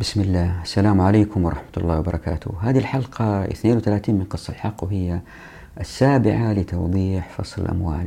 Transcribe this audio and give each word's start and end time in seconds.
بسم 0.00 0.20
الله. 0.20 0.62
السلام 0.62 1.00
عليكم 1.00 1.44
ورحمة 1.44 1.76
الله 1.76 1.98
وبركاته. 1.98 2.54
هذه 2.60 2.78
الحلقة 2.78 3.44
32 3.44 4.14
من 4.14 4.24
قصة 4.24 4.50
الحق 4.52 4.84
وهي 4.84 5.20
السابعة 5.80 6.52
لتوضيح 6.52 7.28
فصل 7.28 7.62
الأموال. 7.62 8.06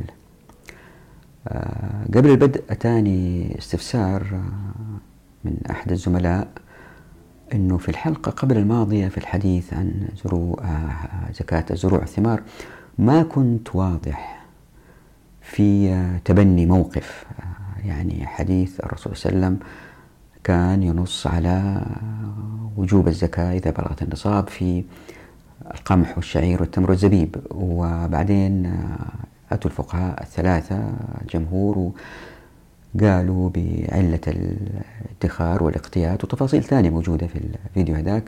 آه، 1.48 2.04
قبل 2.14 2.30
البدء 2.30 2.64
أتاني 2.70 3.58
استفسار 3.58 4.22
آه، 4.32 4.98
من 5.44 5.56
أحد 5.70 5.92
الزملاء 5.92 6.48
أنه 7.54 7.78
في 7.78 7.88
الحلقة 7.88 8.30
قبل 8.30 8.56
الماضية 8.56 9.08
في 9.08 9.18
الحديث 9.18 9.74
عن 9.74 10.08
زروع 10.24 10.64
آه، 10.64 11.32
زكاة 11.32 11.64
الزروع 11.70 12.00
والثمار 12.00 12.42
ما 12.98 13.22
كنت 13.22 13.76
واضح 13.76 14.44
في 15.42 15.98
تبني 16.24 16.66
موقف. 16.66 17.24
يعني 17.84 18.26
حديث 18.26 18.80
الرسول 18.80 19.16
صلى 19.16 19.32
الله 19.32 19.46
عليه 19.46 19.56
وسلم 19.56 19.68
كان 20.44 20.82
ينص 20.82 21.26
على 21.26 21.82
وجوب 22.76 23.08
الزكاة 23.08 23.52
إذا 23.52 23.70
بلغت 23.70 24.02
النصاب 24.02 24.48
في 24.48 24.84
القمح 25.74 26.16
والشعير 26.16 26.60
والتمر 26.60 26.90
والزبيب. 26.90 27.36
وبعدين 27.50 28.76
أتوا 29.52 29.70
الفقهاء 29.70 30.22
الثلاثة 30.22 30.92
الجمهور 31.22 31.92
قالوا 33.00 33.50
بعلة 33.54 34.20
الادخار 34.26 35.62
والاقتيات 35.62 36.24
وتفاصيل 36.24 36.62
ثانية 36.62 36.90
موجودة 36.90 37.26
في 37.26 37.38
الفيديو 37.38 37.94
هذاك 37.94 38.24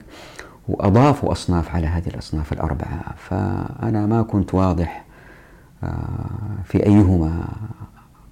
وأضافوا 0.69 1.33
أصناف 1.33 1.75
على 1.75 1.87
هذه 1.87 2.09
الأصناف 2.09 2.53
الأربعة. 2.53 3.15
فأنا 3.17 4.07
ما 4.07 4.23
كنت 4.23 4.55
واضح 4.55 5.05
آه، 5.85 5.99
في 6.65 6.87
أيهما 6.87 7.49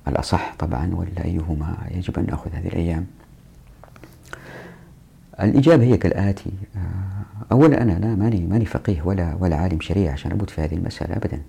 الأصح 0.09 0.55
طبعا 0.59 0.95
ولا 0.95 1.25
أيهما 1.25 1.77
يجب 1.91 2.19
أن 2.19 2.27
نأخذ 2.27 2.51
هذه 2.53 2.67
الأيام. 2.67 3.07
الإجابة 5.43 5.85
هي 5.85 5.97
كالآتي. 5.97 6.51
آه، 6.77 7.53
أولا 7.53 7.83
أنا 7.83 7.93
لا 7.93 8.15
ماني 8.15 8.47
ماني 8.47 8.65
فقيه 8.65 9.03
ولا 9.03 9.37
ولا 9.41 9.57
عالم 9.57 9.81
شريعة 9.81 10.13
عشان 10.13 10.33
أبوت 10.33 10.51
في 10.51 10.61
هذه 10.61 10.75
المسألة 10.75 11.17
أبدا. 11.17 11.41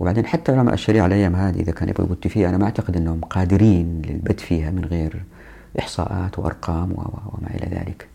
وبعدين 0.00 0.26
حتى 0.26 0.52
علماء 0.52 0.74
الشريعة 0.74 1.06
الأيام 1.06 1.36
هذه 1.36 1.60
إذا 1.60 1.72
كان 1.72 1.88
يبغوا 1.88 2.06
يبت 2.06 2.28
فيها 2.28 2.48
أنا 2.48 2.58
ما 2.58 2.64
أعتقد 2.64 2.96
أنهم 2.96 3.20
قادرين 3.20 4.02
للبت 4.02 4.40
فيها 4.40 4.70
من 4.70 4.84
غير 4.84 5.22
إحصاءات 5.78 6.38
وأرقام 6.38 6.92
وما 6.92 7.50
إلى 7.54 7.76
ذلك. 7.76 8.06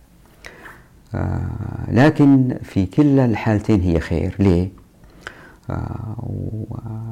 آه 1.16 1.42
لكن 1.92 2.58
في 2.64 2.86
كلا 2.86 3.26
الحالتين 3.26 3.81
هي 3.81 4.00
خير. 4.00 4.36
ليه؟ 4.40 4.70
آه 5.70 6.16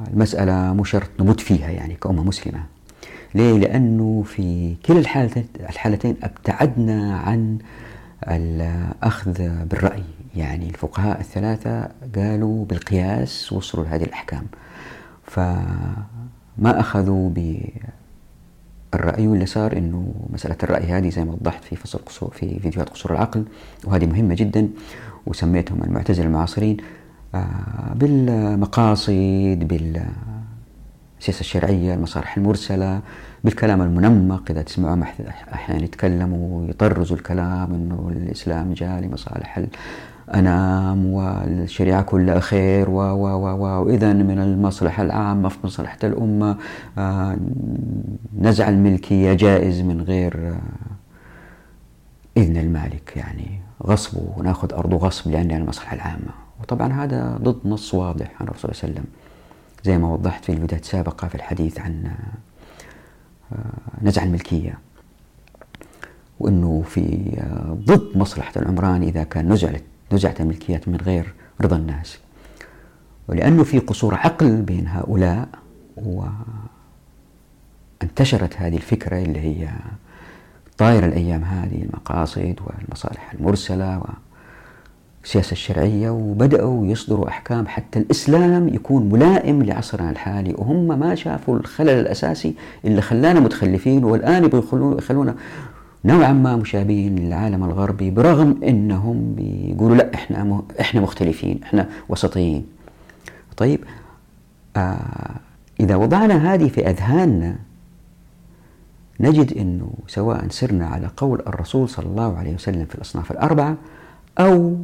والمسألة 0.09 0.73
مو 0.73 0.83
شرط 0.83 1.09
نمت 1.19 1.39
فيها 1.39 1.69
يعني 1.69 1.93
كأمة 1.93 2.23
مسلمة. 2.23 2.72
ليه؟ 3.35 3.53
لأنه 3.53 4.23
في 4.27 4.75
كلا 4.85 4.99
الحالتين 5.69 6.15
أبتعدنا 6.23 7.17
عن 7.17 7.57
الأخذ 8.27 9.33
بالرأي 9.65 10.03
يعني 10.35 10.69
الفقهاء 10.69 11.19
الثلاثة 11.19 11.89
قالوا 12.15 12.65
بالقياس 12.65 13.53
وصلوا 13.53 13.83
لهذه 13.85 14.03
الأحكام 14.03 14.43
فما 15.23 16.79
أخذوا 16.79 17.29
بالرأي 18.93 19.27
واللي 19.27 19.45
صار 19.45 19.77
أنه 19.77 20.13
مسألة 20.29 20.57
الرأي 20.63 20.83
هذه 20.85 21.09
زي 21.09 21.23
ما 21.23 21.31
وضحت 21.31 21.63
في 21.63 21.75
فصل 21.75 21.99
قصور 22.05 22.29
في 22.29 22.59
فيديوهات 22.59 22.89
قصور 22.89 23.11
العقل 23.11 23.45
وهذه 23.83 24.05
مهمة 24.05 24.35
جدا 24.35 24.69
وسميتهم 25.25 25.83
المعتزلة 25.83 26.25
المعاصرين 26.25 26.77
آه، 27.35 27.93
بالمقاصد 27.95 29.59
بال 29.69 30.05
السياسة 31.23 31.39
الشرعية 31.39 31.93
المصالح 31.93 32.37
المرسلة 32.37 33.01
بالكلام 33.43 33.81
المنمق 33.81 34.43
إذا 34.49 34.61
تسمعوا 34.61 35.03
أحيانا 35.53 35.83
يتكلموا 35.83 36.61
ويطرزوا 36.61 37.17
الكلام 37.17 37.73
أنه 37.73 38.11
الإسلام 38.11 38.73
جاء 38.73 38.99
لمصالح 38.99 39.59
الأنام 40.29 41.05
والشريعة 41.05 42.01
كلها 42.01 42.39
خير 42.39 42.89
و 42.89 42.99
و 42.99 43.27
و 43.37 43.83
وإذا 43.85 44.13
من 44.13 44.39
المصلحة 44.39 45.03
العامة 45.03 45.49
في 45.49 45.57
مصلحة 45.63 45.97
الأمة 46.03 46.57
آه 46.97 47.37
نزع 48.39 48.69
الملكية 48.69 49.33
جائز 49.33 49.81
من 49.81 50.01
غير 50.01 50.47
آه 50.49 50.59
إذن 52.37 52.57
المالك 52.57 53.13
يعني 53.17 53.59
غصبه 53.83 54.33
وناخذ 54.37 54.73
أرضه 54.73 54.97
غصب 54.97 55.31
لأنها 55.31 55.57
المصلحة 55.57 55.95
العامة. 55.95 56.33
وطبعا 56.61 56.93
هذا 56.93 57.37
ضد 57.41 57.67
نص 57.67 57.93
واضح 57.93 58.31
عن 58.41 58.47
الرسول 58.47 58.75
صلى 58.75 58.89
الله 58.89 58.99
عليه 58.99 59.01
وسلم. 59.01 59.22
زي 59.83 59.97
ما 59.97 60.13
وضحت 60.13 60.45
في 60.45 60.49
الفيديوهات 60.51 60.83
السابقة 60.83 61.27
في 61.27 61.35
الحديث 61.35 61.79
عن 61.79 62.11
آه، 63.51 63.55
نزع 64.01 64.23
الملكية 64.23 64.79
وأنه 66.39 66.83
في 66.87 67.33
آه، 67.37 67.77
ضد 67.85 68.17
مصلحة 68.17 68.51
العمران 68.55 69.03
إذا 69.03 69.23
كان 69.23 69.53
نزعت 69.53 69.83
نزعت 70.11 70.41
الملكيات 70.41 70.87
من 70.87 70.95
غير 70.95 71.33
رضا 71.61 71.75
الناس. 71.75 72.19
ولأنه 73.27 73.63
في 73.63 73.79
قصور 73.79 74.15
عقل 74.15 74.61
بين 74.61 74.87
هؤلاء 74.87 75.47
وانتشرت 78.01 78.57
هذه 78.57 78.75
الفكرة 78.75 79.17
اللي 79.17 79.39
هي 79.39 79.69
طايرة 80.77 81.05
الأيام 81.05 81.43
هذه 81.43 81.81
المقاصد 81.81 82.55
والمصالح 82.65 83.33
المرسلة 83.33 84.01
السياسة 85.23 85.51
الشرعية 85.51 86.09
وبدأوا 86.09 86.85
يصدروا 86.85 87.27
أحكام 87.27 87.67
حتى 87.67 87.99
الإسلام 87.99 88.67
يكون 88.67 89.09
ملائم 89.09 89.63
لعصرنا 89.63 90.09
الحالي 90.09 90.53
وهم 90.57 90.99
ما 90.99 91.15
شافوا 91.15 91.57
الخلل 91.57 91.89
الأساسي 91.89 92.55
اللي 92.85 93.01
خلانا 93.01 93.39
متخلفين 93.39 94.03
والآن 94.03 94.43
يبغوا 94.43 94.97
يخلونا 94.97 95.35
نوعا 96.05 96.33
ما 96.33 96.55
مشابهين 96.55 97.15
للعالم 97.15 97.63
الغربي 97.63 98.11
برغم 98.11 98.59
إنهم 98.63 99.35
بيقولوا 99.35 99.95
لا 99.95 100.13
إحنا 100.13 100.61
إحنا 100.79 101.01
مختلفين 101.01 101.59
إحنا 101.63 101.89
وسطيين. 102.09 102.65
طيب 103.57 103.79
آه 104.75 105.35
إذا 105.79 105.95
وضعنا 105.95 106.53
هذه 106.53 106.67
في 106.69 106.89
أذهاننا 106.89 107.55
نجد 109.19 109.57
إنه 109.57 109.89
سواء 110.07 110.47
سرنا 110.49 110.87
على 110.87 111.09
قول 111.17 111.39
الرسول 111.47 111.89
صلى 111.89 112.05
الله 112.05 112.37
عليه 112.37 112.53
وسلم 112.53 112.85
في 112.85 112.95
الأصناف 112.95 113.31
الأربعة 113.31 113.77
أو 114.39 114.77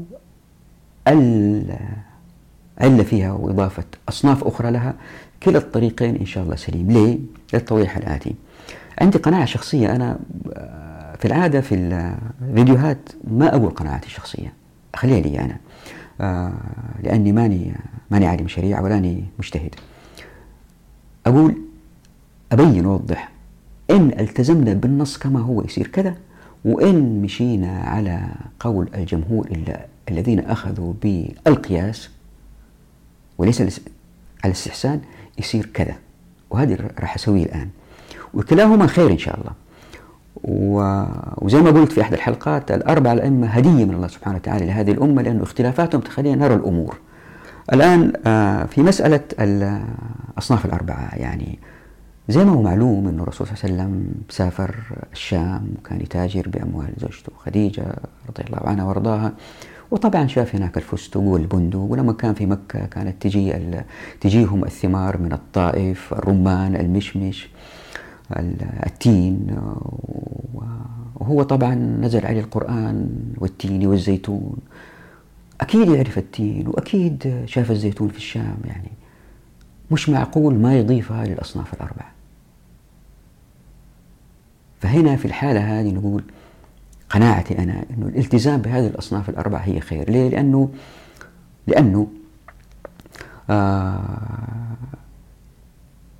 العلة 1.09 3.03
فيها 3.03 3.31
وإضافة 3.31 3.83
أصناف 4.09 4.43
أخرى 4.43 4.71
لها 4.71 4.93
كلا 5.43 5.57
الطريقين 5.57 6.15
إن 6.15 6.25
شاء 6.25 6.43
الله 6.43 6.55
سليم. 6.55 6.91
ليه؟ 6.91 7.17
للتوضيح 7.53 7.97
الآتي. 7.97 8.35
عندي 9.01 9.17
قناعة 9.17 9.45
شخصية. 9.45 9.95
أنا 9.95 10.19
آه، 10.53 11.15
في 11.15 11.25
العادة 11.25 11.61
في 11.61 11.75
الفيديوهات 11.75 13.09
ما 13.31 13.55
أقول 13.55 13.69
قناعاتي 13.69 14.07
الشخصية 14.07 14.53
خليها 14.95 15.21
لي 15.21 15.39
أنا. 15.39 15.57
آه، 16.21 16.53
لأني 17.03 17.31
ماني 17.31 17.73
ماني 18.11 18.27
عالم 18.27 18.47
شريعة 18.47 18.83
ولاني 18.83 19.23
مجتهد. 19.39 19.75
أقول 21.25 21.55
أبين 22.51 22.85
وأوضح. 22.85 23.29
إن 23.91 24.19
التزمنا 24.19 24.73
بالنص 24.73 25.17
كما 25.17 25.39
هو 25.39 25.61
يصير 25.61 25.87
كذا 25.87 26.15
وإن 26.65 27.21
مشينا 27.21 27.79
على 27.79 28.27
قول 28.59 28.89
الجمهور 28.95 29.47
إلا 29.47 29.85
الذين 30.09 30.39
أخذوا 30.39 30.93
بالقياس 31.03 32.09
وليس 33.37 33.61
على 33.61 33.71
الاستحسان 34.45 35.01
يصير 35.37 35.65
كذا. 35.73 35.95
وهذه 36.49 36.77
راح 36.99 37.15
أسويه 37.15 37.45
الآن. 37.45 37.69
وكلاهما 38.33 38.87
خير 38.87 39.11
إن 39.11 39.17
شاء 39.17 39.39
الله. 39.39 39.51
وزي 41.37 41.57
ما 41.61 41.69
قلت 41.69 41.91
في 41.91 42.01
أحد 42.01 42.13
الحلقات 42.13 42.71
الأربع 42.71 43.13
الأئمة 43.13 43.47
هدية 43.47 43.85
من 43.85 43.93
الله 43.93 44.07
سبحانه 44.07 44.37
وتعالى 44.37 44.65
لهذه 44.65 44.91
الأمة 44.91 45.21
لأن 45.21 45.41
اختلافاتهم 45.41 46.01
تخلينا 46.01 46.35
نرى 46.47 46.55
الأمور. 46.55 46.97
الآن 47.73 48.13
آه، 48.27 48.65
في 48.65 48.81
مسألة 48.81 49.21
الأصناف 49.39 50.65
الأربعة 50.65 51.15
يعني 51.15 51.59
زي 52.29 52.45
ما 52.45 52.51
هو 52.51 52.61
معلوم 52.61 53.07
أن 53.07 53.19
الرسول 53.19 53.47
صلى 53.47 53.55
الله 53.55 53.63
عليه 53.83 53.93
وسلم 53.93 54.11
سافر 54.29 54.75
الشام 55.13 55.67
وكان 55.79 56.01
يتاجر 56.01 56.49
بأموال 56.49 56.93
زوجته 56.97 57.31
خديجة 57.45 57.83
رضي 58.29 58.43
الله 58.47 58.59
عنها 58.69 58.85
وأرضاها. 58.85 59.31
وطبعا 59.91 60.27
شاف 60.27 60.55
هناك 60.55 60.77
الفستق 60.77 61.19
والبندق 61.19 61.79
ولما 61.79 62.13
كان 62.13 62.33
في 62.33 62.45
مكة 62.45 62.85
كانت 62.85 63.21
تجي 63.21 63.53
تجيهم 64.21 64.63
الثمار 64.63 65.17
من 65.17 65.33
الطائف 65.33 66.13
الرمان 66.13 66.75
المشمش 66.75 67.49
التين 68.85 69.57
وهو 71.15 71.43
طبعا 71.43 71.75
نزل 71.75 72.25
عليه 72.25 72.39
القرآن 72.39 73.09
والتين 73.37 73.87
والزيتون. 73.87 74.57
أكيد 75.61 75.89
يعرف 75.89 76.17
التين 76.17 76.67
وأكيد 76.67 77.43
شاف 77.45 77.71
الزيتون 77.71 78.09
في 78.09 78.17
الشام 78.17 78.57
يعني 78.65 78.89
مش 79.91 80.09
معقول 80.09 80.55
ما 80.55 80.77
يضيفها 80.79 81.25
للأصناف 81.25 81.73
الأربعة. 81.73 82.11
فهنا 84.81 85.15
في 85.15 85.25
الحالة 85.25 85.79
هذه 85.79 85.91
نقول 85.91 86.23
قناعتي 87.09 87.59
أنا 87.59 87.83
أنه 87.97 88.07
الالتزام 88.07 88.61
بهذه 88.61 88.87
الأصناف 88.87 89.29
الأربعة 89.29 89.59
هي 89.59 89.79
خير. 89.79 90.09
ليه؟ 90.09 90.29
لأنه 90.29 90.69
لأنه 91.67 92.07
آه 93.49 93.99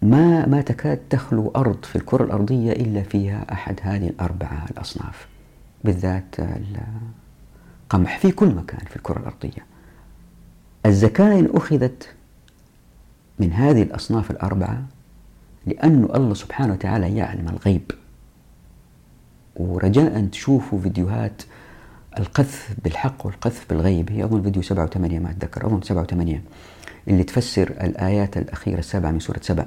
ما 0.01 0.45
ما 0.45 0.61
تكاد 0.61 0.99
تخلو 1.09 1.51
أرض 1.55 1.85
في 1.85 1.95
الكرة 1.95 2.23
الأرضية 2.23 2.71
إلا 2.71 3.03
فيها 3.03 3.45
أحد 3.51 3.79
هذه 3.81 4.07
الأربعة 4.07 4.65
الأصناف 4.71 5.27
بالذات 5.83 6.35
القمح 7.89 8.17
في 8.19 8.31
كل 8.31 8.47
مكان 8.47 8.85
في 8.89 8.95
الكرة 8.95 9.19
الأرضية. 9.19 9.65
الزكاة 10.85 11.39
إن 11.39 11.49
أخذت 11.53 12.09
من 13.39 13.53
هذه 13.53 13.83
الأصناف 13.83 14.31
الأربعة 14.31 14.83
لأن 15.65 16.03
الله 16.15 16.33
سبحانه 16.33 16.73
وتعالى 16.73 17.15
يعلم 17.15 17.49
الغيب. 17.49 17.91
ورجاء 19.59 20.25
تشوفوا 20.25 20.79
فيديوهات 20.79 21.41
القذف 22.19 22.75
بالحق 22.83 23.25
والقذف 23.25 23.65
بالغيب. 23.69 24.11
هي 24.11 24.23
أظن 24.23 24.41
فيديو 24.41 24.61
سبعة 24.61 24.83
وثمانية 24.83 25.19
ما 25.19 25.31
أتذكر. 25.31 25.67
أظن 25.67 25.81
سبعة 25.81 26.01
وثمانية. 26.01 26.43
اللي 27.07 27.23
تفسر 27.23 27.69
الآيات 27.69 28.37
الأخيرة 28.37 28.79
السبعة 28.79 29.11
من 29.11 29.19
سورة 29.19 29.39
سبع. 29.41 29.65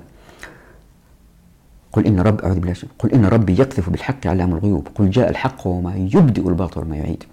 قل 1.92 2.06
إن 2.06 2.20
رب 2.20 2.40
أعوذ 2.40 2.60
بالله 2.60 2.74
قل 2.98 3.12
إن 3.12 3.24
ربي 3.24 3.52
يقذف 3.52 3.90
بالحق 3.90 4.26
علام 4.26 4.52
الغيوب. 4.52 4.88
قل 4.94 5.10
جاء 5.10 5.30
الحق 5.30 5.66
وما 5.66 5.94
يبدئ 5.96 6.48
الباطل 6.48 6.80
وما 6.80 6.96
يعيد. 6.96 7.24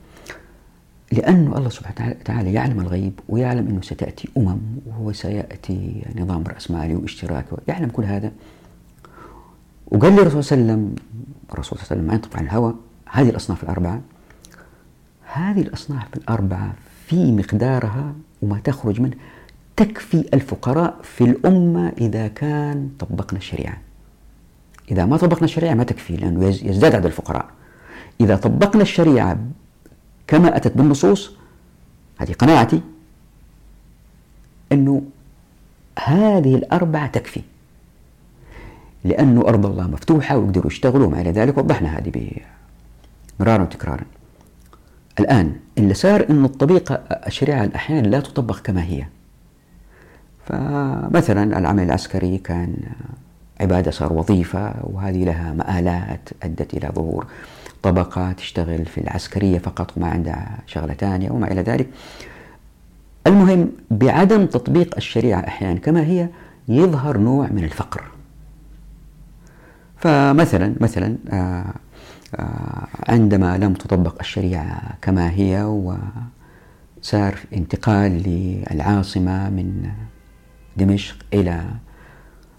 لأن 1.11 1.53
الله 1.53 1.69
سبحانه 1.69 2.15
وتعالى 2.21 2.53
يعلم 2.53 2.79
الغيب 2.79 3.19
ويعلم 3.29 3.67
أنه 3.67 3.81
ستأتي 3.81 4.29
أمم 4.37 4.57
وهو 4.87 5.11
سيأتي 5.11 6.05
نظام 6.15 6.43
رأسمالي 6.43 6.95
واشتراكي 6.95 7.55
يعلم 7.67 7.89
كل 7.89 8.03
هذا. 8.03 8.31
وقال 9.87 10.15
لي 10.15 10.21
الرسول 10.21 10.43
صلى 10.43 10.59
الله 10.59 10.73
عليه 10.73 10.83
وسلم 10.83 10.95
الرسول 11.53 11.79
صلى 11.79 11.85
الله 11.85 11.91
عليه 11.91 12.01
وسلم 12.01 12.07
ما 12.07 12.13
ينطق 12.13 12.37
عن 12.37 12.43
الهوى. 12.43 12.75
هذه 13.05 13.29
الأصناف 13.29 13.63
الأربعة. 13.63 14.01
هذه 15.33 15.61
الأصناف 15.61 16.07
الأربعة 16.15 16.73
في 17.07 17.31
مقدارها 17.31 18.13
وما 18.41 18.59
تخرج 18.59 19.01
منه 19.01 19.15
تكفي 19.75 20.29
الفقراء 20.33 20.99
في 21.03 21.23
الأمة 21.23 21.89
إذا 21.89 22.27
كان 22.27 22.89
طبقنا 22.99 23.39
الشريعة. 23.39 23.77
إذا 24.91 25.05
ما 25.05 25.17
طبقنا 25.17 25.45
الشريعة 25.45 25.73
ما 25.73 25.83
تكفي 25.83 26.15
لأنه 26.17 26.47
يزداد 26.47 26.95
عدد 26.95 27.05
الفقراء. 27.05 27.49
إذا 28.21 28.35
طبقنا 28.35 28.81
الشريعة 28.81 29.37
كما 30.27 30.57
أتت 30.57 30.77
بالنصوص 30.77 31.31
هذه 32.17 32.33
قناعتي 32.33 32.81
أنه 34.71 35.01
هذه 35.99 36.55
الأربعة 36.55 37.07
تكفي. 37.07 37.41
لأنه 39.03 39.41
أرض 39.41 39.65
الله 39.65 39.87
مفتوحة 39.87 40.37
ويقدروا 40.37 40.67
يشتغلوا 40.67 41.07
وما 41.07 41.21
إلى 41.21 41.31
ذلك 41.31 41.57
وضحنا 41.57 41.97
هذه 41.97 42.31
مرارا 43.39 43.63
وتكرارا. 43.63 44.03
الآن 45.19 45.55
اللي 45.77 45.93
صار 45.93 46.25
أنه 46.29 46.45
الطبيقة 46.45 46.95
الشريعة 47.27 47.69
أحيانا 47.75 48.07
لا 48.07 48.19
تطبق 48.19 48.59
كما 48.59 48.83
هي. 48.83 49.05
فمثلا 50.45 51.59
العمل 51.59 51.83
العسكري 51.83 52.37
كان 52.37 52.75
عبادة 53.59 53.91
صار 53.91 54.13
وظيفة 54.13 54.73
وهذه 54.83 55.23
لها 55.23 55.53
مآلات 55.53 56.29
أدت 56.43 56.73
إلى 56.73 56.91
ظهور 56.95 57.25
طبقة 57.83 58.31
تشتغل 58.31 58.85
في 58.85 59.01
العسكرية 59.01 59.59
فقط 59.59 59.97
وما 59.97 60.07
عندها 60.07 60.57
شغلة 60.67 60.93
ثانية 60.93 61.31
وما 61.31 61.51
إلى 61.51 61.61
ذلك. 61.61 61.87
المهم 63.27 63.71
بعدم 63.91 64.45
تطبيق 64.45 64.95
الشريعة 64.97 65.39
أحيانا 65.39 65.79
كما 65.79 66.03
هي 66.03 66.29
يظهر 66.67 67.17
نوع 67.17 67.47
من 67.51 67.63
الفقر. 67.63 68.03
فمثلا 69.99 70.75
مثلا 70.81 71.17
آه، 71.29 71.73
آه، 72.35 72.87
عندما 73.09 73.57
لم 73.57 73.73
تطبق 73.73 74.15
الشريعة 74.19 74.81
كما 75.01 75.31
هي 75.31 75.63
وصار 75.63 77.39
انتقال 77.53 78.11
للعاصمة 78.11 79.49
من 79.49 79.89
دمشق 80.77 81.15
إلى 81.33 81.63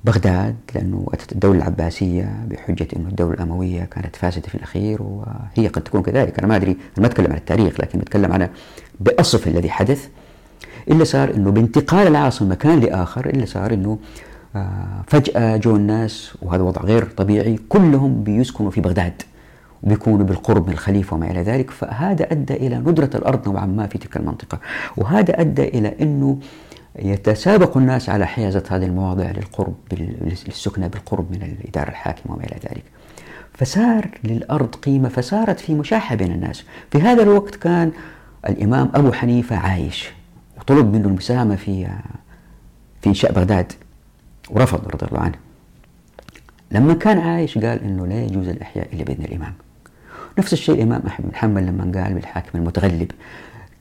بغداد 0.05 0.57
لأنه 0.75 1.07
أتت 1.13 1.33
الدولة 1.33 1.59
العباسية 1.59 2.47
بحجة 2.51 2.89
أن 2.97 3.07
الدولة 3.07 3.35
الأموية 3.35 3.85
كانت 3.85 4.17
فاسدة 4.17 4.49
في 4.49 4.55
الأخير 4.55 5.03
وهي 5.03 5.69
قد 5.69 5.83
تكون 5.83 6.03
كذلك. 6.03 6.39
أنا 6.39 6.47
ما 6.49 6.57
أدري 6.57 6.71
أنا 6.71 6.81
ما 6.99 7.07
أتكلم 7.07 7.33
عن 7.33 7.39
التاريخ 7.39 7.81
لكن 7.81 8.01
أتكلم 8.01 8.33
عن 8.33 8.49
بأصف 9.01 9.49
الذي 9.49 9.71
حدث. 9.71 10.09
إلا 10.91 11.05
صار 11.05 11.35
أنه 11.35 11.51
بانتقال 11.51 12.07
العاصمة 12.07 12.49
مكان 12.49 12.81
لآخر 12.81 13.27
إلا 13.27 13.45
صار 13.47 13.75
أنه 13.75 13.99
فجأة 15.07 15.57
جو 15.57 15.77
الناس 15.77 16.35
وهذا 16.43 16.63
وضع 16.63 16.83
غير 16.83 17.05
طبيعي 17.05 17.59
كلهم 17.69 18.23
بيسكنوا 18.23 18.71
في 18.71 18.81
بغداد 18.81 19.23
وبيكونوا 19.83 20.27
بالقرب 20.27 20.67
من 20.67 20.73
الخليفة 20.73 21.17
وما 21.17 21.31
إلى 21.31 21.43
ذلك 21.43 21.71
فهذا 21.71 22.33
أدى 22.33 22.55
إلى 22.55 22.79
ندرة 22.79 23.11
الأرض 23.15 23.49
نوعا 23.49 23.67
ما 23.67 23.87
في 23.87 23.99
تلك 23.99 24.17
المنطقة 24.17 24.61
وهذا 24.97 25.41
أدى 25.41 25.69
إلى 25.69 25.95
أنه 26.01 26.39
يتسابق 26.99 27.77
الناس 27.77 28.09
على 28.09 28.27
حيازة 28.27 28.63
هذه 28.71 28.85
المواضع 28.85 29.31
للقرب 29.31 29.75
للسكنة 30.23 30.87
بالقرب 30.87 31.33
من 31.33 31.43
الإدارة 31.43 31.89
الحاكمة 31.89 32.33
وما 32.35 32.45
إلى 32.45 32.57
ذلك. 32.71 32.85
فصار 33.53 34.09
للأرض 34.25 34.75
قيمة 34.75 35.09
فصارت 35.09 35.61
في 35.61 35.75
مشاحة 35.75 36.15
بين 36.15 36.33
الناس. 36.33 36.65
في 36.91 36.99
هذا 36.99 37.23
الوقت 37.23 37.55
كان 37.55 37.93
الإمام 38.49 38.91
أبو 38.95 39.13
حنيفة 39.13 39.57
عايش 39.57 40.11
وطلب 40.59 40.93
منه 40.95 41.09
المساهمة 41.09 41.57
في 41.57 41.89
في 43.03 43.09
إنشاء 43.09 43.33
بغداد. 43.33 43.73
ورفض 44.51 44.89
رضي 44.89 45.07
الله 45.07 45.21
عنه. 45.21 45.35
لما 46.71 46.95
كان 46.95 47.19
عايش 47.19 47.59
قال 47.59 47.83
إنه 47.85 48.07
لا 48.07 48.23
يجوز 48.25 48.49
الأحياء 48.49 48.89
إلا 48.93 49.05
بإذن 49.05 49.25
الإمام. 49.25 49.53
نفس 50.39 50.53
الشيء 50.53 50.75
الإمام 50.75 51.03
أحمد 51.07 51.27
بن 51.29 51.35
حنبل 51.37 51.67
لما 51.67 52.03
قال 52.03 52.15
بالحاكم 52.15 52.59
المتغلب 52.59 53.11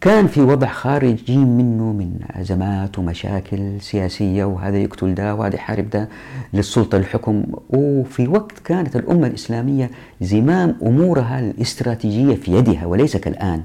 كان 0.01 0.27
في 0.27 0.41
وضع 0.41 0.67
خارجي 0.67 1.37
منه 1.37 1.83
من 1.83 2.19
أزمات 2.31 2.99
ومشاكل 2.99 3.81
سياسية 3.81 4.43
وهذا 4.43 4.77
يقتل 4.77 5.15
ده 5.15 5.35
وهذا 5.35 5.55
يحارب 5.55 5.89
ده 5.89 6.09
للسلطة 6.53 6.97
الحكم 6.97 7.43
وفي 7.69 8.27
وقت 8.27 8.59
كانت 8.59 8.95
الأمة 8.95 9.27
الإسلامية 9.27 9.91
زمام 10.21 10.75
أمورها 10.83 11.39
الاستراتيجية 11.39 12.35
في 12.35 12.51
يدها 12.57 12.85
وليس 12.85 13.17
كالآن. 13.17 13.63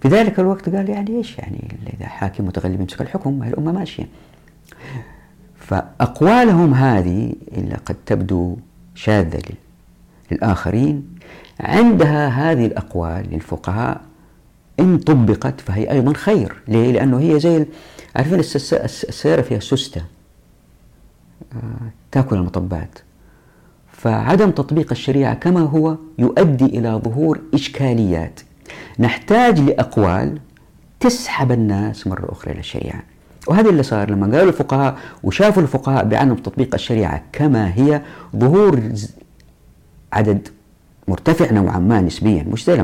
في 0.00 0.08
ذلك 0.08 0.40
الوقت 0.40 0.68
قال 0.68 0.88
يعني 0.88 1.16
إيش 1.16 1.38
يعني 1.38 1.76
إذا 1.98 2.06
حاكم 2.06 2.44
متغلب 2.46 2.80
يمسك 2.80 3.00
الحكم 3.00 3.42
الأمة 3.42 3.72
ماشية. 3.72 4.04
فأقوالهم 5.68 6.74
هذه 6.74 7.32
اللي 7.52 7.74
قد 7.74 7.96
تبدو 8.06 8.56
شاذة 8.94 9.40
للآخرين 10.30 11.14
عندها 11.60 12.28
هذه 12.28 12.66
الأقوال 12.66 13.26
للفقهاء 13.30 14.00
إن 14.80 14.98
طبقت 14.98 15.60
فهي 15.60 15.90
أيضا 15.90 16.12
خير. 16.12 16.60
ليه؟ 16.68 16.92
لأنه 16.92 17.18
هي 17.20 17.40
زي 17.40 17.66
عارفين 18.16 18.38
السيارة 18.38 19.42
فيها 19.42 19.60
سستة 19.60 20.04
آه، 21.52 21.90
تأكل 22.12 22.36
المطبات. 22.36 22.98
فعدم 23.92 24.50
تطبيق 24.50 24.90
الشريعة 24.90 25.34
كما 25.34 25.60
هو 25.60 25.96
يؤدي 26.18 26.64
إلى 26.64 27.00
ظهور 27.04 27.40
إشكاليات. 27.54 28.40
نحتاج 28.98 29.60
لأقوال 29.60 30.38
تسحب 31.00 31.52
الناس 31.52 32.06
مرة 32.06 32.32
أخرى 32.32 32.52
إلى 32.52 32.60
الشريعة. 32.60 33.02
وهذا 33.48 33.70
اللي 33.70 33.82
صار 33.82 34.10
لما 34.10 34.36
قالوا 34.36 34.48
الفقهاء 34.48 34.98
وشافوا 35.22 35.62
الفقهاء 35.62 36.04
بعدم 36.04 36.34
تطبيق 36.34 36.74
الشريعة 36.74 37.22
كما 37.32 37.74
هي 37.74 38.02
ظهور 38.36 38.80
عدد 40.12 40.48
مرتفع 41.08 41.52
نوعا 41.52 41.78
ما 41.78 42.00
نسبيا. 42.00 42.42
مش 42.42 42.64
زي 42.64 42.80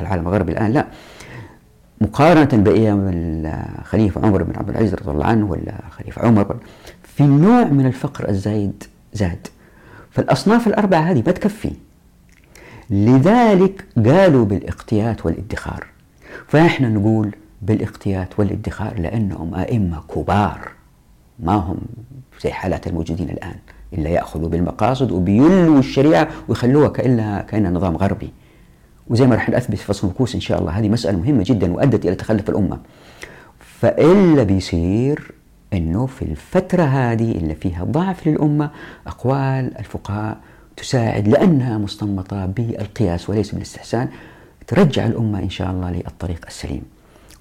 العالم 0.00 0.26
الغربي 0.26 0.52
الآن 0.52 0.72
لا. 0.72 0.86
مقارنة 2.00 2.62
بأيام 2.62 3.10
الخليفة 3.14 4.26
عمر 4.26 4.42
بن 4.42 4.56
عبد 4.56 4.68
العزيز 4.68 4.94
رضي 4.94 5.10
الله 5.10 5.26
عنه 5.26 5.50
ولا 5.50 5.74
خليفة 5.90 6.22
عمر. 6.26 6.56
في 7.02 7.22
نوع 7.22 7.64
من 7.64 7.86
الفقر 7.86 8.28
الزايد 8.28 8.84
زاد. 9.12 9.46
فالأصناف 10.10 10.66
الأربعة 10.66 11.00
هذه 11.00 11.22
ما 11.26 11.32
تكفي 11.32 11.72
لذلك 12.90 13.84
قالوا 14.06 14.44
بالاقتيات 14.44 15.26
والادخار. 15.26 15.86
فإحنا 16.48 16.88
نقول 16.88 17.34
بالاقتيات 17.64 18.38
والادخار 18.38 19.00
لأنهم 19.00 19.54
أئمة 19.54 20.02
كبار. 20.14 20.70
ما 21.38 21.54
هم 21.54 21.78
زي 22.42 22.50
حالات 22.50 22.86
الموجودين 22.86 23.30
الآن 23.30 23.54
إلا 23.92 24.10
يأخذوا 24.10 24.48
بالمقاصد 24.48 25.12
وبيلوا 25.12 25.78
الشريعة 25.78 26.28
ويخلوها 26.48 26.88
كأنها 26.88 27.42
كأنها 27.42 27.70
نظام 27.70 27.96
غربي. 27.96 28.32
وزي 29.08 29.26
ما 29.26 29.34
راح 29.34 29.50
نثبت 29.50 29.76
في 29.76 29.84
فصل 29.84 30.08
الكوس 30.08 30.34
إن 30.34 30.40
شاء 30.40 30.60
الله 30.60 30.78
هذه 30.78 30.88
مسألة 30.88 31.18
مهمة 31.18 31.44
جدا 31.46 31.72
وأدت 31.72 32.06
إلى 32.06 32.14
تخلف 32.14 32.50
الأمة. 32.50 32.78
فإلا 33.58 34.42
بيصير 34.42 35.32
أنه 35.72 36.06
في 36.06 36.22
الفترة 36.22 36.82
هذه 36.82 37.32
اللي 37.32 37.54
فيها 37.54 37.84
ضعف 37.84 38.26
للأمة 38.26 38.70
أقوال 39.06 39.78
الفقهاء 39.78 40.36
تساعد 40.76 41.28
لأنها 41.28 41.78
مستنبطة 41.78 42.46
بالقياس 42.46 43.30
وليس 43.30 43.52
بالاستحسان 43.52 44.08
ترجع 44.66 45.06
الأمة 45.06 45.38
إن 45.38 45.50
شاء 45.50 45.70
الله 45.70 45.90
للطريق 45.90 46.44
السليم. 46.46 46.82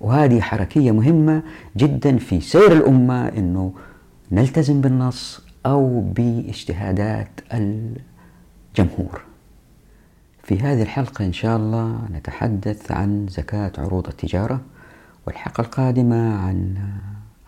وهذه 0.04 0.42
حركية 0.42 0.92
مهمة 0.92 1.44
جدا 1.78 2.18
في 2.18 2.42
سير 2.42 2.72
الأمة 2.72 3.28
أنه 3.28 3.74
نلتزم 4.32 4.82
بالنص 4.82 5.42
أو 5.66 6.02
باجتهادات 6.02 7.30
الجمهور. 7.54 9.22
في 10.44 10.60
هذه 10.60 10.82
الحلقة 10.82 11.26
إن 11.26 11.34
شاء 11.34 11.58
الله 11.58 12.00
نتحدث 12.14 12.92
عن 12.92 13.28
زكاة 13.30 13.72
عروض 13.78 14.08
التجارة 14.08 14.62
والحلقة 15.28 15.62
القادمة 15.62 16.36
عن 16.36 16.76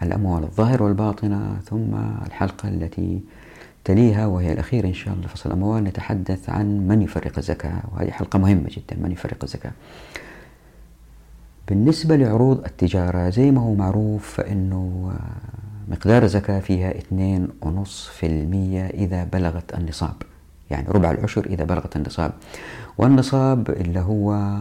الأموال 0.03 0.43
الظاهرة 0.43 0.83
والباطنة 0.83 1.59
ثم 1.65 1.95
الحلقة 2.25 2.69
التي 2.69 3.21
تليها 3.83 4.25
وهي 4.25 4.53
الأخيرة 4.53 4.87
إن 4.87 4.93
شاء 4.93 5.13
الله 5.13 5.27
فصل 5.27 5.49
الأموال. 5.49 5.83
نتحدث 5.83 6.49
عن 6.49 6.87
من 6.87 7.01
يفرق 7.01 7.37
الزكاة 7.37 7.81
وهذه 7.93 8.11
حلقة 8.11 8.39
مهمة 8.39 8.69
جدا 8.69 9.01
من 9.01 9.11
يفرق 9.11 9.43
الزكاة. 9.43 9.71
بالنسبة 11.67 12.15
لعروض 12.15 12.65
التجارة 12.65 13.29
زي 13.29 13.51
ما 13.51 13.61
هو 13.61 13.73
معروف 13.73 14.35
فإنه 14.35 15.13
مقدار 15.87 16.23
الزكاة 16.23 16.59
فيها 16.59 16.91
2.5% 16.91 17.03
إذا 18.93 19.23
بلغت 19.23 19.77
النصاب. 19.77 20.15
يعني 20.69 20.87
ربع 20.89 21.11
العشر 21.11 21.45
إذا 21.45 21.63
بلغت 21.63 21.95
النصاب. 21.95 22.31
والنصاب 22.97 23.69
اللي 23.69 23.99
هو 23.99 24.57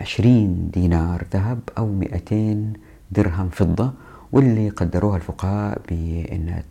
20 0.00 0.70
دينار 0.70 1.24
ذهب 1.32 1.60
أو 1.78 1.86
200 1.86 2.72
درهم 3.10 3.48
فضة 3.48 3.92
واللي 4.32 4.68
قدروها 4.68 5.16
الفقهاء 5.16 5.80
بأن 5.88 6.62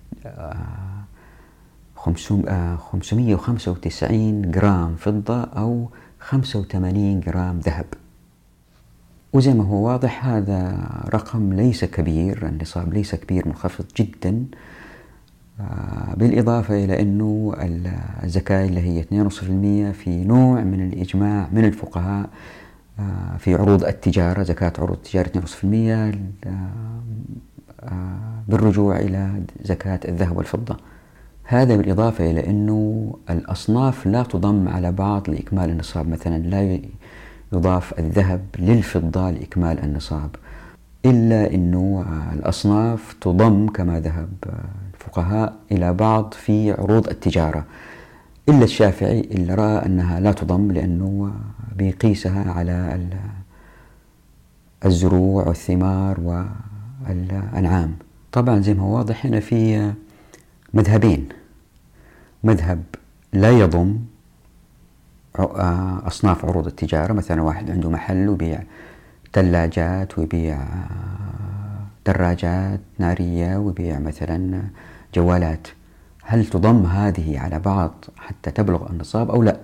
595 1.95 4.51
جرام 4.51 4.95
فضة 4.95 5.43
أو 5.43 5.89
85 6.19 7.19
جرام 7.19 7.59
ذهب. 7.59 7.85
وزي 9.33 9.53
ما 9.53 9.63
هو 9.63 9.87
واضح 9.87 10.25
هذا 10.25 10.89
رقم 11.13 11.53
ليس 11.53 11.85
كبير 11.85 12.47
النصاب 12.47 12.93
ليس 12.93 13.15
كبير 13.15 13.47
منخفض 13.47 13.85
جدا. 13.97 14.45
آه، 15.59 16.13
بالإضافة 16.17 16.83
إلى 16.83 17.01
أنه 17.01 17.53
الزكاة 18.23 18.65
اللي 18.65 18.81
هي 18.81 19.01
2.5% 19.01 19.91
في 19.91 20.23
نوع 20.25 20.61
من 20.61 20.87
الإجماع 20.87 21.47
من 21.51 21.65
الفقهاء 21.65 22.29
آه، 22.99 23.37
في 23.37 23.55
عروض 23.55 23.83
التجارة 23.83 24.43
زكاة 24.43 24.73
عروض 24.77 24.97
التجارة 24.97 25.27
2.5% 25.27 26.17
آه، 27.83 28.43
بالرجوع 28.47 28.99
إلى 28.99 29.43
زكاة 29.63 29.99
الذهب 30.05 30.37
والفضة. 30.37 30.77
هذا 31.43 31.75
بالإضافة 31.75 32.31
إلى 32.31 32.49
أنه 32.49 33.13
الأصناف 33.29 34.05
لا 34.05 34.23
تضم 34.23 34.67
على 34.67 34.91
بعض 34.91 35.29
لإكمال 35.29 35.69
النصاب. 35.69 36.07
مثلا 36.07 36.37
لا 36.37 36.79
يضاف 37.53 37.99
الذهب 37.99 38.41
للفضة 38.59 39.31
لإكمال 39.31 39.83
النصاب. 39.83 40.35
إلا 41.05 41.53
أنه 41.53 42.05
الأصناف 42.33 43.15
تضم 43.21 43.67
كما 43.67 43.99
ذهب 43.99 44.29
الفقهاء 44.93 45.53
إلى 45.71 45.93
بعض 45.93 46.33
في 46.33 46.71
عروض 46.71 47.09
التجارة. 47.09 47.65
إلا 48.49 48.63
الشافعي 48.63 49.21
اللي 49.21 49.55
رأى 49.55 49.85
أنها 49.85 50.19
لا 50.19 50.31
تضم 50.31 50.71
لأنه 50.71 51.31
بيقيسها 51.75 52.51
على 52.51 53.07
الزروع 54.85 55.47
والثمار 55.47 56.45
والأنعام. 57.07 57.95
طبعا 58.31 58.59
زي 58.59 58.73
ما 58.73 58.83
هو 58.83 58.97
واضح 58.97 59.25
هنا 59.25 59.39
في 59.39 59.91
مذهبين. 60.73 61.29
مذهب 62.43 62.83
لا 63.33 63.51
يضم 63.51 63.99
أصناف 65.35 66.45
عروض 66.45 66.67
التجارة 66.67 67.13
مثلا 67.13 67.41
واحد 67.41 67.71
عنده 67.71 67.89
محل 67.89 68.29
ويبيع 68.29 68.63
ثلاجات 69.33 70.19
ويبيع 70.19 70.59
دراجات 72.05 72.79
نارية 72.99 73.57
ويبيع 73.57 73.99
مثلا 73.99 74.61
جوالات. 75.15 75.67
هل 76.23 76.45
تضم 76.45 76.85
هذه 76.85 77.39
على 77.39 77.59
بعض 77.59 78.05
حتى 78.17 78.51
تبلغ 78.51 78.89
النصاب 78.89 79.31
أو 79.31 79.43
لا؟ 79.43 79.57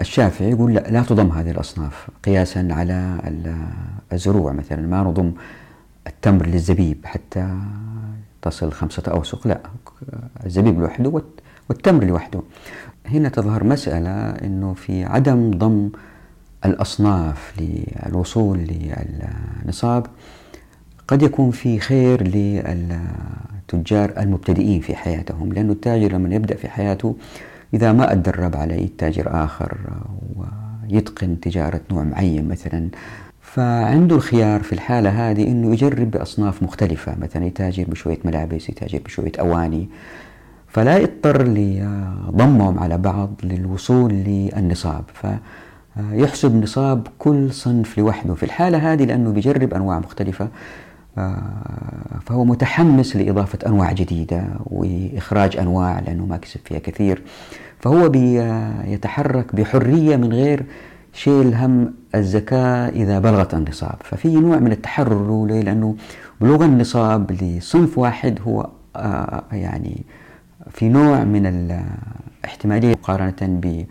الشافعي 0.00 0.50
يقول 0.50 0.74
لا 0.74 0.80
لا 0.80 1.02
تضم 1.02 1.30
هذه 1.30 1.50
الأصناف 1.50 2.08
قياسا 2.24 2.68
على 2.70 3.18
الزروع 4.12 4.52
مثلا. 4.52 4.86
ما 4.86 5.02
نضم 5.02 5.32
التمر 6.06 6.46
للزبيب 6.46 7.06
حتى 7.06 7.58
تصل 8.42 8.72
خمسة 8.72 9.02
أوسق 9.08 9.46
لا 9.46 9.60
الزبيب 10.46 10.80
لوحده 10.80 11.22
والتمر 11.68 12.04
لوحده. 12.04 12.42
هنا 13.10 13.28
تظهر 13.28 13.64
مسألة 13.64 14.30
أنه 14.30 14.74
في 14.74 15.04
عدم 15.04 15.50
ضم 15.50 15.90
الأصناف 16.64 17.54
للوصول 17.60 18.58
للنصاب 18.58 20.06
قد 21.08 21.22
يكون 21.22 21.50
في 21.50 21.78
خير 21.78 22.22
للتجار 22.28 24.12
المبتدئين 24.18 24.80
في 24.80 24.96
حياتهم 24.96 25.52
لأن 25.52 25.70
التاجر 25.70 26.12
لما 26.12 26.34
يبدأ 26.34 26.56
في 26.56 26.68
حياته 26.68 27.16
إذا 27.74 27.92
ما 27.92 28.12
أدرب 28.12 28.56
على 28.56 28.88
تاجر 28.98 29.44
آخر 29.44 29.78
ويتقن 30.36 31.40
تجارة 31.40 31.80
نوع 31.90 32.02
معين 32.02 32.48
مثلا 32.48 32.88
فعنده 33.40 34.16
الخيار 34.16 34.62
في 34.62 34.72
الحالة 34.72 35.30
هذه 35.30 35.42
أنه 35.48 35.72
يجرب 35.72 36.10
بأصناف 36.10 36.62
مختلفة 36.62 37.16
مثلا 37.18 37.46
يتاجر 37.46 37.84
بشوية 37.88 38.18
ملابس 38.24 38.68
يتاجر 38.68 39.00
بشوية 39.04 39.32
أواني. 39.40 39.88
فلا 40.78 40.98
يضطر 40.98 41.42
لضمهم 41.42 42.78
على 42.78 42.98
بعض 42.98 43.30
للوصول 43.42 44.12
للنصاب. 44.12 45.04
فيحسب 45.14 46.62
نصاب 46.62 47.06
كل 47.18 47.52
صنف 47.52 47.98
لوحده. 47.98 48.34
في 48.34 48.42
الحالة 48.42 48.92
هذه 48.92 49.04
لأنه 49.04 49.30
بيجرب 49.30 49.74
أنواع 49.74 49.98
مختلفة 49.98 50.48
فهو 52.26 52.44
متحمس 52.44 53.16
لإضافة 53.16 53.58
أنواع 53.66 53.92
جديدة 53.92 54.44
وإخراج 54.66 55.56
أنواع 55.56 56.00
لأنه 56.00 56.26
ما 56.26 56.36
كسب 56.36 56.60
فيها 56.64 56.78
كثير. 56.78 57.22
فهو 57.80 58.08
بيتحرك 58.08 59.54
بحرية 59.54 60.16
من 60.16 60.32
غير 60.32 60.64
شيل 61.12 61.54
هم 61.54 61.94
الزكاة 62.14 62.88
إذا 62.88 63.18
بلغت 63.18 63.54
النصاب. 63.54 63.96
ففي 64.04 64.28
نوع 64.28 64.58
من 64.58 64.72
التحرر 64.72 65.46
لأنه 65.46 65.96
بلوغ 66.40 66.64
النصاب 66.64 67.32
لصنف 67.42 67.98
واحد 67.98 68.38
هو 68.46 68.68
آه، 68.96 69.42
يعني 69.52 70.04
في 70.78 70.88
نوع 70.88 71.24
من 71.24 71.46
الاحتمالية 71.46 72.90
مقارنة 72.90 73.36
ب 73.42 73.84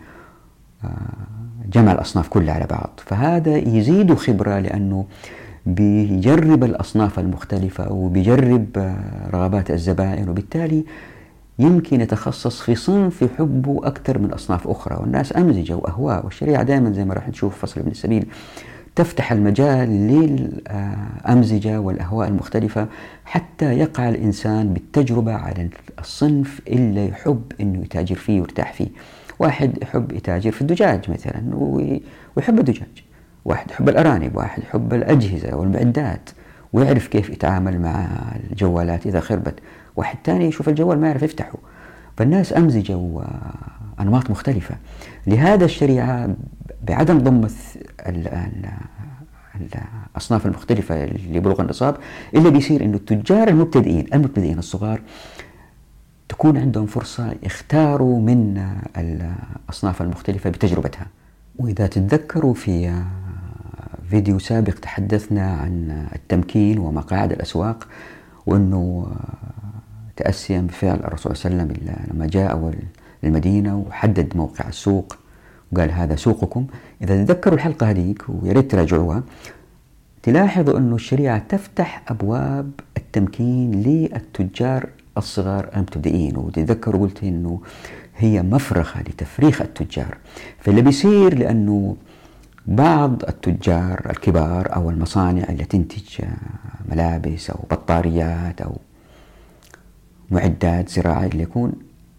آه، 0.84 1.92
الأصناف 1.92 2.28
كلها 2.28 2.54
على 2.54 2.66
بعض. 2.66 3.00
فهذا 3.06 3.56
يزيد 3.56 4.14
خبرة 4.14 4.58
لأنه 4.58 5.06
بيجرب 5.66 6.64
الأصناف 6.64 7.18
المختلفة 7.18 7.92
وبيجرب 7.92 8.66
آه، 8.76 9.30
رغبات 9.30 9.70
الزبائن 9.70 10.28
وبالتالي 10.28 10.84
يمكن 11.58 12.00
يتخصص 12.00 12.60
في 12.60 12.74
صنف 12.74 13.22
يحبه 13.22 13.80
أكثر 13.84 14.18
من 14.18 14.32
أصناف 14.32 14.68
أخرى. 14.68 14.96
والناس 15.00 15.36
أمزجة 15.36 15.76
وأهواء 15.76 16.24
والشريعة 16.24 16.62
دائما 16.62 16.92
زي 16.92 17.04
ما 17.04 17.14
راح 17.14 17.28
نشوف 17.28 17.58
فصل 17.58 17.80
ابن 17.80 17.90
السبيل 17.90 18.26
تفتح 18.98 19.32
المجال 19.32 19.88
للأمزجة 19.88 21.80
والأهواء 21.80 22.28
المختلفة 22.28 22.88
حتى 23.24 23.78
يقع 23.78 24.08
الإنسان 24.08 24.72
بالتجربة 24.74 25.32
على 25.34 25.68
الصنف 25.98 26.60
اللي 26.68 27.08
يحب 27.08 27.42
أنه 27.60 27.78
يتاجر 27.78 28.14
فيه 28.14 28.40
ويرتاح 28.40 28.72
فيه. 28.72 28.88
واحد 29.38 29.82
يحب 29.82 30.12
يتاجر 30.12 30.50
في 30.50 30.60
الدجاج 30.60 31.10
مثلا 31.10 31.42
ويحب 32.36 32.58
الدجاج. 32.58 33.04
واحد 33.44 33.70
يحب 33.70 33.88
الأرانب 33.88 34.36
واحد 34.36 34.62
يحب 34.62 34.94
الأجهزة 34.94 35.56
والمعدات 35.56 36.30
ويعرف 36.72 37.06
كيف 37.08 37.30
يتعامل 37.30 37.80
مع 37.80 38.08
الجوالات 38.50 39.06
إذا 39.06 39.20
خربت. 39.20 39.54
واحد 39.96 40.18
ثاني 40.24 40.44
يشوف 40.44 40.68
الجوال 40.68 41.00
ما 41.00 41.06
يعرف 41.06 41.22
يفتحه. 41.22 41.58
فالناس 42.16 42.56
أمزجة 42.56 42.96
وأنماط 42.96 44.30
مختلفة. 44.30 44.76
لهذا 45.26 45.64
الشريعة 45.64 46.28
بعدم 46.82 47.18
ضم 47.18 47.48
الأصناف 49.60 50.46
المختلفة 50.46 51.06
لبلوغ 51.06 51.60
النصاب 51.60 51.96
إلا 52.34 52.48
بيصير 52.50 52.84
أنه 52.84 52.96
التجار 52.96 53.48
المبتدئين 53.48 54.06
المبتدئين 54.14 54.58
الصغار 54.58 55.00
تكون 56.28 56.56
عندهم 56.56 56.86
فرصة 56.86 57.34
يختاروا 57.42 58.20
من 58.20 58.68
الأصناف 58.96 60.02
المختلفة 60.02 60.50
بتجربتها. 60.50 61.06
وإذا 61.58 61.86
تتذكروا 61.86 62.54
في 62.54 63.02
فيديو 64.10 64.38
سابق 64.38 64.74
تحدثنا 64.74 65.52
عن 65.52 66.06
التمكين 66.14 66.78
ومقاعد 66.78 67.32
الأسواق 67.32 67.88
وأنه 68.46 69.06
تأسيا 70.16 70.60
بفعل 70.60 70.96
الرسول 70.96 71.36
صلى 71.36 71.52
الله 71.52 71.62
عليه 71.62 71.72
وسلم 71.72 71.96
لما 72.14 72.26
جاء 72.26 72.52
أول 72.52 72.74
المدينة 73.24 73.78
وحدد 73.78 74.36
موقع 74.36 74.68
السوق. 74.68 75.16
وقال 75.72 75.92
هذا 75.92 76.16
سوقكم 76.16 76.66
إذا 77.02 77.24
تذكروا 77.24 77.54
الحلقة 77.54 77.90
هذيك 77.90 78.24
ويا 78.28 78.52
ريت 78.52 78.70
تراجعوها. 78.70 79.22
تلاحظوا 80.22 80.78
أنه 80.78 80.94
الشريعة 80.94 81.38
تفتح 81.38 82.02
أبواب 82.08 82.70
التمكين 82.96 83.82
للتجار 83.82 84.88
الصغار 85.16 85.70
المبتدئين. 85.76 86.36
وتذكروا 86.36 87.00
قلت 87.00 87.24
أنه 87.24 87.60
هي 88.16 88.42
مفرخة 88.42 89.00
لتفريخ 89.00 89.62
التجار. 89.62 90.18
فاللي 90.58 90.82
بيصير 90.82 91.38
لأنه 91.38 91.96
بعض 92.66 93.22
التجار 93.28 94.10
الكبار 94.10 94.74
أو 94.76 94.90
المصانع 94.90 95.44
اللي 95.48 95.64
تنتج 95.64 96.24
ملابس 96.88 97.50
أو 97.50 97.58
بطاريات 97.70 98.60
أو 98.60 98.76
معدات 100.30 100.88
زراعية 100.88 101.28
اللي 101.28 101.42
يكون 101.42 101.72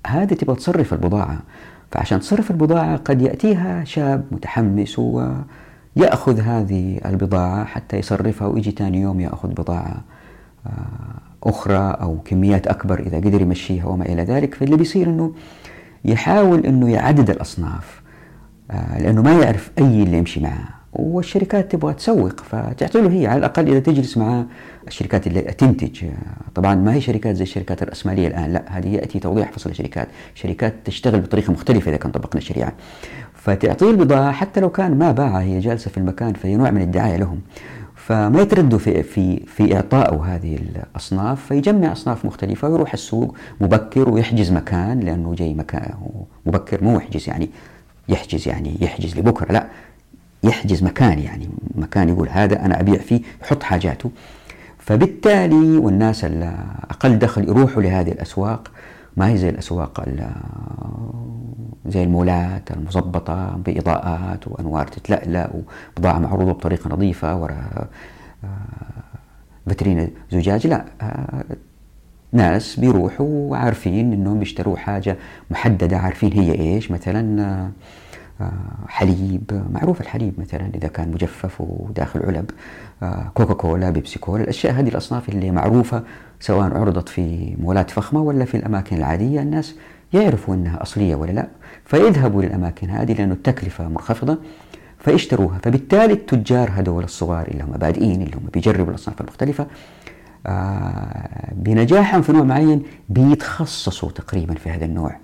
هذه 0.07 0.33
تبغى 0.33 0.55
تصرف 0.55 0.93
البضاعة. 0.93 1.41
فعشان 1.91 2.19
تصرف 2.19 2.51
البضاعة 2.51 2.97
قد 2.97 3.21
يأتيها 3.21 3.83
شاب 3.83 4.25
متحمس 4.31 4.99
ويأخذ 4.99 6.39
هذه 6.39 6.99
البضاعة 7.05 7.65
حتى 7.65 7.97
يصرفها 7.97 8.47
ويجي 8.47 8.71
ثاني 8.71 9.01
يوم 9.01 9.19
يأخذ 9.19 9.49
بضاعة 9.49 10.01
أخرى 11.43 11.97
أو 12.01 12.17
كميات 12.25 12.67
أكبر 12.67 12.99
إذا 12.99 13.17
قدر 13.17 13.41
يمشيها 13.41 13.85
وما 13.85 14.05
إلى 14.05 14.23
ذلك. 14.23 14.55
فاللي 14.55 14.77
بيصير 14.77 15.07
أنه 15.07 15.33
يحاول 16.05 16.65
أنه 16.65 16.89
يعدد 16.89 17.29
الأصناف 17.29 18.01
لأنه 18.99 19.21
ما 19.21 19.33
يعرف 19.41 19.71
أي 19.79 20.03
اللي 20.03 20.17
يمشي 20.17 20.39
معه. 20.39 20.78
والشركات 20.93 21.71
تبغى 21.71 21.93
تسوق 21.93 22.39
فتعطي 22.39 23.01
له 23.01 23.11
هي 23.11 23.27
على 23.27 23.39
الأقل 23.39 23.67
إذا 23.67 23.79
تجلس 23.79 24.17
مع 24.17 24.45
الشركات 24.87 25.27
اللي 25.27 25.41
تنتج. 25.41 26.05
طبعا 26.55 26.75
ما 26.75 26.93
هي 26.93 27.01
شركات 27.01 27.35
زي 27.35 27.43
الشركات 27.43 27.83
الرأسمالية 27.83 28.27
الآن 28.27 28.53
لا 28.53 28.63
هذه 28.67 28.87
يأتي 28.87 29.19
توضيح 29.19 29.51
فصل 29.51 29.69
الشركات. 29.69 30.07
شركات 30.35 30.73
تشتغل 30.85 31.19
بطريقة 31.19 31.53
مختلفة 31.53 31.89
إذا 31.89 31.97
كان 31.97 32.11
طبقنا 32.11 32.41
الشريعة. 32.41 32.73
فتعطيه 33.33 33.89
البضاعة 33.89 34.31
حتى 34.31 34.59
لو 34.59 34.69
كان 34.69 34.97
ما 34.97 35.11
باعها 35.11 35.41
هي 35.41 35.59
جالسة 35.59 35.91
في 35.91 35.97
المكان 35.97 36.33
فهي 36.33 36.55
نوع 36.55 36.71
من 36.71 36.81
الدعاية 36.81 37.17
لهم. 37.17 37.39
فما 37.95 38.41
يتردوا 38.41 38.79
في 38.79 39.03
في 39.03 39.39
في 39.39 39.75
اعطائه 39.75 40.35
هذه 40.35 40.55
الأصناف 40.55 41.45
فيجمع 41.45 41.91
أصناف 41.91 42.25
مختلفة 42.25 42.69
ويروح 42.69 42.93
السوق 42.93 43.35
مبكر 43.61 44.09
ويحجز 44.09 44.51
مكان 44.51 44.99
لأنه 44.99 45.35
جاي 45.35 45.53
مكان 45.53 45.93
مبكر 46.45 46.83
مو 46.83 46.97
يحجز 46.97 47.29
يعني 47.29 47.49
يحجز 48.09 48.47
يعني 48.47 48.77
يحجز 48.81 49.19
لبكرة 49.19 49.51
لا. 49.51 49.67
يحجز 50.43 50.83
مكان 50.83 51.19
يعني 51.19 51.49
مكان 51.75 52.09
يقول 52.09 52.29
هذا 52.29 52.65
أنا 52.65 52.79
أبيع 52.79 52.97
فيه 52.97 53.21
يحط 53.41 53.63
حاجاته. 53.63 54.11
فبالتالي 54.77 55.77
والناس 55.77 56.25
الأقل 56.25 57.19
دخل 57.19 57.49
يروحوا 57.49 57.81
لهذه 57.81 58.11
الأسواق. 58.11 58.71
ما 59.17 59.29
هي 59.29 59.37
زي 59.37 59.49
الأسواق 59.49 60.05
زي 61.85 62.03
المولات 62.03 62.71
المظبطة 62.71 63.57
بإضاءات 63.65 64.47
وأنوار 64.47 64.87
تتلألأ 64.87 65.49
وبضاعة 65.97 66.19
معروضة 66.19 66.51
بطريقة 66.51 66.89
نظيفة 66.89 67.35
وراء 67.35 67.87
فيترين 69.67 70.09
زجاج. 70.31 70.67
لا 70.67 70.85
ناس 72.31 72.79
بيروحوا 72.79 73.57
عارفين 73.57 74.13
إنهم 74.13 74.39
بيشتروا 74.39 74.77
حاجة 74.77 75.17
محددة 75.51 75.97
عارفين 75.97 76.33
هي 76.33 76.51
إيش. 76.51 76.91
مثلا 76.91 77.69
حليب 78.87 79.63
معروف 79.73 80.01
الحليب 80.01 80.33
مثلا 80.39 80.69
إذا 80.75 80.87
كان 80.87 81.11
مجفف 81.11 81.61
وداخل 81.61 82.25
علب 82.25 82.51
آه، 83.03 83.31
كوكا 83.33 83.53
كولا 83.53 83.89
بيبسي 83.89 84.19
كولا 84.19 84.43
الأشياء 84.43 84.73
هذه 84.73 84.89
الأصناف 84.89 85.29
اللي 85.29 85.51
معروفة 85.51 86.03
سواء 86.39 86.77
عرضت 86.77 87.09
في 87.09 87.55
مولات 87.59 87.91
فخمة 87.91 88.21
ولا 88.21 88.45
في 88.45 88.57
الأماكن 88.57 88.97
العادية 88.97 89.41
الناس 89.41 89.75
يعرفوا 90.13 90.55
أنها 90.55 90.81
أصلية 90.81 91.15
ولا 91.15 91.31
لا 91.31 91.47
فيذهبوا 91.85 92.41
للأماكن 92.43 92.89
هذه 92.89 93.13
لأنه 93.13 93.33
التكلفة 93.33 93.87
منخفضة 93.87 94.37
فيشتروها 94.99 95.59
فبالتالي 95.63 96.13
التجار 96.13 96.71
هذول 96.75 97.03
الصغار 97.03 97.47
اللي 97.47 97.63
هم 97.63 97.71
بادئين 97.71 98.21
اللي 98.21 98.35
هم 98.35 98.49
بيجربوا 98.53 98.89
الأصناف 98.89 99.21
المختلفة 99.21 99.67
آه، 100.47 101.53
بنجاحهم 101.55 102.21
في 102.21 102.31
نوع 102.31 102.43
معين 102.43 102.83
بيتخصصوا 103.09 104.11
تقريبا 104.11 104.53
في 104.53 104.69
هذا 104.69 104.85
النوع. 104.85 105.15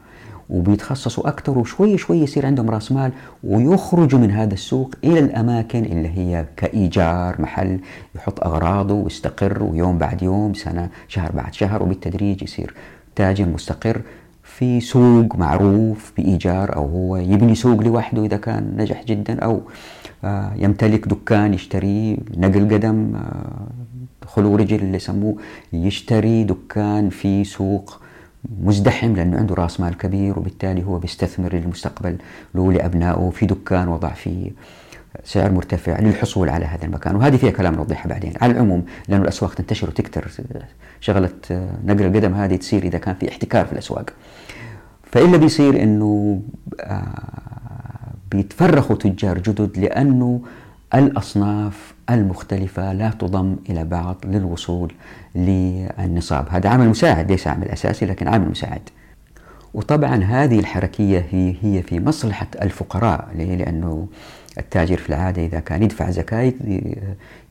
وبيتخصصوا 0.49 1.27
أكثر 1.27 1.57
وشوي 1.59 1.97
شوي 1.97 2.17
يصير 2.17 2.45
عندهم 2.45 2.69
رأس 2.69 2.91
مال 2.91 3.11
ويخرجوا 3.43 4.19
من 4.19 4.31
هذا 4.31 4.53
السوق 4.53 4.95
إلى 5.03 5.19
الأماكن 5.19 5.85
اللي 5.85 6.09
هي 6.09 6.45
كإيجار 6.57 7.41
محل 7.41 7.79
يحط 8.15 8.43
أغراضه 8.43 8.93
ويستقر 8.93 9.63
ويوم 9.63 9.97
بعد 9.97 10.23
يوم 10.23 10.53
سنة 10.53 10.89
شهر 11.07 11.31
بعد 11.31 11.53
شهر 11.53 11.83
وبالتدريج 11.83 12.43
يصير 12.43 12.73
تاجر 13.15 13.45
مستقر 13.45 14.01
في 14.43 14.79
سوق 14.79 15.35
معروف 15.35 16.13
بإيجار 16.17 16.75
أو 16.75 16.87
هو 16.87 17.17
يبني 17.17 17.55
سوق 17.55 17.81
لوحده 17.81 18.25
إذا 18.25 18.37
كان 18.37 18.73
نجح 18.77 19.03
جدا 19.03 19.39
أو 19.39 19.61
آه، 20.23 20.51
يمتلك 20.55 21.07
دكان 21.07 21.53
يشتري 21.53 22.17
نقل 22.37 22.73
قدم 22.73 23.15
آه، 23.15 23.67
خلو 24.27 24.55
رجل 24.55 24.79
اللي 24.79 24.97
يسموه 24.97 25.35
يشتري 25.73 26.43
دكان 26.43 27.09
في 27.09 27.43
سوق 27.43 28.01
مزدحم 28.63 29.15
لأنه 29.15 29.37
عنده 29.37 29.55
رأس 29.55 29.79
مال 29.79 29.97
كبير 29.97 30.39
وبالتالي 30.39 30.83
هو 30.83 30.99
بيستثمر 30.99 31.55
للمستقبل 31.55 32.17
له 32.55 32.73
لأبنائه 32.73 33.29
في 33.29 33.45
دكان 33.45 33.87
وضع 33.87 34.09
فيه 34.09 34.51
سعر 35.23 35.51
مرتفع 35.51 35.99
للحصول 35.99 36.49
على 36.49 36.65
هذا 36.65 36.85
المكان. 36.85 37.15
وهذه 37.15 37.35
فيها 37.35 37.51
كلام 37.51 37.75
نوضحها 37.75 38.09
بعدين. 38.09 38.33
على 38.41 38.51
العموم 38.51 38.85
لأنه 39.07 39.23
الأسواق 39.23 39.53
تنتشر 39.53 39.89
وتكتر 39.89 40.27
شغلة 40.99 41.29
نقل 41.85 42.05
القدم 42.05 42.33
هذه 42.33 42.55
تصير 42.55 42.83
إذا 42.83 42.97
كان 42.97 43.15
في 43.15 43.29
احتكار 43.29 43.65
في 43.65 43.73
الأسواق. 43.73 44.09
فإلا 45.03 45.37
بيصير 45.37 45.83
أنه 45.83 46.41
آه، 46.79 47.05
بيتفرخوا 48.31 48.95
تجار 48.95 49.37
جدد 49.37 49.77
لأنه 49.77 50.41
الأصناف 50.93 51.93
المختلفة 52.09 52.93
لا 52.93 53.09
تضم 53.09 53.55
إلى 53.69 53.83
بعض 53.83 54.17
للوصول 54.25 54.93
للنصاب 55.35 56.47
هذا 56.49 56.69
عامل 56.69 56.89
مساعد 56.89 57.31
ليس 57.31 57.47
عامل 57.47 57.69
أساسي 57.69 58.05
لكن 58.05 58.27
عامل 58.27 58.49
مساعد 58.49 58.89
وطبعا 59.73 60.23
هذه 60.23 60.59
الحركية 60.59 61.25
هي, 61.31 61.55
هي 61.61 61.83
في 61.83 61.99
مصلحة 61.99 62.47
الفقراء 62.61 63.27
ليه؟ 63.35 63.55
لأنه 63.55 64.07
التاجر 64.57 64.97
في 64.97 65.09
العادة 65.09 65.45
إذا 65.45 65.59
كان 65.59 65.83
يدفع 65.83 66.09
زكاة 66.09 66.53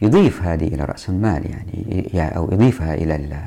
يضيف 0.03 0.42
هذه 0.42 0.66
إلى 0.66 0.85
رأس 0.85 1.09
المال 1.09 1.51
يعني 1.51 2.37
أو 2.37 2.53
يضيفها 2.53 2.94
إلى 2.94 3.40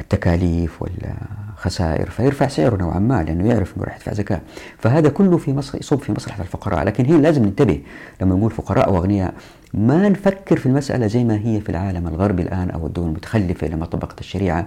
التكاليف 0.00 0.82
والخسائر 0.82 2.10
فيرفع 2.10 2.48
سعره 2.48 2.76
نوعا 2.76 2.98
ما 2.98 3.22
لأنه 3.22 3.48
يعرف 3.48 3.76
إنه 3.76 3.84
راح 3.84 3.96
يدفع 3.96 4.12
زكاة. 4.12 4.40
فهذا 4.78 5.08
كله 5.08 5.36
في 5.36 5.52
مصر 5.52 5.78
يصب 5.78 5.98
في 5.98 6.12
مصلحة 6.12 6.42
الفقراء. 6.42 6.84
لكن 6.84 7.04
هي 7.04 7.20
لازم 7.20 7.44
ننتبه 7.44 7.82
لما 8.20 8.34
نقول 8.34 8.50
فقراء 8.50 8.92
واغنياء 8.92 9.34
ما 9.74 10.08
نفكر 10.08 10.56
في 10.56 10.66
المسألة 10.66 11.06
زي 11.06 11.24
ما 11.24 11.34
هي 11.34 11.60
في 11.60 11.68
العالم 11.68 12.08
الغربي 12.08 12.42
الآن 12.42 12.70
أو 12.70 12.86
الدول 12.86 13.08
المتخلفة 13.08 13.66
لما 13.66 13.86
طبقت 13.86 14.20
الشريعة 14.20 14.66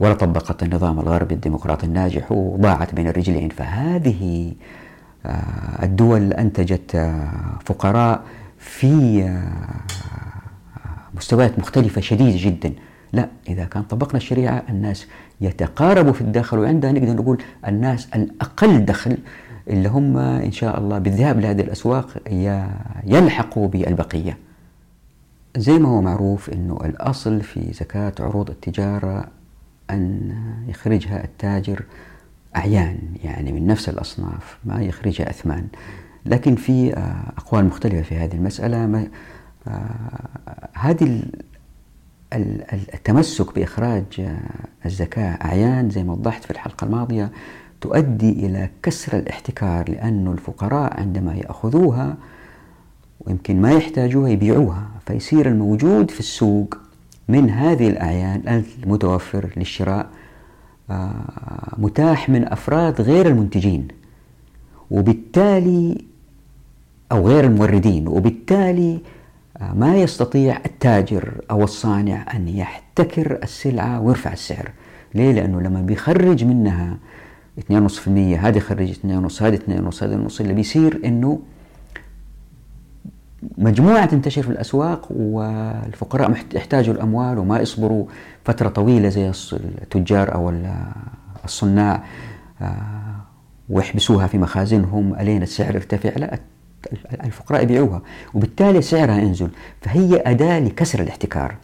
ولا 0.00 0.14
طبقت 0.14 0.62
النظام 0.62 1.00
الغربي 1.00 1.34
الديمقراطي 1.34 1.86
الناجح 1.86 2.32
وضاعت 2.32 2.94
بين 2.94 3.08
الرجلين. 3.08 3.48
فهذه 3.48 4.52
آه، 5.26 5.84
الدول 5.84 6.32
أنتجت 6.32 6.94
آه، 6.94 7.30
فقراء 7.64 8.22
في 8.58 9.22
آه، 9.22 9.74
مستويات 11.14 11.58
مختلفة 11.58 12.00
شديده 12.00 12.50
جدا. 12.50 12.72
لا 13.14 13.28
إذا 13.48 13.64
كان 13.64 13.82
طبقنا 13.82 14.16
الشريعة 14.16 14.62
الناس 14.68 15.06
يتقاربوا 15.40 16.12
في 16.12 16.20
الدخل 16.20 16.58
وعندها 16.58 16.92
نقدر 16.92 17.12
نقول 17.12 17.42
الناس 17.66 18.08
الأقل 18.14 18.84
دخل 18.84 19.18
اللي 19.68 19.88
هم 19.88 20.16
إن 20.16 20.52
شاء 20.52 20.78
الله 20.78 20.98
بالذهاب 20.98 21.40
لهذه 21.40 21.60
الأسواق 21.60 22.22
يلحقوا 23.04 23.68
بالبقية. 23.68 24.38
زي 25.56 25.78
ما 25.78 25.88
هو 25.88 26.02
معروف 26.02 26.50
أنه 26.50 26.78
الأصل 26.84 27.40
في 27.40 27.72
زكاة 27.72 28.12
عروض 28.20 28.50
التجارة 28.50 29.26
أن 29.90 30.34
يخرجها 30.68 31.24
التاجر 31.24 31.82
أعيان 32.56 32.98
يعني 33.24 33.52
من 33.52 33.66
نفس 33.66 33.88
الأصناف 33.88 34.58
ما 34.64 34.82
يخرجها 34.82 35.30
أثمان. 35.30 35.66
لكن 36.26 36.54
في 36.56 36.92
أقوال 37.38 37.64
مختلفة 37.64 38.02
في 38.02 38.16
هذه 38.16 38.34
المسألة 38.34 39.08
آه، 39.68 40.68
هذه 40.74 41.22
التمسك 42.34 43.54
بإخراج 43.54 44.26
الزكاة 44.86 45.38
أعيان 45.44 45.90
زي 45.90 46.02
ما 46.04 46.12
وضحت 46.12 46.44
في 46.44 46.50
الحلقة 46.50 46.84
الماضية 46.84 47.30
تؤدي 47.80 48.30
إلى 48.30 48.70
كسر 48.82 49.18
الاحتكار 49.18 49.90
لأن 49.90 50.26
الفقراء 50.32 51.00
عندما 51.00 51.34
يأخذوها 51.34 52.16
ويمكن 53.20 53.60
ما 53.60 53.72
يحتاجوها 53.72 54.28
يبيعوها 54.30 54.88
فيصير 55.06 55.48
الموجود 55.48 56.10
في 56.10 56.20
السوق 56.20 56.78
من 57.28 57.50
هذه 57.50 57.88
الأعيان 57.88 58.64
المتوفر 58.82 59.50
للشراء 59.56 60.06
آه، 60.90 61.74
متاح 61.78 62.28
من 62.28 62.52
أفراد 62.52 63.00
غير 63.00 63.26
المنتجين 63.28 63.88
وبالتالي 64.90 66.04
أو 67.12 67.28
غير 67.28 67.44
الموردين 67.44 68.08
وبالتالي 68.08 69.00
ما 69.60 69.96
يستطيع 69.96 70.60
التاجر 70.66 71.40
أو 71.50 71.64
الصانع 71.64 72.26
أن 72.34 72.48
يحتكر 72.48 73.38
السلعة 73.42 74.00
ويرفع 74.00 74.32
السعر 74.32 74.70
ليه؟ 75.14 75.32
لأنه 75.32 75.60
لما 75.60 75.82
بيخرج 75.82 76.44
منها 76.44 76.98
2.5% 77.60 78.08
هذه 78.08 78.56
يخرج 78.56 78.92
2.5 78.92 79.02
هذه 79.06 79.28
2.5 79.30 79.42
هذه 79.42 80.14
النص 80.14 80.40
اللي 80.40 80.54
بيصير 80.54 81.00
إنه 81.04 81.40
مجموعة 83.58 84.06
تنتشر 84.06 84.42
في 84.42 84.48
الأسواق 84.48 85.06
والفقراء 85.10 86.34
يحتاجوا 86.54 86.94
الأموال 86.94 87.38
وما 87.38 87.58
يصبروا 87.58 88.06
فترة 88.44 88.68
طويلة 88.68 89.08
زي 89.08 89.32
التجار 89.52 90.34
أو 90.34 90.52
الصناع 91.44 92.04
آه، 92.60 93.16
ويحبسوها 93.68 94.26
في 94.26 94.38
مخازنهم 94.38 95.14
ألين 95.14 95.42
السعر 95.42 95.74
يرتفع 95.74 96.10
لا 96.16 96.40
الفقراء 97.24 97.62
يبيعوها 97.62 98.02
وبالتالي 98.34 98.82
سعرها 98.82 99.18
ينزل. 99.18 99.48
فهي 99.80 100.22
أداة 100.26 100.60
لكسر 100.60 101.00
الاحتكار. 101.00 101.54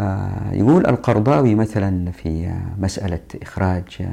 آه، 0.00 0.52
يقول 0.52 0.86
القرضاوي 0.86 1.54
مثلا 1.54 2.10
في 2.10 2.54
مسألة 2.78 3.20
إخراج 3.42 4.06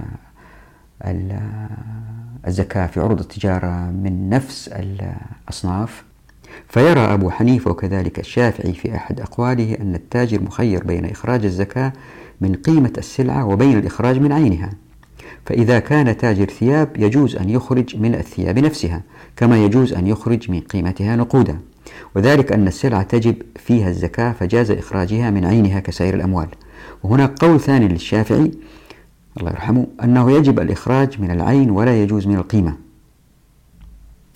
الزكاة 2.47 2.87
في 2.87 2.99
عروض 2.99 3.19
التجارة 3.19 3.91
من 3.91 4.29
نفس 4.29 4.67
الأصناف. 4.67 6.03
فيرى 6.67 6.99
أبو 6.99 7.29
حنيفة 7.29 7.71
وكذلك 7.71 8.19
الشافعي 8.19 8.73
في 8.73 8.95
أحد 8.95 9.19
أقواله 9.21 9.77
أن 9.81 9.95
التاجر 9.95 10.43
مخير 10.43 10.83
بين 10.83 11.05
إخراج 11.05 11.45
الزكاة 11.45 11.93
من 12.41 12.55
قيمة 12.55 12.93
السلعة 12.97 13.45
وبين 13.45 13.77
الإخراج 13.79 14.19
من 14.19 14.31
عينها. 14.31 14.69
فإذا 15.45 15.79
كان 15.79 16.17
تاجر 16.17 16.45
ثياب 16.45 16.89
يجوز 16.97 17.35
أن 17.35 17.49
يخرج 17.49 17.97
من 17.97 18.15
الثياب 18.15 18.59
نفسها 18.59 19.01
كما 19.35 19.65
يجوز 19.65 19.93
أن 19.93 20.07
يخرج 20.07 20.51
من 20.51 20.59
قيمتها 20.59 21.15
نقودا. 21.15 21.59
وذلك 22.15 22.51
أن 22.51 22.67
السلعة 22.67 23.03
تجب 23.03 23.35
فيها 23.55 23.89
الزكاة 23.89 24.31
فجاز 24.31 24.71
إخراجها 24.71 25.29
من 25.29 25.45
عينها 25.45 25.79
كسائر 25.79 26.13
الأموال. 26.13 26.47
وهناك 27.03 27.39
قول 27.39 27.59
ثاني 27.59 27.87
للشافعي 27.87 28.51
الله 29.37 29.51
يرحمه 29.51 29.87
أنه 30.03 30.31
يجب 30.31 30.59
الإخراج 30.59 31.21
من 31.21 31.31
العين 31.31 31.69
ولا 31.69 32.03
يجوز 32.03 32.27
من 32.27 32.35
القيمة. 32.35 32.75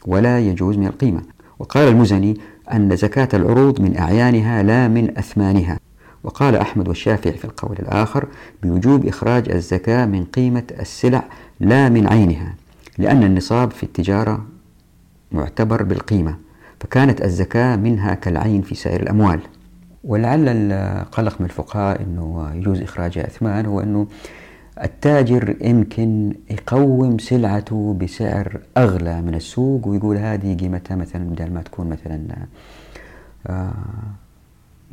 ولا 0.06 0.40
يجوز 0.40 0.78
من 0.78 0.88
القيمة. 0.88 1.22
وقال 1.60 1.88
المزني 1.88 2.38
أن 2.74 2.96
زكاة 2.96 3.30
العروض 3.34 3.82
من 3.82 3.98
أعيانها 3.98 4.64
لا 4.64 4.88
من 4.88 5.18
أثمانها. 5.18 5.80
وقال 6.24 6.56
أحمد 6.56 6.88
والشافعي 6.88 7.34
في 7.34 7.46
القول 7.46 7.78
الآخر 7.80 8.28
بوجوب 8.64 9.06
إخراج 9.06 9.50
الزكاة 9.50 10.06
من 10.06 10.26
قيمة 10.26 10.64
السلع 10.80 11.24
لا 11.60 11.90
من 11.90 12.08
عينها 12.08 12.56
لأن 12.98 13.24
النصاب 13.24 13.72
في 13.72 13.84
التجارة 13.84 14.46
معتبر 15.32 15.84
بالقيمة 15.84 16.38
فكانت 16.80 17.22
الزكاة 17.22 17.76
منها 17.76 18.14
كالعين 18.14 18.62
في 18.62 18.76
سائر 18.76 19.02
الأموال. 19.02 19.40
ولعل 20.04 20.48
القلق 20.48 21.42
من 21.42 21.46
الفقهاء 21.46 22.02
أنه 22.02 22.52
يجوز 22.56 22.82
إخراج 22.82 23.18
أثمان 23.18 23.66
هو 23.66 23.80
أنه 23.80 24.08
التاجر 24.84 25.56
يمكن 25.62 26.36
يقوم 26.50 27.18
سلعته 27.18 27.98
بسعر 28.02 28.60
أغلى 28.78 29.22
من 29.22 29.36
السوق 29.36 29.88
ويقول 29.88 30.18
هذه 30.18 30.58
قيمتها 30.58 30.96
مثلا 30.96 31.30
بدل 31.30 31.52
ما 31.52 31.62
تكون 31.62 31.90
مثلا 31.90 32.28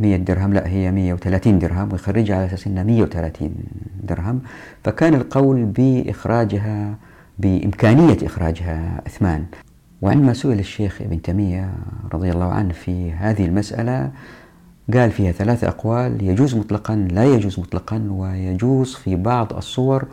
100 0.00 0.14
آه، 0.14 0.18
درهم 0.18 0.52
لا 0.52 0.68
هي 0.68 0.92
130 0.92 1.58
درهم 1.58 1.92
ويخرجها 1.92 2.36
على 2.36 2.46
أساس 2.46 2.66
أنها 2.66 2.82
130 2.82 3.54
درهم. 4.02 4.40
فكان 4.84 5.14
القول 5.14 5.64
بإخراجها 5.64 6.94
بإمكانية 7.38 8.16
إخراجها 8.22 9.02
أثمان 9.06 9.44
وعندما 10.02 10.32
سئل 10.32 10.58
الشيخ 10.58 11.02
ابن 11.02 11.22
تيمية 11.22 11.74
رضي 12.12 12.30
الله 12.30 12.52
عنه 12.52 12.72
في 12.72 13.12
هذه 13.12 13.46
المسألة 13.46 14.10
قال 14.94 15.10
فيها 15.10 15.32
ثلاث 15.32 15.64
أقوال 15.64 16.22
يجوز 16.22 16.54
مطلقا 16.54 16.96
لا 16.96 17.24
يجوز 17.24 17.60
مطلقا 17.60 18.08
ويجوز 18.10 18.94
في 18.94 19.16
بعض 19.16 19.52
الصور 19.52 20.04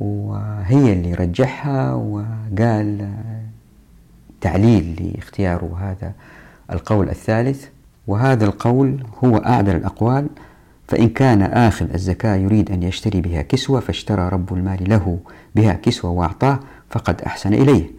وهي 0.00 0.92
اللي 0.92 1.14
رجحها 1.14 1.94
وقال 1.94 3.08
تعليل 4.40 5.12
لاختياره 5.14 5.78
هذا 5.80 6.12
القول 6.72 7.08
الثالث. 7.08 7.66
وهذا 8.06 8.44
القول 8.44 9.04
هو 9.24 9.36
أعدل 9.36 9.76
الأقوال 9.76 10.28
فإن 10.88 11.08
كان 11.08 11.42
آخذ 11.42 11.92
الزكاة 11.94 12.36
يريد 12.36 12.70
أن 12.70 12.82
يشتري 12.82 13.20
بها 13.20 13.42
كسوة 13.42 13.80
فاشترى 13.80 14.28
رب 14.28 14.54
المال 14.54 14.88
له 14.88 15.18
بها 15.54 15.72
كسوة 15.72 16.10
وأعطاه 16.10 16.60
فقد 16.90 17.22
أحسن 17.22 17.54
إليه. 17.54 17.90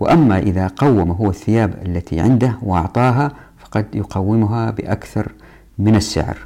وأما 0.00 0.38
إذا 0.38 0.66
قوم 0.76 1.10
هو 1.10 1.30
الثياب 1.30 1.74
التي 1.86 2.20
عنده 2.20 2.58
وأعطاها 2.62 3.32
فقد 3.58 3.86
يقومها 3.94 4.70
بأكثر 4.70 5.32
من 5.78 5.96
السعر. 5.96 6.38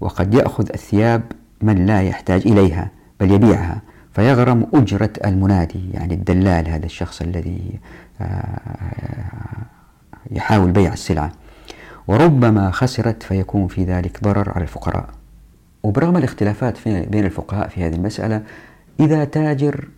وقد 0.00 0.34
يأخذ 0.34 0.68
الثياب 0.74 1.22
من 1.62 1.86
لا 1.86 2.02
يحتاج 2.02 2.46
إليها 2.46 2.90
بل 3.20 3.30
يبيعها 3.30 3.82
فيغرم 4.12 4.66
أجرة 4.74 5.10
المنادي 5.24 5.90
يعني 5.92 6.14
الدلال 6.14 6.68
هذا 6.68 6.86
الشخص 6.86 7.22
الذي 7.22 7.78
آه، 8.20 8.60
يحاول 10.30 10.70
بيع 10.70 10.92
السلعة. 10.92 11.32
وربما 12.08 12.70
خسرت 12.70 13.22
فيكون 13.22 13.68
في 13.68 13.84
ذلك 13.84 14.22
ضرر 14.24 14.50
على 14.50 14.62
الفقراء. 14.62 15.08
وبرغم 15.82 16.16
الاختلافات 16.16 16.88
بين 16.88 17.24
الفقهاء 17.24 17.68
في 17.68 17.84
هذه 17.84 17.94
المسألة 17.94 18.42
إذا 19.00 19.24
تاجر 19.24 19.88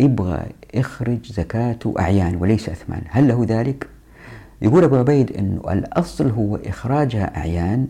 يبغى 0.00 0.46
يخرج 0.74 1.32
زكاة 1.32 1.78
أعيان 1.98 2.36
وليس 2.36 2.68
أثمان. 2.68 3.02
هل 3.08 3.28
له 3.28 3.46
ذلك؟ 3.48 3.86
يقول 4.62 4.84
أبو 4.84 4.96
عبيد 4.96 5.36
أنه 5.36 5.60
الأصل 5.70 6.30
هو 6.30 6.56
إخراجها 6.56 7.36
أعيان 7.36 7.86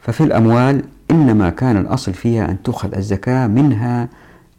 ففي 0.00 0.24
الأموال 0.24 0.82
إنما 1.10 1.50
كان 1.50 1.76
الأصل 1.76 2.14
فيها 2.14 2.50
أن 2.50 2.62
تؤخذ 2.62 2.96
الزكاة 2.96 3.46
منها 3.46 4.08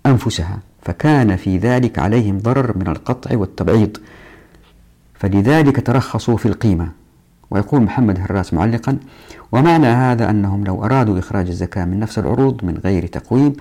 أنفسها 0.06 0.60
فكان 0.82 1.36
في 1.36 1.58
ذلك 1.58 2.00
عليهم 2.00 2.38
ضرر 2.38 2.78
من 2.78 2.88
القطع 2.88 3.38
والتبعيض. 3.38 3.98
فلذلك 5.14 5.86
ترخصوا 5.86 6.38
في 6.38 6.46
القيمة. 6.46 7.01
ويقول 7.52 7.82
محمد 7.82 8.20
هراس 8.20 8.54
معلقا 8.54 8.98
ومعنى 9.52 9.88
هذا 9.88 10.30
أنهم 10.30 10.64
لو 10.64 10.86
أرادوا 10.86 11.20
إخراج 11.20 11.48
الزكاة 11.48 11.86
من 11.86 12.00
نفس 12.00 12.20
العروض 12.20 12.66
من 12.66 12.78
غير 12.78 13.08
تقويم 13.08 13.54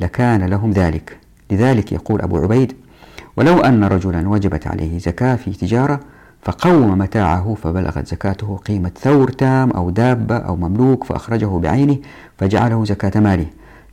لكان 0.00 0.44
لهم 0.44 0.70
ذلك. 0.70 1.18
لذلك 1.50 1.92
يقول 1.92 2.20
أبو 2.20 2.36
عبيد 2.36 2.72
ولو 3.36 3.60
أن 3.60 3.84
رجلا 3.84 4.28
وجبت 4.28 4.66
عليه 4.66 4.98
زكاة 4.98 5.36
في 5.36 5.50
تجارة 5.52 6.00
فقوم 6.42 6.98
متاعه 6.98 7.54
فبلغت 7.62 8.06
زكاته 8.06 8.56
قيمة 8.56 8.90
ثور 9.00 9.30
تام 9.30 9.70
أو 9.70 9.90
دابة 9.90 10.36
أو 10.36 10.56
مملوك 10.56 11.04
فأخرجه 11.04 11.58
بعينه 11.58 11.96
فجعله 12.38 12.84
زكاة 12.84 13.20
ماله. 13.20 13.46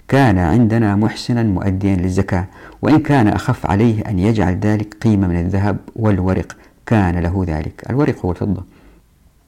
كان 0.08 0.38
عندنا 0.38 0.96
محسنا 0.96 1.44
مؤديا 1.44 1.96
للزكاة 1.96 2.46
وإن 2.82 3.00
كان 3.00 3.28
أخف 3.28 3.66
عليه 3.66 4.02
أن 4.02 4.20
يجعل 4.20 4.60
ذلك 4.60 4.94
قيمة 5.04 5.28
من 5.28 5.40
الذهب 5.40 5.78
والورق 5.96 6.56
كان 6.86 7.18
له 7.18 7.46
ذلك. 7.48 7.84
الورق 7.90 8.26
هو 8.26 8.32
الفضة. 8.32 8.64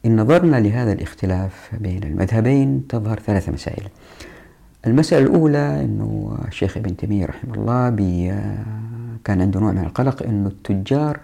إن 0.05 0.21
نظرنا 0.21 0.59
لهذا 0.59 0.93
الاختلاف 0.93 1.75
بين 1.79 2.03
المذهبين 2.03 2.87
تظهر 2.87 3.19
ثلاث 3.19 3.49
مسائل. 3.49 3.87
المسألة 4.87 5.25
الأولى 5.25 5.85
أنه 5.85 6.37
الشيخ 6.47 6.77
ابن 6.77 6.97
تيمية 6.97 7.25
رحمه 7.25 7.53
الله 7.53 7.89
كان 9.23 9.41
عنده 9.41 9.59
نوع 9.59 9.71
من 9.71 9.83
القلق 9.83 10.23
أنه 10.23 10.47
التجار 10.47 11.19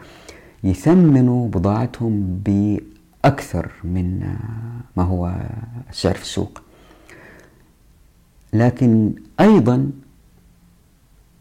يثمنوا 0.63 1.47
بضاعتهم 1.47 2.41
بأكثر 2.45 3.71
من 3.83 4.19
ما 4.97 5.03
هو 5.03 5.35
السعر 5.89 6.13
في 6.13 6.21
السوق. 6.21 6.61
لكن 8.53 9.13
أيضا 9.39 9.91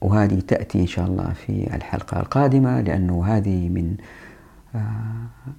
وهذه 0.00 0.40
تأتي 0.40 0.80
إن 0.80 0.86
شاء 0.86 1.06
الله 1.06 1.32
في 1.32 1.76
الحلقة 1.76 2.20
القادمة 2.20 2.80
لأنه 2.80 3.24
هذه 3.26 3.68
من 3.68 3.96
آه، 4.74 5.50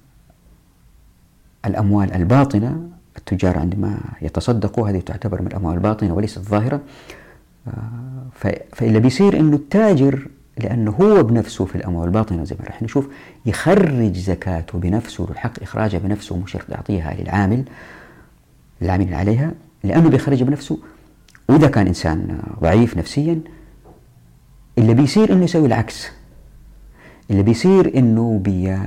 الأموال 1.66 2.12
الباطنة 2.14 2.88
التجار 3.18 3.58
عندما 3.58 3.98
يتصدقوا 4.22 4.88
هذه 4.88 5.00
تعتبر 5.00 5.42
من 5.42 5.46
الأموال 5.46 5.74
الباطنة 5.74 6.14
وليست 6.14 6.36
الظاهرة 6.36 6.80
آه، 7.68 8.52
فإلا 8.72 8.98
بيصير 8.98 9.40
أنه 9.40 9.56
التاجر 9.56 10.28
لأنه 10.58 10.90
هو 10.90 11.22
بنفسه 11.22 11.64
في 11.64 11.76
الأموال 11.76 12.06
الباطنة 12.06 12.44
زي 12.44 12.56
ما 12.60 12.66
رح 12.66 12.82
نشوف 12.82 13.08
يخرج 13.46 14.16
زكاته 14.16 14.78
بنفسه 14.78 15.26
الحق 15.30 15.62
إخراجها 15.62 15.98
بنفسه 15.98 16.36
مش 16.36 16.56
يعطيها 16.68 17.14
للعامل 17.14 17.64
العامل 18.82 19.14
عليها 19.14 19.52
لأنه 19.84 20.08
بيخرجها 20.08 20.44
بنفسه. 20.44 20.78
وإذا 21.48 21.66
كان 21.66 21.86
إنسان 21.86 22.42
ضعيف 22.60 22.96
نفسيا 22.96 23.40
اللي 24.78 24.94
بيصير 24.94 25.32
إنه 25.32 25.44
يسوي 25.44 25.66
العكس. 25.66 26.08
اللي 27.30 27.42
بيصير 27.42 27.98
إنه 27.98 28.40
بي 28.44 28.78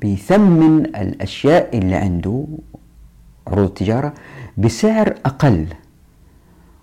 بيثمن 0.00 0.86
الأشياء 0.86 1.78
اللي 1.78 1.94
عنده 1.94 2.44
عروض 3.46 3.64
التجارة 3.64 4.12
بسعر 4.58 5.14
أقل. 5.26 5.66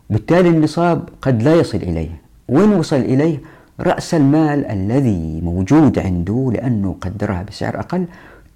بالتالي 0.09 0.49
النصاب 0.49 1.09
قد 1.21 1.43
لا 1.43 1.55
يصل 1.55 1.77
إليه. 1.77 2.21
وين 2.49 2.73
وصل 2.73 2.95
إليه؟ 2.95 3.41
رأس 3.79 4.13
المال 4.13 4.65
الذي 4.65 5.41
موجود 5.41 5.99
عنده 5.99 6.51
لأنه 6.53 6.95
قدرها 7.01 7.43
بسعر 7.43 7.79
أقل 7.79 8.05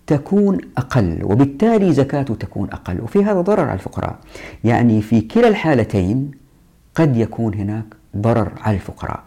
تكون 0.07 0.57
أقل. 0.77 1.19
وبالتالي 1.23 1.93
زكاته 1.93 2.35
تكون 2.35 2.69
أقل. 2.69 3.01
وفي 3.01 3.25
هذا 3.25 3.41
ضرر 3.41 3.63
على 3.63 3.73
الفقراء. 3.73 4.15
يعني 4.63 5.01
في 5.01 5.21
كلا 5.21 5.47
الحالتين 5.47 6.31
قد 6.95 7.17
يكون 7.17 7.53
هناك 7.53 7.85
ضرر 8.17 8.51
على 8.61 8.75
الفقراء. 8.75 9.23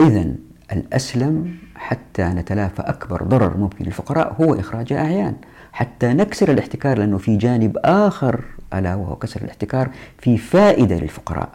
إذا 0.00 0.34
الأسلم 0.72 1.54
حتى 1.74 2.22
نتلافى 2.22 2.82
أكبر 2.82 3.22
ضرر 3.22 3.56
ممكن 3.56 3.84
للفقراء 3.84 4.36
هو 4.40 4.54
إخراج 4.54 4.92
أعيان 4.92 5.34
حتى 5.72 6.06
نكسر 6.06 6.50
الاحتكار 6.50 6.98
لأنه 6.98 7.18
في 7.18 7.36
جانب 7.36 7.76
آخر 7.84 8.44
ألا 8.74 8.94
وهو 8.94 9.16
كسر 9.16 9.42
الاحتكار 9.42 9.90
في 10.18 10.38
فائدة 10.38 10.96
للفقراء. 10.96 11.48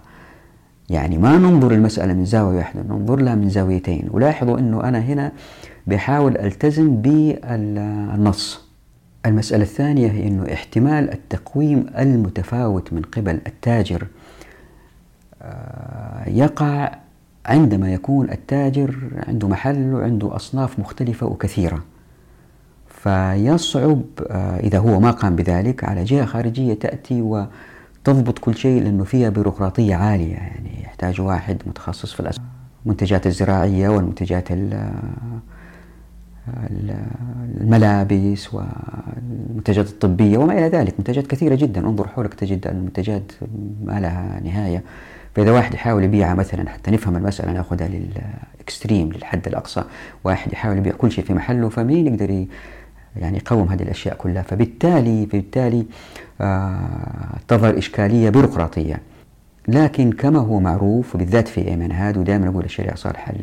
يعني 0.90 1.18
ما 1.18 1.38
ننظر 1.38 1.72
المسألة 1.72 2.14
من 2.14 2.26
زاوية 2.26 2.58
واحدة 2.58 2.82
ننظر 2.82 3.16
لها 3.16 3.36
من 3.36 3.50
زاويتين. 3.50 4.08
ولاحظوا 4.12 4.60
أنه 4.60 4.84
أنا 4.84 5.00
هنا 5.00 5.32
بحاول 5.88 6.38
ألتزم 6.38 7.02
بالنص. 7.02 8.66
المسألة 9.26 9.64
الثانية 9.64 10.12
هي 10.12 10.28
أنه 10.28 10.54
احتمال 10.54 11.14
التقويم 11.14 11.86
المتفاوت 12.00 12.94
من 12.94 13.02
قبل 13.02 13.40
التاجر 13.48 14.08
آه، 15.42 16.30
يقع 16.30 16.92
عندما 17.46 17.94
يكون 17.94 18.30
التاجر 18.30 18.96
عنده 19.28 19.48
محل 19.48 19.94
وعنده 19.94 20.36
أصناف 20.36 20.80
مختلفة 20.80 21.28
وكثيرة. 21.28 21.84
فيصعب 22.88 24.02
آه، 24.28 24.60
إذا 24.60 24.78
هو 24.78 25.00
ما 25.00 25.12
قام 25.12 25.36
بذلك 25.36 25.84
على 25.84 26.04
جهة 26.04 26.26
خارجية 26.26 26.74
تأتي 26.74 27.22
وتضبط 27.22 28.40
كل 28.40 28.56
شيء 28.56 28.84
لأنه 28.84 29.04
فيها 29.04 29.30
بيروقراطية 29.30 29.96
عالية. 29.96 30.34
يعني 30.34 30.84
يحتاج 30.84 31.22
واحد 31.22 31.62
متخصص 31.68 32.14
في 32.14 32.32
المنتجات 32.86 33.28
الزراعية 33.28 33.90
والمنتجات 33.90 34.48
الملابس 37.62 38.54
والمنتجات 38.54 39.88
الطبية 39.88 40.38
وما 40.38 40.54
إلى 40.54 40.68
ذلك. 40.68 40.94
منتجات 41.00 41.28
كثيرة 41.28 41.56
جدا. 41.56 41.82
انظر 41.82 42.08
حولك 42.08 42.34
تجد 42.34 42.68
المنتجات 42.68 43.32
ما 43.84 44.00
لها 44.00 44.40
نهاية. 44.44 44.84
فإذا 45.36 45.52
واحد 45.52 45.74
يحاول 45.74 46.04
يبيعها 46.04 46.34
مثلا 46.34 46.70
حتى 46.70 46.92
نفهم 46.92 47.16
المسألة 47.16 47.52
نأخذها 47.52 47.88
للإكستريم 47.88 49.14
للحد 49.14 49.48
الأقصى. 49.48 49.84
واحد 50.24 50.54
يحاول 50.54 50.78
يبيع 50.78 50.94
كل 50.94 51.12
شيء 51.12 51.24
في 51.26 51.34
محله 51.34 51.70
فمين 51.70 52.08
يقدر 52.08 52.46
يعني 53.16 53.38
يقوم 53.38 53.68
هذه 53.68 53.84
الأشياء 53.84 54.16
كلها؟ 54.16 54.42
فبالتالي 54.42 55.26
بالتالي 55.26 55.86
آه 56.42 57.38
تظهر 57.48 57.78
إشكالية 57.78 58.30
بيروقراطية. 58.30 59.00
لكن 59.68 60.12
كما 60.12 60.40
هو 60.40 60.60
معروف 60.60 61.16
وبالذات 61.16 61.48
في 61.48 61.68
أيمن 61.68 61.92
هاد 61.92 62.18
ودائما 62.18 62.48
أقول 62.50 62.64
الشريعة 62.66 62.96
صالحة 62.96 63.34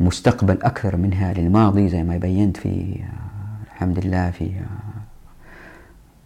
لمستقبل 0.00 0.62
أكثر 0.62 0.96
منها 0.96 1.32
للماضي 1.32 1.88
زي 1.88 2.02
ما 2.02 2.16
بينت 2.16 2.56
في 2.56 2.68
آه 2.68 3.74
الحمد 3.74 4.06
لله 4.06 4.30
في 4.30 4.44
آه 4.44 4.87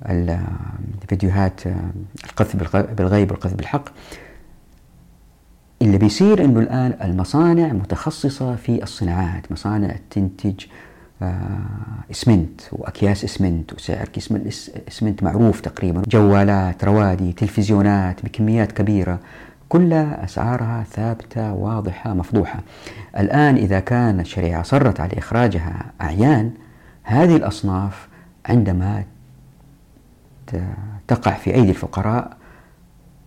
الفيديوهات 0.06 1.60
القذف 2.24 2.56
بالغيب 2.96 3.30
والقذف 3.30 3.54
بالحق. 3.54 3.84
اللي 5.82 5.98
بيصير 5.98 6.44
إنه 6.44 6.60
الآن 6.60 6.94
المصانع 7.02 7.72
متخصصة 7.72 8.56
في 8.56 8.82
الصناعات، 8.82 9.52
مصانع 9.52 9.96
تنتج 10.10 10.64
إسمنت 12.10 12.60
وأكياس 12.72 13.24
إسمنت 13.24 13.72
وسعر 13.72 14.08
كيس 14.08 14.30
الاسمنت 14.30 15.22
معروف 15.22 15.60
تقريبا، 15.60 16.02
جوالات، 16.08 16.84
روادي، 16.84 17.32
تلفزيونات 17.32 18.24
بكميات 18.24 18.72
كبيرة، 18.72 19.20
كلها 19.68 20.24
أسعارها 20.24 20.84
ثابتة 20.90 21.52
واضحة 21.52 22.14
مفضوحة. 22.14 22.60
الآن 23.18 23.56
إذا 23.56 23.80
كان 23.80 24.20
الشريعة 24.20 24.60
اصرت 24.60 25.00
على 25.00 25.18
إخراجها 25.18 25.84
أعيان 26.00 26.50
هذه 27.02 27.36
الأصناف 27.36 28.08
عندما 28.46 29.04
تقع 31.08 31.32
في 31.34 31.54
أيدي 31.54 31.70
الفقراء 31.70 32.36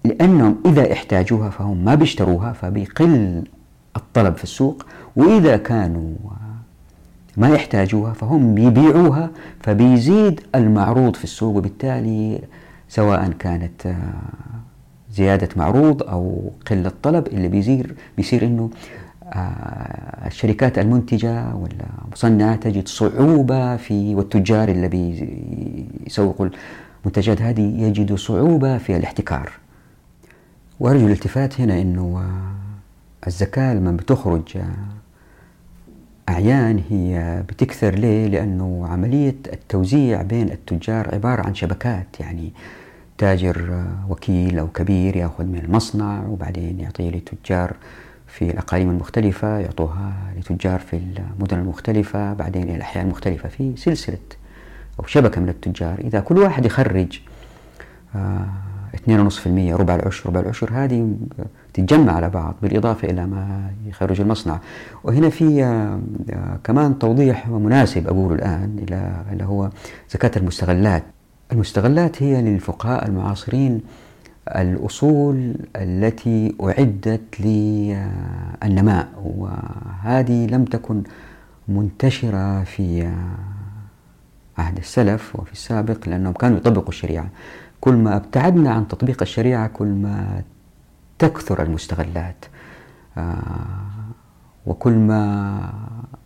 لأنهم 0.04 0.58
إذا 0.66 0.94
احتاجوها 0.94 1.50
فهم 1.50 1.86
ما 1.86 1.96
بيشتروها 1.96 2.54
فبيقل 2.54 3.44
الطلب 3.98 4.36
في 4.36 4.44
السوق 4.44 4.86
وإذا 5.16 5.58
كانوا 5.58 6.14
ما 7.38 7.50
يحتاجوها 7.50 8.14
فهم 8.14 8.56
بيبيعوها 8.56 9.30
فبيزيد 9.60 10.42
المعروض 10.56 11.16
في 11.16 11.24
السوق 11.24 11.56
وبالتالي 11.56 12.42
سواء 12.90 13.32
كانت 13.40 13.96
زيادة 15.12 15.50
معروض 15.56 16.04
أو 16.04 16.52
قلة 16.70 16.92
طلب 17.04 17.28
اللي 17.28 17.48
بيصير 17.48 17.96
بيصير 18.18 18.46
إنه 18.46 18.70
الشركات 20.26 20.80
المنتجة 20.80 21.46
والمصنعة 21.56 22.56
تجد 22.56 22.88
صعوبة 22.88 23.78
في 23.78 24.16
والتجار 24.16 24.70
اللي 24.70 24.88
بيسوقوا 24.88 26.48
المنتجات 27.06 27.42
هذه 27.42 27.62
يجد 27.62 28.16
صعوبة 28.16 28.78
في 28.78 28.98
الاحتكار 28.98 29.52
وأرجو 30.80 31.08
الالتفات 31.08 31.62
هنا 31.62 31.82
أنه 31.82 32.24
الزكاة 33.28 33.74
لما 33.74 33.92
بتخرج 33.92 34.58
أعيان 36.30 36.82
هي 36.90 37.44
بتكثر 37.50 37.96
ليه؟ 37.96 38.28
لأنه 38.28 38.88
عملية 38.88 39.36
التوزيع 39.54 40.22
بين 40.22 40.52
التجار 40.52 41.16
عبارة 41.16 41.42
عن 41.42 41.56
شبكات 41.56 42.20
يعني 42.20 42.54
تاجر 43.18 43.86
وكيل 44.10 44.60
أو 44.60 44.68
كبير 44.68 45.16
يأخذ 45.16 45.44
من 45.46 45.62
المصنع 45.66 46.26
وبعدين 46.28 46.80
يعطيه 46.80 47.10
لتجار 47.10 47.76
في 48.28 48.50
الأقاليم 48.50 48.90
المختلفة 48.90 49.60
يعطوها 49.60 50.14
لتجار 50.38 50.80
في 50.80 50.98
المدن 50.98 51.60
المختلفة 51.60 52.34
بعدين 52.34 52.64
إلى 52.64 52.76
الأحياء 52.76 53.06
المختلفة 53.06 53.50
في 53.50 53.74
سلسلة 53.78 54.18
أو 55.00 55.06
شبكة 55.06 55.42
من 55.42 55.50
التجار. 55.50 56.00
إذا 56.00 56.20
كل 56.20 56.38
واحد 56.38 56.66
يخرج 56.66 57.20
آه، 58.16 58.46
اثنين 58.96 59.20
ونصف 59.20 59.42
في 59.42 59.48
المية 59.48 59.76
ربع 59.76 59.96
العشر 59.96 60.30
ربع 60.30 60.40
العشر 60.40 60.70
هذه 60.74 61.16
تتجمع 61.74 62.14
على 62.14 62.30
بعض 62.30 62.56
بالإضافة 62.62 63.10
إلى 63.10 63.26
ما 63.26 63.72
يخرج 63.86 64.22
المصنع. 64.22 64.60
وهنا 65.04 65.30
في 65.30 65.64
آه، 65.64 66.00
آه، 66.30 66.60
كمان 66.64 67.00
توضيح 67.00 67.48
مناسب 67.48 68.08
أقوله 68.08 68.36
الآن 68.36 68.86
اللي 69.32 69.44
هو 69.44 69.70
زكاة 70.10 70.32
المستغلات. 70.38 71.04
المستغلات 71.52 72.24
هي 72.24 72.42
للفقهاء 72.42 73.08
المعاصرين 73.08 73.82
الأصول 74.48 75.56
التي 75.76 76.56
أعدت 76.64 77.42
للنماء 77.42 79.08
وهذه 79.26 80.48
لم 80.48 80.66
تكن 80.66 81.04
منتشرة 81.68 82.64
في 82.64 83.12
عهد 84.58 84.78
السلف 84.78 85.36
وفي 85.36 85.52
السابق 85.52 86.10
لأنهم 86.10 86.34
كانوا 86.34 86.58
يطبقوا 86.58 86.90
الشريعة. 86.90 87.28
كل 87.82 87.94
ما 87.94 88.16
ابتعدنا 88.16 88.72
عن 88.72 88.88
تطبيق 88.88 89.22
الشريعة 89.22 89.68
كل 89.68 89.88
ما 89.88 90.42
تكثر 91.20 91.64
المستغلات 91.64 92.46
آه، 93.18 93.34
وكل 94.66 94.92
ما 94.94 95.60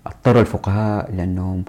اضطر 0.06 0.40
الفقهاء 0.40 1.12
لأنهم 1.16 1.64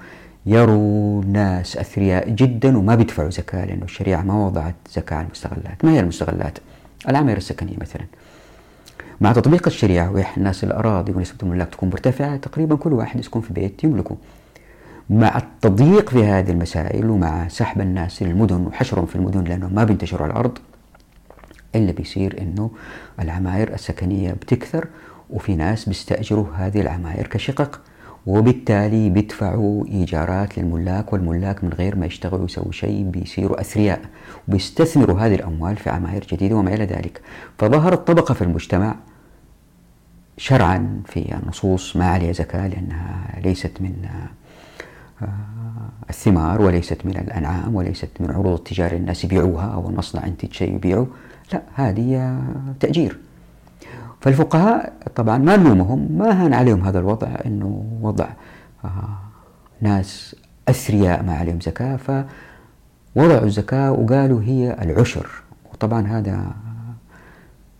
يروا 0.46 1.24
ناس 1.24 1.76
أثرياء 1.76 2.30
جدا 2.30 2.78
وما 2.78 2.94
بيدفعوا 2.94 3.30
زكاة 3.30 3.64
لأنه 3.64 3.84
الشريعة 3.84 4.22
ما 4.22 4.46
وضعت 4.46 4.74
زكاة 4.90 5.16
على 5.16 5.26
المستغلات. 5.26 5.84
ما 5.84 5.90
هي 5.90 6.00
المستغلات؟ 6.00 6.58
العماير 7.08 7.36
السكنية 7.36 7.76
مثلا. 7.80 8.02
مع 9.20 9.32
تطبيق 9.32 9.66
الشريعة 9.66 10.24
الناس 10.36 10.64
الأراضي 10.64 11.12
ونسبة 11.12 11.38
الملاك 11.42 11.68
تكون 11.68 11.88
مرتفعة 11.88 12.36
تقريبا 12.36 12.76
كل 12.76 12.92
واحد 12.92 13.20
يسكن 13.20 13.40
في 13.40 13.52
بيت 13.52 13.84
يملكه. 13.84 14.16
مع 15.10 15.42
التضييق 15.64 16.10
في 16.10 16.24
هذه 16.24 16.50
المسائل 16.50 17.10
ومع 17.10 17.48
سحب 17.48 17.80
الناس 17.80 18.22
للمدن 18.22 18.60
وحشرهم 18.66 19.06
في 19.06 19.16
المدن 19.16 19.44
لأنهم 19.44 19.74
ما 19.74 19.84
بينتشروا 19.84 20.22
على 20.22 20.32
الأرض 20.32 20.58
اللي 21.74 21.92
بيصير 21.92 22.42
إنه 22.42 22.70
العماير 23.20 23.74
السكنية 23.74 24.32
بتكثر 24.32 24.86
وفي 25.30 25.54
ناس 25.56 25.88
بيستأجروا 25.88 26.46
هذه 26.56 26.80
العماير 26.80 27.26
كشقق 27.26 27.80
وبالتالي 28.26 29.10
بيدفعوا 29.10 29.86
إيجارات 29.86 30.58
للملاك 30.58 31.12
والملاك 31.12 31.64
من 31.64 31.72
غير 31.72 31.96
ما 31.96 32.06
يشتغلوا 32.06 32.44
يسووا 32.44 32.72
شيء 32.72 33.02
بيصيروا 33.02 33.60
أثرياء 33.60 34.00
وبيستثمروا 34.48 35.20
هذه 35.20 35.34
الأموال 35.34 35.76
في 35.76 35.90
عماير 35.90 36.26
جديدة 36.32 36.56
وما 36.56 36.74
إلى 36.74 36.84
ذلك. 36.84 37.20
فظهرت 37.58 38.06
طبقة 38.06 38.34
في 38.34 38.42
المجتمع 38.42 38.96
شرعا 40.36 41.02
في 41.06 41.34
النصوص 41.34 41.96
ما 41.96 42.06
عليها 42.06 42.32
زكاة 42.32 42.68
لأنها 42.68 43.40
ليست 43.44 43.72
من 43.80 44.08
الثمار 46.10 46.62
وليست 46.62 47.06
من 47.06 47.16
الأنعام 47.16 47.74
وليست 47.74 48.08
من 48.20 48.30
عروض 48.30 48.58
التجارة 48.58 48.96
الناس 48.96 49.24
يبيعوها 49.24 49.74
أو 49.74 49.88
المصنع 49.88 50.26
ينتج 50.26 50.52
شيء 50.52 50.74
يبيعه 50.74 51.06
لا 51.52 51.62
هذه 51.74 52.38
تأجير. 52.80 53.18
فالفقهاء 54.20 54.92
طبعا 55.14 55.38
ما 55.38 55.56
نلومهم 55.56 56.08
ما 56.18 56.44
هان 56.44 56.54
عليهم 56.54 56.84
هذا 56.84 56.98
الوضع 56.98 57.28
أنه 57.46 57.98
وضع 58.02 58.26
آه، 58.84 58.88
ناس 59.80 60.36
أثرياء 60.68 61.22
ما 61.22 61.34
عليهم 61.34 61.60
زكاة 61.60 61.96
فوضعوا 61.96 63.44
الزكاة 63.44 63.92
وقالوا 63.92 64.42
هي 64.42 64.76
العشر. 64.82 65.26
وطبعا 65.72 66.06
هذا 66.06 66.52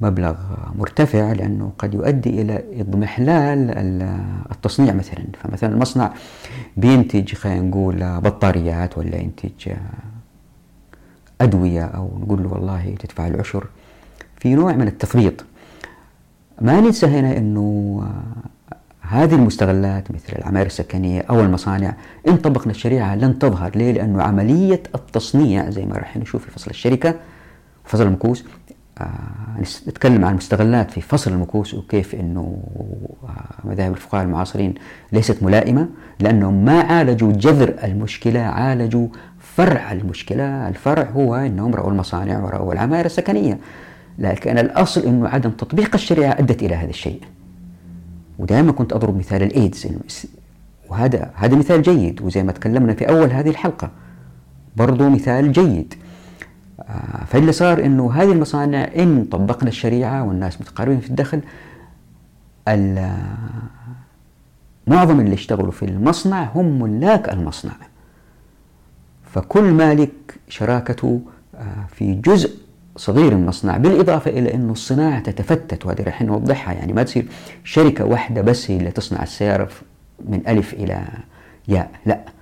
مبلغ 0.00 0.34
مرتفع 0.78 1.32
لأنه 1.32 1.72
قد 1.78 1.94
يؤدي 1.94 2.42
إلى 2.42 2.64
إضمحلال 2.80 3.70
التصنيع 4.52 4.94
مثلا. 4.94 5.24
فمثلا 5.42 5.72
المصنع 5.74 6.12
بينتج 6.76 7.34
خلينا 7.34 7.60
نقول 7.60 8.20
بطاريات 8.20 8.98
ولا 8.98 9.16
ينتج 9.16 9.72
أدوية 11.40 11.84
أو 11.84 12.18
نقول 12.18 12.42
له 12.42 12.48
والله 12.52 12.94
تدفع 12.98 13.26
العشر 13.26 13.66
في 14.36 14.54
نوع 14.54 14.72
من 14.72 14.88
التفريط. 14.88 15.44
ما 16.60 16.80
ننسى 16.80 17.06
هنا 17.06 17.36
أنه 17.36 18.02
هذه 19.00 19.34
المستغلات 19.34 20.10
مثل 20.10 20.32
العماير 20.38 20.66
السكنية 20.66 21.20
أو 21.20 21.40
المصانع 21.40 21.94
إن 22.28 22.36
طبقنا 22.36 22.72
الشريعة 22.72 23.14
لن 23.14 23.38
تظهر. 23.38 23.76
ليه؟ 23.76 23.92
لأنه 23.92 24.22
عملية 24.22 24.82
التصنيع 24.94 25.70
زي 25.70 25.86
ما 25.86 25.94
راح 25.94 26.16
نشوف 26.16 26.44
في 26.44 26.50
فصل 26.50 26.70
الشركة 26.70 27.14
فصل 27.84 28.02
المكوس 28.02 28.44
نتكلم 29.88 30.24
عن 30.24 30.34
مستغلات 30.34 30.90
في 30.90 31.00
فصل 31.00 31.32
المكوس 31.32 31.74
وكيف 31.74 32.14
إنه 32.14 32.58
آه، 33.24 33.68
مذاهب 33.68 33.92
الفقهاء 33.92 34.24
المعاصرين 34.24 34.74
ليست 35.12 35.42
ملائمة 35.42 35.88
لأنهم 36.20 36.64
ما 36.64 36.80
عالجوا 36.80 37.32
جذر 37.32 37.74
المشكلة 37.84 38.40
عالجوا 38.40 39.08
فرع 39.38 39.92
المشكلة، 39.92 40.68
الفرع 40.68 41.10
هو 41.10 41.34
إنهم 41.34 41.74
رأوا 41.74 41.90
المصانع 41.90 42.44
ورأوا 42.44 42.72
العماير 42.72 43.06
السكنية. 43.06 43.58
لكن 44.18 44.58
الأصل 44.58 45.00
إنه 45.00 45.28
عدم 45.28 45.50
تطبيق 45.50 45.94
الشريعة 45.94 46.32
أدت 46.32 46.62
إلى 46.62 46.74
هذا 46.74 46.90
الشيء. 46.90 47.20
ودائما 48.38 48.72
كنت 48.72 48.92
أضرب 48.92 49.16
مثال 49.18 49.42
الإيدز 49.42 49.86
وهذا 50.88 51.30
هذا 51.34 51.56
مثال 51.56 51.82
جيد 51.82 52.22
وزي 52.22 52.42
ما 52.42 52.52
تكلمنا 52.52 52.94
في 52.94 53.08
أول 53.08 53.30
هذه 53.30 53.48
الحلقة 53.48 53.90
برضو 54.76 55.08
مثال 55.08 55.52
جيد 55.52 55.94
فاللي 57.26 57.52
صار 57.52 57.84
إنه 57.84 58.12
هذه 58.12 58.32
المصانع 58.32 58.88
إن 58.96 59.24
طبقنا 59.24 59.68
الشريعة 59.68 60.24
والناس 60.24 60.60
متقاربين 60.60 61.00
في 61.00 61.10
الدخل 61.10 61.40
معظم 64.86 65.20
اللي 65.20 65.34
اشتغلوا 65.34 65.72
في 65.72 65.84
المصنع 65.84 66.44
هم 66.54 66.82
ملاك 66.82 67.32
المصنع. 67.32 67.72
فكل 69.24 69.62
مالك 69.72 70.10
شراكته 70.48 71.20
آه، 71.54 71.86
في 71.88 72.14
جزء 72.14 72.50
صغير 72.96 73.34
من 73.34 73.42
المصنع 73.42 73.76
بالإضافة 73.76 74.30
إلى 74.30 74.54
أنه 74.54 74.72
الصناعة 74.72 75.20
تتفتت 75.20 75.86
وهذه 75.86 76.02
راح 76.02 76.22
نوضحها. 76.22 76.74
يعني 76.74 76.92
ما 76.92 77.02
تصير 77.02 77.26
شركة 77.64 78.04
واحدة 78.04 78.42
بس 78.42 78.70
هي 78.70 78.76
اللي 78.76 78.90
تصنع 78.90 79.22
السيارة 79.22 79.68
من 80.28 80.42
ألف 80.48 80.74
إلى 80.74 81.04
ياء 81.68 81.90
لا. 82.06 82.14
آه 82.14 82.39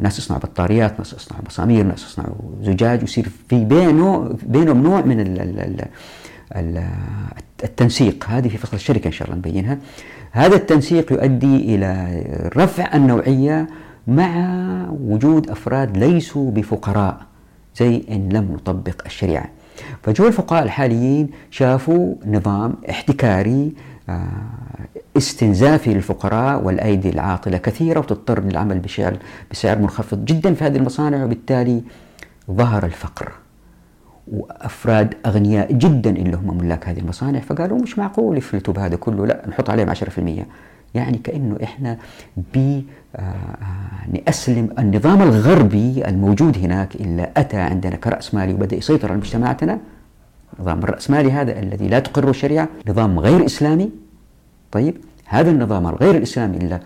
ناس 0.00 0.18
يصنعوا 0.18 0.40
بطاريات 0.42 0.98
ناس 0.98 1.12
يصنعوا 1.12 1.42
مسامير 1.46 1.84
ناس 1.84 2.04
يصنعوا 2.04 2.34
زجاج 2.62 3.00
ويصير 3.00 3.28
في 3.48 3.64
بينه 3.64 4.36
بينهم 4.42 4.82
نوع 4.82 5.00
من 5.00 5.20
ال 5.20 5.40
ال 5.40 5.86
ال 6.56 6.84
التنسيق. 7.64 8.24
هذه 8.28 8.48
في 8.48 8.56
فصل 8.58 8.76
الشركة 8.76 9.06
إن 9.06 9.12
شاء 9.12 9.28
الله 9.28 9.38
نبينها. 9.38 9.78
هذا 10.32 10.56
التنسيق 10.56 11.12
يؤدي 11.12 11.56
إلى 11.74 12.22
رفع 12.56 12.94
النوعية 12.94 13.66
مع 14.06 14.56
وجود 15.00 15.50
أفراد 15.50 15.96
ليسوا 15.96 16.50
بفقراء 16.50 17.20
زي 17.76 18.02
إن 18.10 18.28
لم 18.28 18.52
نطبق 18.52 19.02
الشريعة. 19.06 19.48
فجو 20.02 20.26
الفقهاء 20.26 20.62
الحاليين 20.62 21.30
شافوا 21.50 22.14
نظام 22.26 22.74
احتكاري 22.90 23.72
آه، 23.76 23.95
استنزافي 25.16 25.94
للفقراء 25.94 26.62
والأيدي 26.62 27.10
العاطلة 27.10 27.58
كثيرة 27.58 27.98
وتضطر 27.98 28.40
للعمل 28.40 28.78
بسعر, 28.78 29.16
بسعر 29.50 29.78
منخفض 29.78 30.24
جدا 30.24 30.54
في 30.54 30.64
هذه 30.64 30.76
المصانع 30.76 31.24
وبالتالي 31.24 31.82
ظهر 32.50 32.84
الفقر 32.86 33.32
وأفراد 34.32 35.14
أغنياء 35.26 35.72
جدا 35.72 36.10
اللي 36.10 36.36
هم 36.36 36.58
ملاك 36.58 36.88
هذه 36.88 36.98
المصانع 36.98 37.40
فقالوا 37.40 37.78
مش 37.78 37.98
معقول 37.98 38.38
يفلتوا 38.38 38.74
بهذا 38.74 38.96
كله 38.96 39.26
لا 39.26 39.42
نحط 39.48 39.70
عليهم 39.70 39.94
10% 39.94 39.98
يعني 40.94 41.18
كأنه 41.18 41.58
إحنا 41.62 41.98
ب 42.36 42.82
آه، 43.16 43.20
آه، 43.20 44.10
نأسلم 44.12 44.68
النظام 44.78 45.22
الغربي 45.22 46.08
الموجود 46.08 46.58
هناك 46.58 46.94
إلا 46.94 47.30
أتى 47.36 47.56
عندنا 47.56 47.96
كرأس 47.96 48.34
مالي 48.34 48.54
وبدأ 48.54 48.76
يسيطر 48.76 49.08
على 49.08 49.18
مجتمعاتنا 49.20 49.78
النظام 50.58 50.78
الرأسمالي 50.78 51.32
هذا 51.32 51.58
الذي 51.58 51.88
لا 51.88 51.98
تقره 51.98 52.30
الشريعة 52.30 52.68
نظام 52.88 53.18
غير 53.18 53.46
إسلامي. 53.46 53.90
طيب 54.72 54.96
هذا 55.24 55.50
النظام 55.50 55.86
الغير 55.86 56.14
الإسلامي 56.14 56.56
إلا 56.56 56.80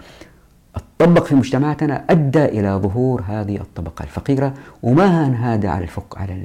طبق 0.99 1.25
في 1.25 1.35
مجتمعاتنا 1.35 2.05
أدى 2.11 2.45
إلى 2.45 2.71
ظهور 2.71 3.23
هذه 3.29 3.57
الطبقة 3.57 4.03
الفقيرة 4.03 4.55
وما 4.83 5.35
هذا 5.35 5.69
على 5.69 5.85
الفق 5.85 6.19
على 6.19 6.45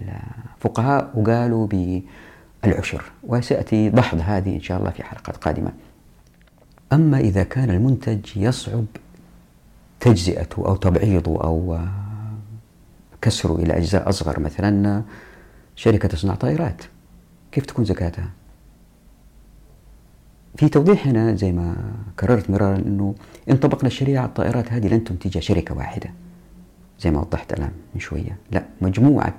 الفقهاء 0.58 1.12
وقالوا 1.16 1.68
بالعشر. 2.64 3.04
وسيأتي 3.24 3.90
دحض 3.90 4.22
هذه 4.26 4.56
إن 4.56 4.62
شاء 4.62 4.80
الله 4.80 4.90
في 4.90 5.04
حلقات 5.04 5.38
قادمة. 5.38 5.72
أما 6.94 7.20
إذا 7.20 7.44
كان 7.44 7.70
المنتج 7.70 8.38
يصعب 8.38 8.86
تجزئته 10.00 10.68
أو 10.68 10.76
تبعيضه 10.76 11.44
أو 11.44 11.80
كسره 13.22 13.56
إلى 13.56 13.78
أجزاء 13.78 14.10
أصغر 14.10 14.40
مثلا 14.40 15.02
شركة 15.76 16.08
تصنع 16.08 16.36
طائرات. 16.36 16.82
كيف 17.56 17.66
تكون 17.66 17.86
زكاتها؟ 17.86 18.30
في 20.58 20.70
توضيح 20.70 21.08
هنا 21.08 21.36
زي 21.36 21.52
ما 21.52 21.76
كررت 22.20 22.50
مرارا 22.50 22.76
إنه 22.76 23.16
إن 23.50 23.58
طبقنا 23.58 23.88
الشريعة 23.88 24.22
على 24.22 24.30
الطائرات 24.30 24.74
هذه 24.74 24.88
لن 24.88 25.04
تنتجها 25.04 25.42
شركة 25.42 25.76
واحدة 25.76 26.10
زي 27.00 27.12
ما 27.12 27.20
وضحت 27.20 27.54
الآن 27.54 27.72
من 27.94 28.00
شوية. 28.00 28.38
لا 28.52 28.66
مجموعة 28.82 29.38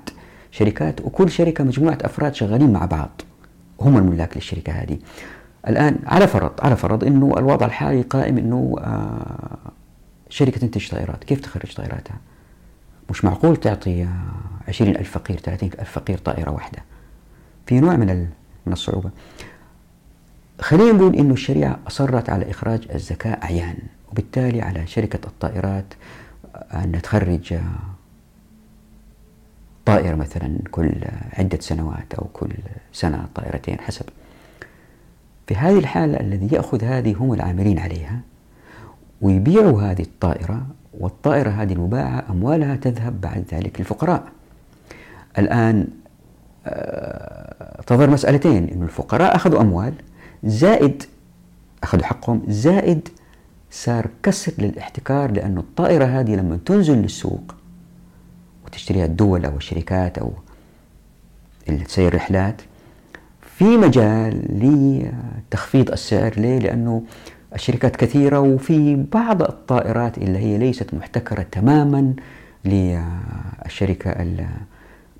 شركات 0.51 1.01
وكل 1.01 1.31
شركة 1.31 1.65
مجموعة 1.65 1.99
أفراد 2.03 2.35
شغالين 2.35 2.73
مع 2.73 2.85
بعض. 2.85 3.23
هم 3.81 3.97
الملاك 3.97 4.37
للشركة 4.37 4.73
هذه. 4.73 4.99
الآن 5.69 5.99
على 6.07 6.27
فرض 6.27 6.53
على 6.61 6.77
فرض 6.77 7.05
إنه 7.05 7.35
الوضع 7.39 7.67
الحالي 7.67 8.03
قائم 8.03 8.39
إنه 8.39 8.77
آه 8.79 9.73
شركة 10.29 10.61
تنتج 10.61 10.91
طائرات. 10.91 11.25
كيف 11.25 11.41
تخرج 11.41 11.75
طائراتها؟ 11.75 12.17
مش 13.11 13.25
معقول 13.25 13.57
تعطي 13.57 14.09
عشرين 14.69 14.97
ألف 14.97 15.11
فقير 15.11 15.37
ثلاثين 15.37 15.71
ألف 15.81 15.91
فقير 15.91 16.19
طائرة 16.19 16.51
واحدة. 16.51 16.96
في 17.67 17.81
نوع 17.81 17.97
من 17.97 18.29
من 18.67 18.73
الصعوبة. 18.73 19.11
خلينا 20.61 20.93
نقول 20.93 21.17
إنه 21.17 21.33
الشريعة 21.33 21.79
أصرت 21.87 22.31
على 22.31 22.51
إخراج 22.51 22.89
الزكاه 22.95 23.33
اعيان 23.43 23.77
وبالتالي 24.13 24.63
على 24.63 24.87
شركة 24.87 25.27
الطائرات 25.27 25.95
أن 26.75 27.03
تخرج 27.03 27.55
طائره 29.87 30.15
مثلا 30.15 30.59
كل 30.71 30.93
عدة 31.33 31.59
سنوات 31.61 32.15
أو 32.15 32.27
كل 32.33 32.51
سنة 32.93 33.27
طائرتين 33.35 33.81
حسب. 33.81 34.05
في 35.47 35.55
هذه 35.55 35.79
الحالة 35.79 36.21
الذي 36.21 36.55
يأخذ 36.55 36.85
هذه 36.85 37.15
هم 37.19 37.33
العاملين 37.33 37.79
عليها 37.79 38.21
ويبيعوا 39.21 39.83
هذه 39.83 40.03
الطائرة 40.03 40.67
والطائرة 40.95 41.51
هذه 41.51 41.73
المباعة 41.73 42.25
أموالها 42.31 42.77
تذهب 42.77 43.21
بعد 43.21 43.45
ذلك 43.53 43.81
للفقراء. 43.81 44.25
الآن 45.39 45.81
آه، 45.81 46.06
تظهر 47.87 48.11
مسألتين 48.11 48.69
أن 48.69 48.83
الفقراء 48.83 49.37
أخذوا 49.37 49.61
أموال 49.61 49.95
زائد 50.45 51.03
أخذوا 51.83 52.05
حقهم 52.05 52.43
زائد 52.49 53.09
صار 53.71 54.07
كسر 54.23 54.53
للاحتكار 54.59 55.31
لأنه 55.31 55.61
الطائرة 55.61 56.05
هذه 56.05 56.35
لما 56.35 56.59
تنزل 56.67 56.97
للسوق 56.97 57.55
وتشتريها 58.67 59.05
الدول 59.05 59.45
أو 59.45 59.57
الشركات 59.57 60.19
أو 60.19 60.33
اللي 61.69 61.85
تسير 61.85 62.15
رحلات 62.15 62.63
في 63.59 63.65
مجال 63.77 64.43
لتخفيض 65.51 65.91
السعر 65.91 66.33
ليه؟ 66.37 66.59
لأنه 66.59 67.03
الشركات 67.55 67.97
كثيرة 67.97 68.41
وفي 68.41 69.05
بعض 69.13 69.43
الطائرات 69.43 70.19
اللي 70.19 70.39
هي 70.39 70.59
ليست 70.59 70.95
محتكرة 70.95 71.43
تماما 71.43 72.15
للشركة 72.65 74.11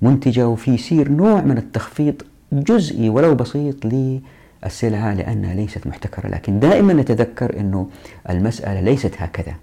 المنتجة 0.01 0.47
وفي 0.47 0.73
يصير 0.73 1.11
نوع 1.11 1.41
من 1.41 1.57
التخفيض 1.57 2.21
جزئي 2.51 3.09
ولو 3.09 3.35
بسيط 3.35 3.85
السلعة 4.65 5.13
لأنها 5.13 5.53
ليست 5.53 5.87
محتكرة 5.87 6.27
لكن 6.27 6.59
دائما 6.59 6.93
نتذكر 6.93 7.59
أنه 7.59 7.89
المسألة 8.29 8.81
ليست 8.81 9.13
هكذا. 9.17 9.55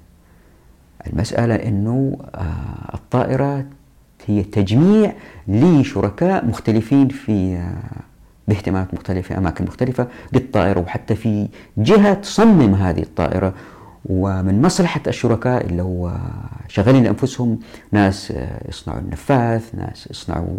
المسألة 1.06 1.54
أنه 1.54 2.18
آه، 2.34 2.94
الطائرة 2.94 3.64
هي 4.26 4.42
تجميع 4.42 5.12
لشركاء 5.48 6.46
مختلفين 6.46 7.08
في 7.08 7.56
آه، 7.56 8.04
باهتمامات 8.48 8.94
مختلفة 8.94 9.38
أماكن 9.38 9.64
مختلفة 9.64 10.08
للطائرة 10.32 10.80
وحتى 10.80 11.14
في 11.14 11.48
جهة 11.78 12.14
تصمم 12.14 12.74
هذه 12.74 13.02
الطائرة 13.02 13.54
ومن 14.04 14.62
مصلحة 14.62 15.00
الشركاء 15.06 15.66
اللي 15.66 15.82
هو 15.82 16.16
شغالين 16.68 17.04
لأنفسهم 17.04 17.58
ناس 17.92 18.32
يصنعوا 18.68 19.00
النفاث 19.00 19.74
ناس 19.74 20.08
يصنعوا 20.10 20.58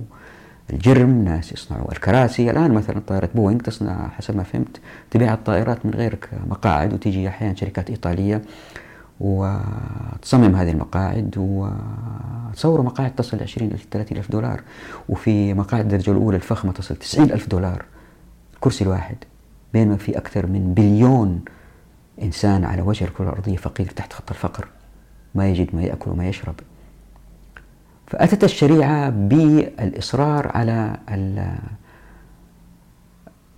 الجرم 0.73 1.23
ناس 1.23 1.51
يصنعوا 1.51 1.91
الكراسي. 1.91 2.51
الآن 2.51 2.71
مثلا 2.71 2.99
طائرة 3.07 3.29
بوينغ 3.35 3.59
تصنع 3.59 4.07
حسب 4.07 4.35
ما 4.35 4.43
فهمت 4.43 4.79
تبيع 5.11 5.33
الطائرات 5.33 5.85
من 5.85 5.93
غير 5.93 6.19
مقاعد 6.47 6.93
وتيجي 6.93 7.27
أحيانا 7.27 7.55
شركات 7.55 7.89
إيطالية 7.89 8.41
وتصمم 9.19 10.55
هذه 10.55 10.71
المقاعد 10.71 11.35
وتصوروا 11.37 12.85
مقاعد 12.85 13.15
تصل 13.15 13.39
20 13.41 13.71
ألف 13.71 13.85
30 13.91 14.17
ألف 14.17 14.31
دولار 14.31 14.61
وفي 15.09 15.53
مقاعد 15.53 15.83
الدرجة 15.83 16.11
الأولى 16.11 16.37
الفخمة 16.37 16.71
تصل 16.71 16.95
90 16.95 17.31
ألف 17.31 17.47
دولار 17.47 17.85
الكرسي 18.53 18.83
الواحد 18.83 19.15
بينما 19.73 19.97
في 19.97 20.17
أكثر 20.17 20.47
من 20.47 20.73
بليون 20.73 21.41
إنسان 22.21 22.65
على 22.65 22.81
وجه 22.81 23.03
الكرة 23.05 23.23
الأرضية 23.29 23.57
فقير 23.57 23.87
تحت 23.87 24.13
خط 24.13 24.29
الفقر 24.29 24.67
ما 25.35 25.49
يجد 25.49 25.75
ما 25.75 25.81
يأكل 25.83 26.11
وما 26.11 26.27
يشرب. 26.27 26.55
فأتت 28.07 28.43
الشريعة 28.43 29.09
بالإصرار 29.09 30.51
على 30.57 30.97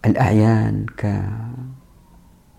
الأعيان 0.05 0.85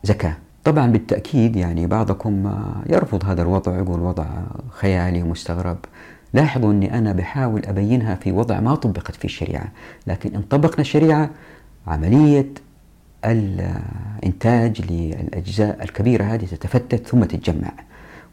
كزكاة. 0.04 0.36
طبعا 0.64 0.86
بالتأكيد 0.86 1.56
يعني 1.56 1.86
بعضكم 1.86 2.62
يرفض 2.86 3.24
هذا 3.24 3.42
الوضع 3.42 3.76
يقول 3.76 4.00
وضع 4.00 4.26
خيالي 4.70 5.22
ومستغرب. 5.22 5.78
لاحظوا 6.34 6.72
أني 6.72 6.98
أنا 6.98 7.12
بحاول 7.12 7.64
أبينها 7.66 8.14
في 8.14 8.32
وضع 8.32 8.60
ما 8.60 8.74
طبقت 8.74 9.16
في 9.16 9.24
الشريعة 9.24 9.68
لكن 10.06 10.34
إن 10.34 10.42
طبقنا 10.42 10.80
الشريعة 10.80 11.30
عملية 11.86 12.50
الإنتاج 13.24 14.92
للأجزاء 14.92 15.82
الكبيرة 15.82 16.24
هذه 16.24 16.44
تتفتت 16.44 17.06
ثم 17.06 17.24
تتجمع. 17.24 17.72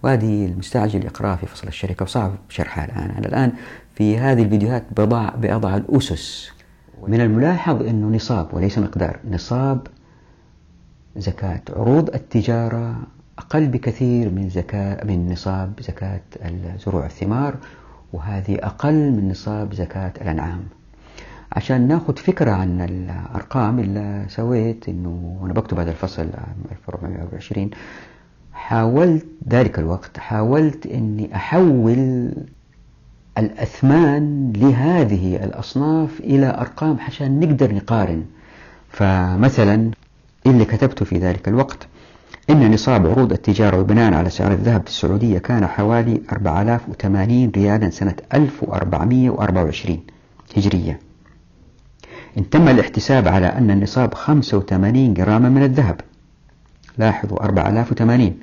وهذه 0.03 0.45
المستعجل 0.45 1.05
يقرأها 1.05 1.35
في 1.35 1.45
فصل 1.45 1.67
الشركة 1.67 2.03
وصعب 2.03 2.35
شرحها 2.49 2.85
الآن. 2.85 3.09
أنا 3.17 3.27
الآن 3.27 3.51
في 3.95 4.17
هذه 4.17 4.43
الفيديوهات 4.43 4.83
بضع 4.97 5.29
بأضع 5.29 5.75
الأسس. 5.77 6.51
من 7.07 7.21
الملاحظ 7.21 7.83
أنه 7.83 8.15
نصاب 8.15 8.53
وليس 8.53 8.77
مقدار 8.77 9.19
نصاب 9.31 9.87
زكاة 11.17 11.61
عروض 11.69 12.15
التجارة 12.15 12.95
أقل 13.37 13.67
بكثير 13.67 14.29
من 14.29 14.49
زكاة 14.49 15.03
من 15.05 15.31
نصاب 15.31 15.73
زكاة 15.79 16.21
الزروع 16.45 17.05
الثمار 17.05 17.55
وهذه 18.13 18.55
أقل 18.63 19.11
من 19.11 19.29
نصاب 19.29 19.73
زكاة 19.73 20.13
الأنعام. 20.21 20.63
عشان 21.51 21.87
ناخذ 21.87 22.15
فكرة 22.17 22.51
عن 22.51 22.81
الأرقام 22.81 23.79
اللي 23.79 24.25
سويت 24.29 24.89
إنه 24.89 25.37
وأنا 25.41 25.53
بكتب 25.53 25.79
هذا 25.79 25.91
الفصل 25.91 26.29
1420 26.71 27.69
حاولت 28.53 29.25
ذلك 29.49 29.79
الوقت 29.79 30.17
حاولت 30.17 30.85
إني 30.87 31.35
أحول 31.35 32.31
الأثمان 33.37 34.53
لهذه 34.55 35.35
الأصناف 35.43 36.19
إلى 36.19 36.57
أرقام 36.59 36.97
عشان 37.07 37.39
نقدر 37.39 37.73
نقارن. 37.75 38.25
فمثلا 38.89 39.91
اللي 40.47 40.65
كتبته 40.65 41.05
في 41.05 41.17
ذلك 41.17 41.47
الوقت 41.47 41.87
إن 42.49 42.71
نصاب 42.71 43.07
عروض 43.07 43.31
التجارة 43.31 43.79
وبناء 43.79 44.13
على 44.13 44.29
سعر 44.29 44.51
الذهب 44.51 44.81
في 44.81 44.87
السعودية 44.87 45.37
كان 45.37 45.67
حوالي 45.67 46.21
4080 46.31 47.49
ريالا 47.55 47.89
سنة 47.89 48.15
1424 48.33 49.99
هجرية. 50.57 50.99
إن 52.37 52.49
تم 52.49 52.67
الاحتساب 52.67 53.27
على 53.27 53.47
أن 53.47 53.71
النصاب 53.71 54.13
85 54.13 55.13
جراما 55.13 55.49
من 55.49 55.63
الذهب. 55.63 56.01
لاحظوا 56.97 57.43
4080 57.43 58.33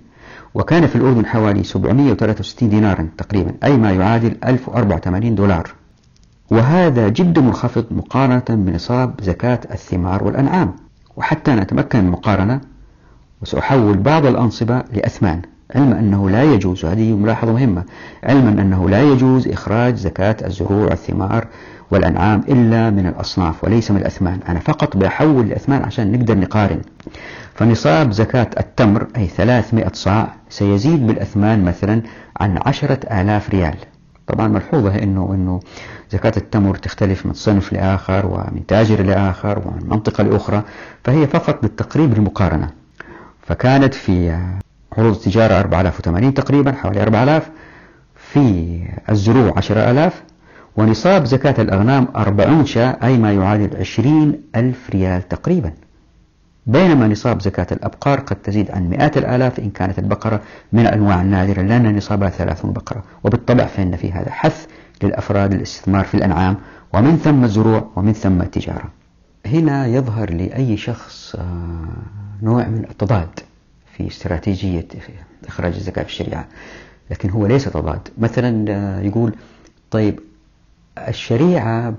وكان 0.54 0.86
في 0.86 0.96
الأردن 0.96 1.26
حوالي 1.26 1.64
763 1.64 2.68
دينارا 2.68 3.08
تقريبا 3.18 3.54
أي 3.64 3.76
ما 3.76 3.92
يعادل 3.92 4.36
1084 4.44 5.34
دولار. 5.34 5.74
وهذا 6.50 7.08
جد 7.08 7.38
منخفض 7.38 7.86
مقارنة 7.90 8.44
بنصاب 8.48 9.14
زكاة 9.22 9.60
الثمار 9.70 10.24
والأنعام. 10.24 10.72
وحتى 11.16 11.54
نتمكن 11.54 11.98
من 11.98 12.06
المقارنة 12.06 12.60
وسأحول 13.42 13.96
بعض 13.96 14.26
الأنصبة 14.26 14.82
لأثمان. 14.92 15.42
علما 15.74 15.98
أنه 15.98 16.30
لا 16.30 16.42
يجوز 16.44 16.84
هذه 16.84 17.12
ملاحظة 17.12 17.52
مهمة 17.52 17.84
علما 18.24 18.62
أنه 18.62 18.90
لا 18.90 19.02
يجوز 19.02 19.48
إخراج 19.48 19.94
زكاة 19.94 20.36
الزروع 20.46 20.92
الثمار 20.92 21.46
والأنعام 21.90 22.44
إلا 22.48 22.90
من 22.90 23.06
الأصناف 23.06 23.64
وليس 23.64 23.90
من 23.90 23.96
الأثمان. 23.96 24.40
أنا 24.48 24.58
فقط 24.60 24.96
بحول 24.96 25.44
الأثمان 25.44 25.82
عشان 25.82 26.12
نقدر 26.12 26.38
نقارن. 26.38 26.80
فنصاب 27.54 28.12
زكاة 28.12 28.50
التمر 28.60 29.06
أي 29.16 29.26
300 29.26 29.90
صاع 29.92 30.34
سيزيد 30.48 31.06
بالأثمان 31.06 31.64
مثلا 31.64 32.02
عن 32.40 32.58
عشرة 32.66 33.20
آلاف 33.20 33.50
ريال. 33.50 33.74
طبعا 34.26 34.48
ملحوظة 34.48 34.94
أنه, 35.02 35.30
إنه 35.34 35.60
زكاة 36.10 36.32
التمر 36.36 36.74
تختلف 36.74 37.26
من 37.26 37.32
صنف 37.32 37.72
لآخر 37.72 38.26
ومن 38.26 38.66
تاجر 38.68 39.02
لآخر 39.02 39.58
ومن 39.58 39.88
منطقة 39.88 40.24
لأخرى 40.24 40.62
فهي 41.04 41.26
فقط 41.26 41.62
بالتقريب 41.62 42.14
للمقارنة 42.14 42.70
فكانت 43.42 43.94
في 43.94 44.38
عروض 44.98 45.14
التجارة 45.14 45.54
4080 45.60 46.34
تقريبا 46.34 46.72
حوالي 46.72 47.02
4000 47.02 47.50
في 48.16 48.78
الزروع 49.10 49.52
10000 49.56 50.22
ونصاب 50.76 51.24
زكاة 51.24 51.62
الأغنام 51.62 52.08
40 52.16 52.66
شاة 52.66 52.98
أي 53.02 53.18
ما 53.18 53.32
يعادل 53.32 53.76
20 53.76 54.40
ألف 54.56 54.90
ريال 54.90 55.28
تقريبا. 55.28 55.72
بينما 56.66 57.08
نصاب 57.08 57.42
زكاة 57.42 57.66
الأبقار 57.72 58.20
قد 58.20 58.36
تزيد 58.36 58.70
عن 58.70 58.90
مئات 58.90 59.16
الآلاف 59.16 59.58
إن 59.58 59.70
كانت 59.70 59.98
البقرة 59.98 60.40
من 60.72 60.80
الأنواع 60.80 61.22
النادرة 61.22 61.62
لأن 61.62 61.96
نصابها 61.96 62.30
30 62.30 62.72
بقرة. 62.72 63.02
وبالطبع 63.24 63.66
فإن 63.66 63.96
في 63.96 64.12
هذا 64.12 64.30
حث 64.30 64.66
للأفراد 65.02 65.54
للاستثمار 65.54 66.04
في 66.04 66.14
الأنعام 66.14 66.56
ومن 66.92 67.16
ثم 67.16 67.44
الزروع 67.44 67.90
ومن 67.96 68.12
ثم 68.12 68.42
التجارة. 68.42 68.84
هنا 69.46 69.86
يظهر 69.86 70.32
لأي 70.32 70.76
شخص 70.76 71.36
آه، 71.38 71.42
نوع 72.42 72.68
من 72.68 72.84
التضاد 72.90 73.28
في 73.96 74.06
استراتيجية 74.06 74.88
إخراج 75.44 75.74
الزكاة 75.74 76.02
في 76.02 76.08
الشريعة 76.08 76.48
لكن 77.10 77.30
هو 77.30 77.46
ليس 77.46 77.64
تضاد 77.64 78.08
مثلا 78.18 78.64
آه، 78.70 79.00
يقول 79.00 79.34
طيب 79.90 80.20
الشريعة 81.08 81.94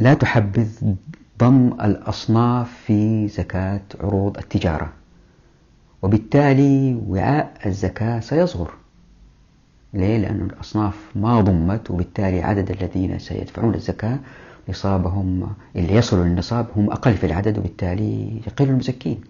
لا 0.00 0.14
تحبذ 0.14 0.94
ضم 1.38 1.66
الأصناف 1.80 2.70
في 2.86 3.28
زكاة 3.28 3.80
عروض 4.00 4.38
التجارة 4.38 4.92
وبالتالي 6.02 7.00
وعاء 7.08 7.52
الزكاة 7.66 8.20
سيصغر 8.20 8.74
ليه؟ 9.94 10.18
لأن 10.18 10.40
الأصناف 10.40 10.94
ما 11.14 11.40
ضمت 11.40 11.90
وبالتالي 11.90 12.42
عدد 12.42 12.70
الذين 12.70 13.18
سيدفعون 13.18 13.74
الزكاة 13.74 14.18
نصابهم 14.68 15.52
اللي 15.76 15.94
يصلوا 15.94 16.24
للنصاب 16.24 16.66
هم 16.76 16.90
أقل 16.90 17.14
في 17.14 17.26
العدد 17.26 17.58
وبالتالي 17.58 18.40
يقل 18.46 18.64
المزكين. 18.64 19.20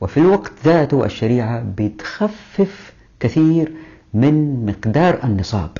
وفي 0.00 0.16
الوقت 0.20 0.52
ذاته 0.64 1.04
الشريعة 1.04 1.64
بتخفف 1.78 2.92
كثير 3.20 3.72
من 4.14 4.66
مقدار 4.66 5.24
النصاب 5.24 5.70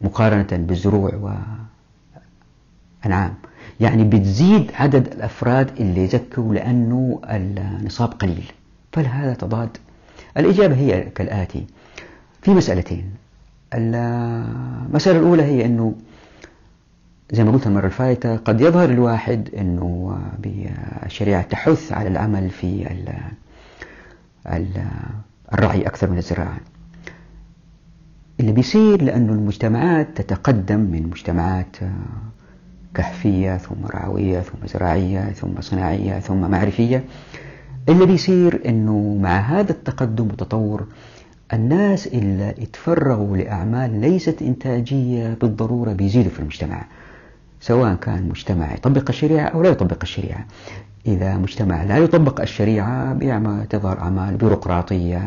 مقارنة 0.00 0.46
بالزروع 0.66 1.38
والأنعام. 3.04 3.34
يعني 3.80 4.04
بتزيد 4.04 4.70
عدد 4.74 5.06
الأفراد 5.06 5.80
اللي 5.80 6.06
زكوا 6.06 6.54
لأنه 6.54 7.20
النصاب 7.24 8.08
قليل. 8.12 8.52
فهذا 8.92 9.34
تضاد. 9.34 9.76
الإجابة 10.36 10.74
هي 10.74 11.00
كالآتي. 11.02 11.66
في 12.42 12.50
مسألتين. 12.50 13.10
المسألة 13.74 15.18
الأولى 15.18 15.42
هي 15.42 15.64
أنه 15.64 15.94
زي 17.32 17.44
ما 17.44 17.50
قلت 17.50 17.66
المرة 17.66 17.86
الفائتة 17.86 18.36
قد 18.36 18.60
يظهر 18.60 18.90
الواحد 18.90 19.48
أنه 19.58 20.18
بالشريعة 20.38 21.42
تحث 21.42 21.92
على 21.92 22.08
العمل 22.08 22.50
في 22.50 22.86
الرعي 25.54 25.82
أكثر 25.86 26.10
من 26.10 26.18
الزراعة. 26.18 26.56
اللي 28.40 28.52
بيصير 28.52 29.02
لأنه 29.02 29.32
المجتمعات 29.32 30.20
تتقدم 30.20 30.80
من 30.80 31.02
مجتمعات 31.02 31.76
كهفية 32.94 33.56
ثم 33.56 33.86
رعوية 33.86 34.40
ثم 34.40 34.66
زراعية 34.66 35.20
ثم 35.32 35.60
صناعية 35.60 36.18
ثم 36.20 36.50
معرفية. 36.50 37.04
اللي 37.88 38.06
بيصير 38.06 38.68
أنه 38.68 39.18
مع 39.22 39.38
هذا 39.40 39.70
التقدم 39.72 40.26
والتطور 40.26 40.86
الناس 41.52 42.06
اللي 42.06 42.50
اتفرغوا 42.50 43.36
لأعمال 43.36 44.00
ليست 44.00 44.42
إنتاجية 44.42 45.34
بالضرورة 45.40 45.92
بيزيدوا 45.92 46.30
في 46.30 46.40
المجتمع. 46.40 46.84
سواء 47.62 47.94
كان 47.94 48.28
مجتمع 48.28 48.74
يطبق 48.74 49.04
الشريعة 49.08 49.46
أو 49.46 49.62
لا 49.62 49.68
يطبق 49.70 49.98
الشريعة. 50.02 50.46
إذا 51.06 51.36
مجتمع 51.36 51.82
لا 51.82 51.98
يطبق 51.98 52.40
الشريعة 52.40 53.18
تظهر 53.70 53.98
أعمال 53.98 54.36
بيروقراطية 54.36 55.18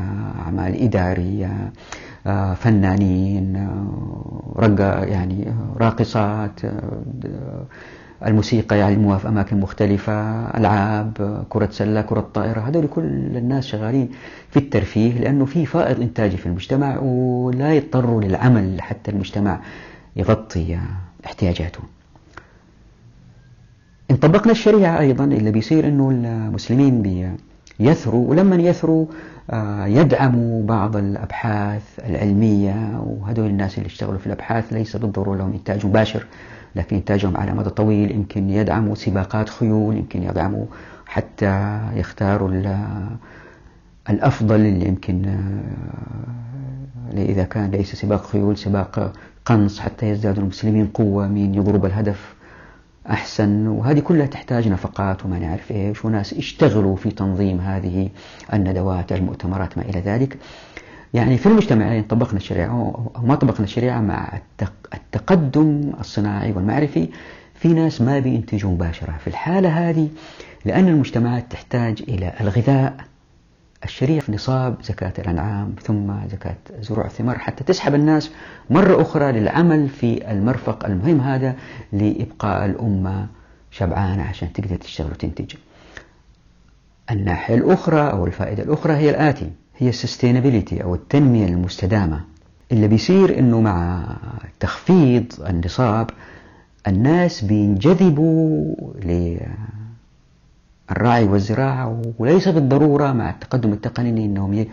أعمال 0.46 0.82
إدارية 0.84 1.72
آه، 2.28 2.54
فنانين 2.54 3.56
آه، 3.56 4.54
رقا 4.58 5.06
يعني 5.06 5.54
راقصات 5.78 6.66
آه، 6.66 7.66
الموسيقى 8.26 8.78
يعلموها 8.78 9.18
في 9.18 9.28
أماكن 9.28 9.60
مختلفة 9.60 10.14
ألعاب 10.58 11.44
كرة 11.50 11.70
سلة 11.72 12.02
كرة 12.02 12.30
طائرة. 12.34 12.60
هذول 12.60 12.88
كل 12.88 13.04
الناس 13.38 13.66
شغالين 13.66 14.10
في 14.50 14.58
الترفيه 14.58 15.20
لأنه 15.20 15.46
في 15.46 15.66
فائض 15.66 16.02
إنتاجي 16.02 16.38
في 16.38 16.46
المجتمع 16.46 17.00
ولا 17.00 17.74
يضطروا 17.74 18.22
للعمل 18.22 18.82
حتى 18.82 19.12
المجتمع 19.12 19.60
يغطي 20.16 20.78
احتياجاته. 21.26 21.95
إن 24.12 24.16
طبقنا 24.16 24.52
الشريعة 24.52 25.00
أيضا 25.00 25.24
اللي 25.24 25.52
بيصير 25.52 25.88
أنه 25.88 26.10
المسلمين 26.12 27.02
بيثروا 27.80 28.30
ولما 28.30 28.56
يثروا 28.56 29.06
آه، 29.52 29.86
يدعموا 29.86 30.64
بعض 30.64 30.98
الأبحاث 30.98 32.00
العلمية 32.10 33.02
وهذول 33.06 33.46
الناس 33.46 33.78
اللي 33.78 33.88
اشتغلوا 33.88 34.18
في 34.18 34.28
الأبحاث 34.28 34.74
ليس 34.74 34.96
بالضرورة 34.96 35.38
لهم 35.38 35.54
إنتاج 35.54 35.86
مباشر 35.86 36.26
لكن 36.76 36.96
إنتاجهم 36.96 37.38
على 37.38 37.54
مدى 37.54 37.70
طويل. 37.70 38.12
يمكن 38.12 38.50
يدعموا 38.50 38.96
سباقات 38.96 39.50
خيول 39.50 39.98
يمكن 39.98 40.24
يدعموا 40.24 40.66
حتى 41.06 41.80
يختاروا 41.96 42.50
الأفضل 44.10 44.56
اللي 44.56 44.88
يمكن 44.88 45.26
آه، 47.14 47.22
إذا 47.22 47.44
كان 47.44 47.72
ليس 47.72 47.96
سباق 47.96 48.26
خيول 48.26 48.58
سباق 48.58 49.14
قنص 49.46 49.80
حتى 49.80 50.10
يزداد 50.10 50.38
المسلمين 50.38 50.88
قوة 50.88 51.28
من 51.28 51.56
يضرب 51.56 51.86
الهدف. 51.86 52.36
أحسن. 53.10 53.68
وهذه 53.68 54.00
كلها 54.00 54.26
تحتاج 54.26 54.68
نفقات 54.68 55.26
وما 55.26 55.40
نعرف 55.40 55.72
إيش. 55.72 56.06
وناس 56.06 56.34
اشتغلوا 56.34 56.96
في 56.96 57.12
تنظيم 57.12 57.60
هذه 57.60 58.10
الندوات 58.54 59.12
المؤتمرات 59.12 59.78
ما 59.78 59.84
إلى 59.84 60.00
ذلك. 60.00 60.38
يعني 61.14 61.38
في 61.38 61.46
المجتمعين 61.46 62.04
طبقنا 62.04 62.38
الشريعة 62.38 62.68
أو 62.68 63.12
ما 63.24 63.36
طبقنا 63.36 63.64
الشريعة 63.64 64.02
مع 64.02 64.40
التقدم 64.94 65.94
الصناعي 66.00 66.52
والمعرفي. 66.52 67.10
في 67.56 67.68
ناس 67.68 68.02
ما 68.02 68.20
بينتجوا 68.20 68.72
مباشرة. 68.72 69.14
في 69.20 69.28
الحالة 69.28 69.90
هذه 69.90 70.10
لأن 70.66 70.88
المجتمعات 70.88 71.52
تحتاج 71.52 72.04
إلى 72.08 72.34
الغذاء 72.42 72.98
الشريعة 73.86 74.20
في 74.20 74.32
نصاب 74.32 74.76
زكاة 74.84 75.14
الأنعام 75.20 75.74
ثم 75.82 76.28
زكاة 76.32 76.56
زروع 76.82 77.06
الثمار 77.06 77.38
حتى 77.38 77.64
تسحب 77.64 77.96
الناس 77.96 78.32
مرة 78.70 79.02
أخرى 79.02 79.32
للعمل 79.32 79.90
في 79.90 80.32
المرفق 80.32 80.86
المهم 80.86 81.22
هذا 81.22 81.56
لإبقاء 81.94 82.66
الأمة 82.66 83.28
شبعانة 83.72 84.24
عشان 84.24 84.54
تقدر 84.54 84.76
تشتغل 84.76 85.12
وتنتج. 85.12 85.56
الناحية 87.12 87.56
الأخرى 87.56 88.12
أو 88.12 88.26
الفائدة 88.26 88.64
الأخرى 88.64 88.94
هي 88.94 89.10
الآتي 89.10 89.52
هي 89.78 89.90
السستينابيليتي 89.90 90.84
أو 90.84 90.96
التنمية 90.96 91.48
المستدامة. 91.48 92.22
اللي 92.72 92.88
بيصير 92.88 93.40
أنه 93.40 93.62
مع 93.62 94.06
تخفيض 94.60 95.26
النصاب 95.50 96.10
الناس 96.88 97.44
بينجذبوا 97.44 98.76
للرعي 100.92 101.24
والزراعة 101.24 102.02
وليس 102.20 102.48
بالضرورة 102.48 103.12
مع 103.12 103.30
التقدم 103.30 103.74
التقني 103.74 104.26
أنهم 104.26 104.66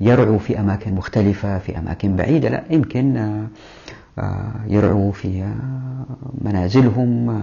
يرعوا 0.00 0.38
في 0.38 0.60
أماكن 0.60 0.94
مختلفة 0.94 1.58
في 1.58 1.78
أماكن 1.78 2.16
بعيدة 2.16 2.48
لا 2.48 2.64
يمكن 2.70 3.16
آه، 4.18 4.52
يرعوا 4.66 5.12
في 5.12 5.42
آه، 5.42 6.06
منازلهم 6.40 7.30
آه، 7.30 7.42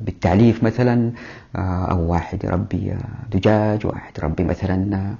بالتعليف 0.00 0.64
مثلا 0.64 1.12
أو 1.56 2.12
واحد 2.12 2.44
يربي 2.44 2.94
دجاج 3.32 3.86
واحد 3.86 4.12
يربي 4.18 4.44
مثلا 4.44 5.14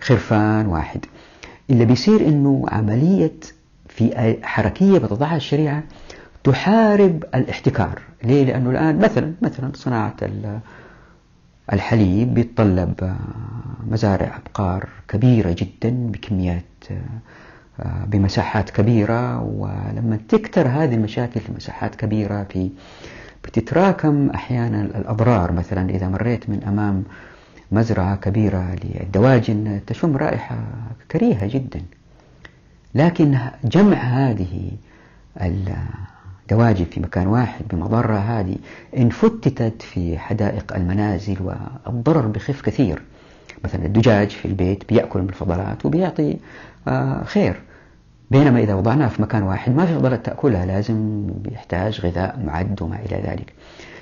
خرفان 0.00 0.66
واحد 0.66 1.04
اللي 1.70 1.84
بيصير 1.84 2.28
أنه 2.28 2.64
عملية 2.68 3.32
في 3.88 4.36
حركية 4.42 4.98
بتضعها 4.98 5.36
الشريعة 5.36 5.82
تحارب 6.44 7.24
الاحتكار 7.34 8.00
ليه؟ 8.24 8.44
لأنه 8.44 8.70
الآن 8.70 8.98
مثلا 8.98 9.32
مثلا 9.42 9.72
صناعة 9.74 10.14
الحليب 11.72 12.34
بيتطلب 12.34 13.16
مزارع 13.90 14.36
أبقار 14.36 14.88
كبيرة 15.08 15.56
جدا 15.58 15.90
بكميات 15.90 16.64
آه، 17.80 18.04
بمساحات 18.04 18.70
كبيرة 18.70 19.42
ولما 19.42 20.18
تكتر 20.28 20.68
هذه 20.68 20.94
المشاكل 20.94 21.40
في 21.40 21.52
مساحات 21.52 21.94
كبيرة 21.94 22.42
في 22.44 22.70
بتتراكم 23.44 24.30
أحيانا 24.30 24.82
الأضرار. 24.82 25.52
مثلا 25.52 25.90
إذا 25.90 26.08
مريت 26.08 26.50
من 26.50 26.64
أمام 26.64 27.04
مزرعة 27.72 28.16
كبيرة 28.16 28.76
للدواجن 28.84 29.80
تشم 29.86 30.16
رائحة 30.16 30.58
كريهة 31.10 31.46
جدا. 31.46 31.82
لكن 32.94 33.38
جمع 33.64 33.96
هذه 33.96 34.70
الدواجن 36.44 36.84
في 36.84 37.00
مكان 37.00 37.26
واحد 37.26 37.64
بمضرة 37.70 38.16
هذه 38.16 38.56
إن 38.96 39.08
فتتت 39.08 39.82
في 39.82 40.18
حدائق 40.18 40.76
المنازل 40.76 41.36
والضرر 41.40 42.26
بخف 42.26 42.60
كثير. 42.60 43.02
مثلا 43.64 43.84
الدجاج 43.84 44.28
في 44.30 44.44
البيت 44.44 44.88
بيأكل 44.88 45.20
من 45.20 45.28
الفضلات 45.28 45.86
وبيعطي 45.86 46.36
آه، 46.88 47.24
خير. 47.24 47.60
بينما 48.30 48.60
إذا 48.60 48.74
وضعناه 48.74 49.08
في 49.08 49.22
مكان 49.22 49.42
واحد 49.42 49.76
ما 49.76 49.86
في 49.86 49.94
فضلات 49.94 50.26
تأكلها 50.26 50.66
لازم 50.66 51.26
بيحتاج 51.26 52.00
غذاء 52.00 52.40
معد 52.44 52.82
وما 52.82 52.98
إلى 53.06 53.16
ذلك. 53.16 53.52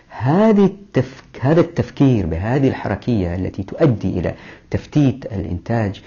هذه 0.09 0.65
التفك... 0.65 1.25
هذا 1.41 1.61
التفكير 1.61 2.27
بهذه 2.27 2.69
الحركية 2.69 3.35
التي 3.35 3.63
تؤدي 3.63 4.19
إلى 4.21 4.35
تفتيت 4.71 5.27
الإنتاج 5.27 6.03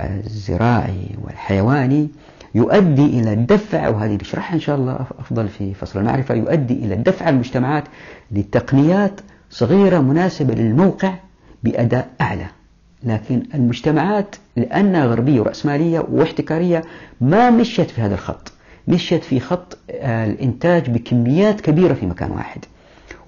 الزراعي 0.00 1.06
والحيواني 1.22 2.08
يؤدي 2.54 3.06
إلى 3.20 3.32
الدفع 3.32 3.88
وهذه 3.88 4.18
نشرحها 4.20 4.54
إن 4.54 4.60
شاء 4.60 4.76
الله 4.76 5.06
أفضل 5.18 5.48
في 5.48 5.74
فصل 5.74 5.98
المعرفة 6.00 6.34
يؤدي 6.34 6.74
إلى 6.74 6.94
الدفع 6.94 7.28
المجتمعات 7.28 7.84
لتقنيات 8.32 9.20
صغيرة 9.50 9.98
مناسبة 9.98 10.54
للموقع 10.54 11.14
بأداء 11.62 12.08
أعلى. 12.20 12.46
لكن 13.04 13.42
المجتمعات 13.54 14.36
لأنها 14.56 15.06
غربية 15.06 15.40
ورأسمالية 15.40 16.06
واحتكارية 16.12 16.82
ما 17.20 17.50
مشت 17.50 17.90
في 17.90 18.00
هذا 18.00 18.14
الخط. 18.14 18.52
مشت 18.88 19.24
في 19.24 19.40
خط 19.40 19.78
الإنتاج 20.04 20.90
بكميات 20.90 21.60
كبيرة 21.60 21.94
في 21.94 22.06
مكان 22.06 22.30
واحد. 22.30 22.64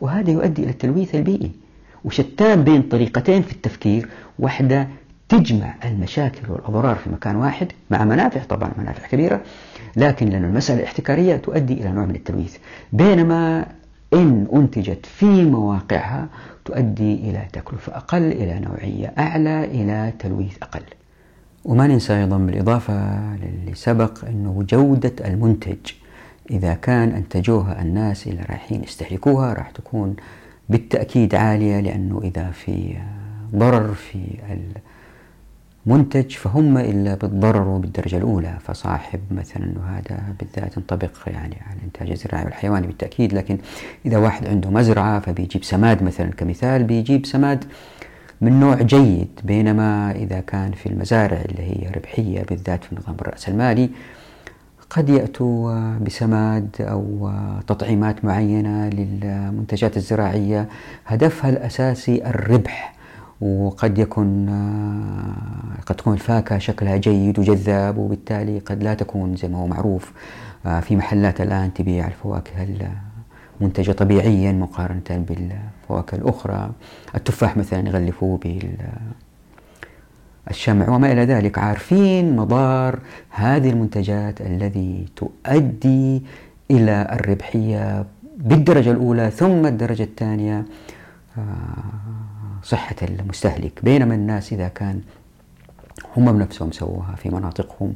وهذا 0.00 0.30
يؤدي 0.30 0.62
إلى 0.62 0.70
التلويث 0.70 1.14
البيئي 1.14 1.50
وشتان 2.04 2.64
بين 2.64 2.82
طريقتين 2.82 3.42
في 3.42 3.52
التفكير. 3.52 4.08
واحدة 4.38 4.88
تجمع 5.32 5.74
المشاكل 5.84 6.52
والأضرار 6.52 6.96
في 6.96 7.10
مكان 7.10 7.36
واحد 7.36 7.72
مع 7.90 8.04
منافع 8.04 8.40
طبعا 8.44 8.72
منافع 8.78 9.06
كبيرة 9.06 9.40
لكن 9.96 10.28
لأن 10.28 10.44
المسألة 10.44 10.84
احتكارية 10.84 11.36
تؤدي 11.36 11.72
إلى 11.72 11.92
نوع 11.92 12.04
من 12.06 12.14
التلويث. 12.14 12.56
بينما 12.92 13.66
إن 14.14 14.46
أنتجت 14.54 15.06
في 15.06 15.44
مواقعها 15.44 16.28
تؤدي 16.64 17.14
إلى 17.14 17.46
تكلفة 17.52 17.96
أقل 17.96 18.32
إلى 18.32 18.60
نوعية 18.60 19.12
أعلى 19.18 19.64
إلى 19.64 20.12
تلويث 20.18 20.56
أقل. 20.62 20.82
وما 21.64 21.86
ننسى 21.86 22.20
أيضا 22.20 22.38
بالإضافة 22.38 23.18
للي 23.36 23.74
سبق 23.74 24.24
أنه 24.24 24.64
جودة 24.68 25.12
المنتج 25.24 25.92
إذا 26.50 26.74
كان 26.74 27.08
أنتجوها 27.08 27.82
الناس 27.82 28.26
اللي 28.26 28.42
رايحين 28.42 28.82
يستهلكوها 28.82 29.52
راح 29.52 29.70
تكون 29.70 30.16
بالتأكيد 30.68 31.34
عالية 31.34 31.80
لأنه 31.80 32.20
إذا 32.24 32.50
في 32.50 32.96
ضرر 33.54 33.94
في 33.94 34.18
منتج 35.86 36.30
فهم 36.30 36.78
إلا 36.78 37.14
بتضرروا 37.14 37.78
بالدرجة 37.78 38.16
الأولى. 38.16 38.58
فصاحب 38.64 39.20
مثلا 39.30 39.72
وهذا 39.78 40.34
بالذات 40.40 40.76
ينطبق 40.76 41.10
يعني 41.26 41.56
على 41.66 41.78
الإنتاج 41.78 42.10
الزراعي 42.10 42.44
والحيواني 42.44 42.86
بالتأكيد. 42.86 43.34
لكن 43.34 43.58
إذا 44.06 44.18
واحد 44.18 44.48
عنده 44.48 44.70
مزرعة 44.70 45.20
فبيجيب 45.20 45.64
سماد 45.64 46.02
مثلا 46.02 46.30
كمثال 46.30 46.84
بيجيب 46.84 47.26
سماد 47.26 47.64
من 48.40 48.60
نوع 48.60 48.74
جيد. 48.74 49.40
بينما 49.44 50.10
إذا 50.10 50.40
كان 50.40 50.72
في 50.72 50.86
المزارع 50.86 51.38
اللي 51.40 51.62
هي 51.62 51.90
ربحية 51.96 52.42
بالذات 52.42 52.84
في 52.84 52.92
النظام 52.92 53.16
الرأسمالي 53.20 53.90
قد 54.90 55.08
يأتوا 55.08 55.98
بسماد 55.98 56.76
أو 56.80 57.30
تطعيمات 57.66 58.24
معينة 58.24 58.88
للمنتجات 58.88 59.96
الزراعية. 59.96 60.68
هدفها 61.06 61.50
الأساسي 61.50 62.26
الربح. 62.26 62.91
وقد 63.42 63.98
يكون 63.98 64.48
آه، 64.48 65.82
قد 65.86 65.94
تكون 65.94 66.12
الفاكهة 66.14 66.58
شكلها 66.58 66.96
جيد 66.96 67.38
وجذاب 67.38 67.98
وبالتالي 67.98 68.58
قد 68.58 68.82
لا 68.82 68.94
تكون 68.94 69.36
زي 69.36 69.48
ما 69.48 69.58
هو 69.58 69.66
معروف 69.66 70.12
آه، 70.66 70.80
في 70.80 70.96
محلات 70.96 71.40
الآن 71.40 71.74
تبيع 71.74 72.06
الفواكه 72.06 72.66
المنتجة 73.60 73.92
طبيعيا 73.92 74.52
مقارنة 74.52 75.02
بالفواكه 75.10 76.14
الأخرى. 76.16 76.70
التفاح 77.14 77.56
مثلا 77.56 77.88
يغلفوه 77.88 78.40
بالشمع 80.46 80.88
وما 80.88 81.12
إلى 81.12 81.24
ذلك. 81.24 81.58
عارفين 81.58 82.36
مضار 82.36 82.98
هذه 83.30 83.70
المنتجات 83.70 84.40
الذي 84.40 85.06
تؤدي 85.16 86.22
إلى 86.70 87.08
الربحية 87.12 88.04
بالدرجة 88.36 88.90
الأولى 88.90 89.30
ثم 89.30 89.66
الدرجة 89.66 90.02
الثانية. 90.02 90.64
آه، 91.38 92.31
صحة 92.62 92.96
المستهلك. 93.02 93.80
بينما 93.82 94.14
الناس 94.14 94.52
إذا 94.52 94.68
كان 94.68 95.00
هم 96.16 96.32
بنفسهم 96.32 96.72
سووها 96.72 97.14
في 97.16 97.30
مناطقهم 97.30 97.94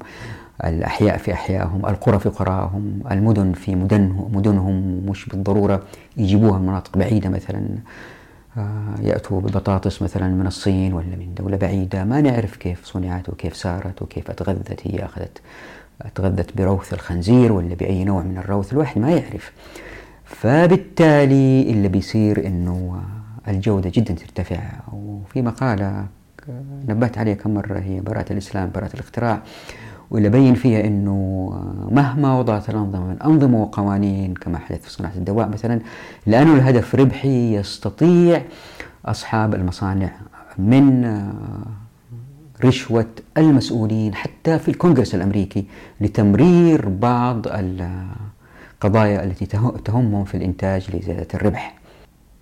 الأحياء 0.64 1.16
في 1.18 1.32
أحيائهم 1.32 1.86
القرى 1.86 2.18
في 2.18 2.28
قراهم 2.28 3.00
المدن 3.10 3.52
في 3.52 3.74
مدنهم, 3.74 4.36
مدنهم 4.36 5.02
مش 5.06 5.26
بالضرورة 5.28 5.82
يجيبوها 6.16 6.58
من 6.58 6.66
مناطق 6.66 6.98
بعيدة 6.98 7.28
مثلا 7.28 7.66
آه، 8.58 8.94
يأتوا 9.02 9.40
ببطاطس 9.40 10.02
مثلا 10.02 10.28
من 10.28 10.46
الصين 10.46 10.92
ولا 10.92 11.06
من 11.06 11.34
دولة 11.34 11.56
بعيدة. 11.56 12.04
ما 12.04 12.20
نعرف 12.20 12.56
كيف 12.56 12.84
صنعت 12.84 13.28
وكيف 13.28 13.54
صارت 13.54 14.02
وكيف 14.02 14.30
أتغذت 14.30 14.80
هي 14.86 15.04
أخذت 15.04 15.40
أتغذت 16.02 16.56
بروث 16.56 16.92
الخنزير 16.92 17.52
ولا 17.52 17.74
بأي 17.74 18.04
نوع 18.04 18.22
من 18.22 18.38
الروث؟ 18.38 18.72
الواحد 18.72 19.00
ما 19.00 19.10
يعرف. 19.10 19.52
فبالتالي 20.24 21.62
اللي 21.70 21.88
بيصير 21.88 22.46
إنه 22.46 23.00
الجودة 23.48 23.90
جدا 23.94 24.14
ترتفع. 24.14 24.60
وفي 24.92 25.42
مقالة 25.42 26.06
نبهت 26.88 27.18
عليها 27.18 27.34
كم 27.34 27.54
مرة 27.54 27.78
هي 27.78 28.00
براءة 28.00 28.32
الإسلام 28.32 28.70
براءة 28.74 28.94
الاختراع 28.94 29.42
واللي 30.10 30.28
بين 30.28 30.54
فيها 30.54 30.86
أنه 30.86 31.50
مهما 31.90 32.38
وضعت 32.38 32.70
الأنظمة 32.70 33.06
من 33.06 33.22
أنظمة 33.22 33.62
وقوانين 33.62 34.34
كما 34.34 34.58
حدث 34.58 34.82
في 34.82 34.90
صناعة 34.90 35.12
الدواء 35.16 35.48
مثلا 35.48 35.80
لأنه 36.26 36.54
الهدف 36.54 36.94
ربحي 36.94 37.54
يستطيع 37.56 38.42
أصحاب 39.04 39.54
المصانع 39.54 40.10
من 40.58 41.22
رشوة 42.64 43.06
المسؤولين 43.38 44.14
حتى 44.14 44.58
في 44.58 44.68
الكونغرس 44.68 45.14
الأمريكي 45.14 45.64
لتمرير 46.00 46.88
بعض 46.88 47.46
القضايا 47.48 49.24
التي 49.24 49.46
تهمهم 49.84 50.24
في 50.24 50.36
الإنتاج 50.36 50.96
لزيادة 50.96 51.28
الربح. 51.34 51.74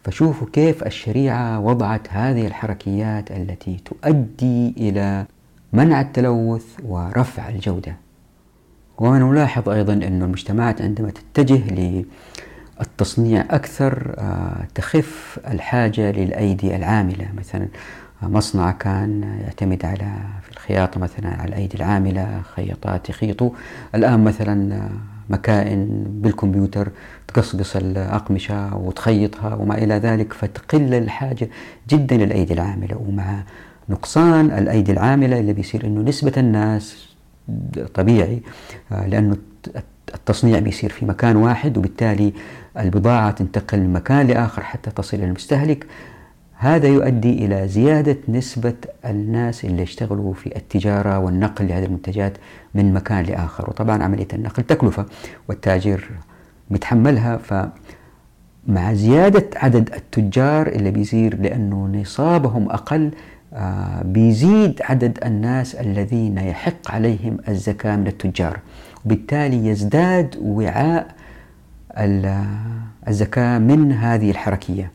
فشوفوا 0.05 0.47
كيف 0.53 0.83
الشريعة 0.83 1.61
وضعت 1.61 2.09
هذه 2.11 2.47
الحركيات 2.47 3.31
التي 3.31 3.81
تؤدي 3.85 4.75
إلى 4.77 5.27
منع 5.73 6.01
التلوث 6.01 6.67
ورفع 6.85 7.49
الجودة. 7.49 7.97
ونلاحظ 8.99 9.69
أيضا 9.69 9.93
أن 9.93 10.23
المجتمعات 10.23 10.83
عندما 10.83 11.11
تتجه 11.11 11.63
للتصنيع 12.81 13.45
أكثر 13.51 14.15
آه، 14.19 14.67
تخف 14.75 15.41
الحاجة 15.49 16.11
للأيدي 16.11 16.77
العاملة. 16.77 17.29
مثلا 17.39 17.69
مصنع 18.23 18.71
كان 18.71 19.39
يعتمد 19.45 19.85
على 19.85 20.13
في 20.43 20.53
الخياطة 20.53 21.01
مثلا 21.01 21.29
على 21.29 21.49
الأيدي 21.49 21.77
العاملة 21.77 22.43
خياطات 22.43 23.11
يخيطوا. 23.11 23.51
الآن 23.95 24.25
مثلا 24.25 24.89
مكائن 25.31 26.05
بالكمبيوتر 26.09 26.89
تقصقص 27.29 27.77
الأقمشة 27.77 28.77
وتخيطها 28.77 29.55
وما 29.55 29.79
إلى 29.79 29.95
ذلك 29.95 30.33
فتقل 30.33 30.95
الحاجة 30.95 31.49
جدا 31.91 32.17
للأيدي 32.17 32.55
العاملة. 32.55 32.97
ومع 33.09 33.43
نقصان 33.89 34.51
الأيدي 34.51 34.93
العاملة 34.93 35.41
اللي 35.41 35.53
بيصير 35.53 35.87
أنه 35.87 36.01
نسبة 36.01 36.33
الناس 36.37 37.09
طبيعي 37.95 38.43
آه، 38.93 39.07
لأنه 39.07 39.37
التصنيع 40.15 40.59
بيصير 40.59 40.91
في 40.91 41.07
مكان 41.07 41.37
واحد 41.37 41.79
وبالتالي 41.79 42.33
البضاعة 42.79 43.31
تنتقل 43.31 43.81
من 43.81 43.93
مكان 43.93 44.27
لآخر 44.27 44.63
حتى 44.63 44.91
تصل 44.91 45.17
إلى 45.17 45.27
المستهلك. 45.27 45.87
هذا 46.57 46.89
يؤدي 46.89 47.45
إلى 47.45 47.69
زيادة 47.69 48.17
نسبة 48.29 48.75
الناس 49.05 49.65
اللي 49.65 49.83
يشتغلوا 49.83 50.35
في 50.35 50.57
التجارة 50.57 51.19
والنقل 51.19 51.69
لهذه 51.69 51.85
المنتجات 51.85 52.33
من 52.75 52.95
مكان 52.95 53.25
لآخر. 53.25 53.71
وطبعا 53.71 54.03
عملية 54.03 54.29
النقل 54.33 54.63
تكلفة 54.63 55.07
والتاجر 55.49 56.11
متحملها. 56.71 57.37
فمع 57.37 58.93
زيادة 58.93 59.51
عدد 59.57 59.95
التجار 59.95 60.67
اللي 60.67 60.91
بيصير 60.91 61.41
لأنه 61.41 61.87
نصابهم 61.87 62.71
أقل 62.71 63.11
آه، 63.55 64.03
بيزيد 64.03 64.81
عدد 64.83 65.19
الناس 65.25 65.75
الذين 65.75 66.39
يحق 66.39 66.91
عليهم 66.91 67.37
الزكاة 67.49 67.97
من 67.97 68.07
التجار. 68.07 68.59
وبالتالي 69.05 69.67
يزداد 69.67 70.37
وعاء 70.43 71.15
الزكاة 73.09 73.59
من 73.59 73.93
هذه 73.93 74.31
الحركية. 74.31 74.94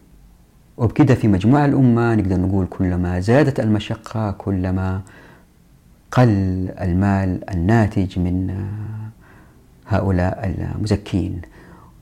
وبكده 0.79 1.15
في 1.15 1.27
مجموع 1.27 1.65
الأمة 1.65 2.15
نقدر 2.15 2.39
نقول 2.39 2.65
كلما 2.65 3.19
زادت 3.19 3.59
المشقة 3.59 4.31
كلما 4.31 5.01
قل 6.11 6.29
المال 6.81 7.49
الناتج 7.49 8.19
من 8.19 8.65
هؤلاء 9.87 10.55
المزكين. 10.75 11.41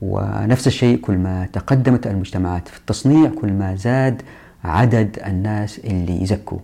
ونفس 0.02 0.66
الشيء 0.66 1.00
كل 1.00 1.18
ما 1.18 1.46
تقدمت 1.52 2.06
المجتمعات 2.06 2.68
في 2.68 2.78
التصنيع 2.78 3.30
كل 3.40 3.52
ما 3.52 3.74
زاد 3.74 4.22
عدد 4.64 5.18
الناس 5.26 5.78
اللي 5.78 6.22
يزكوا. 6.22 6.58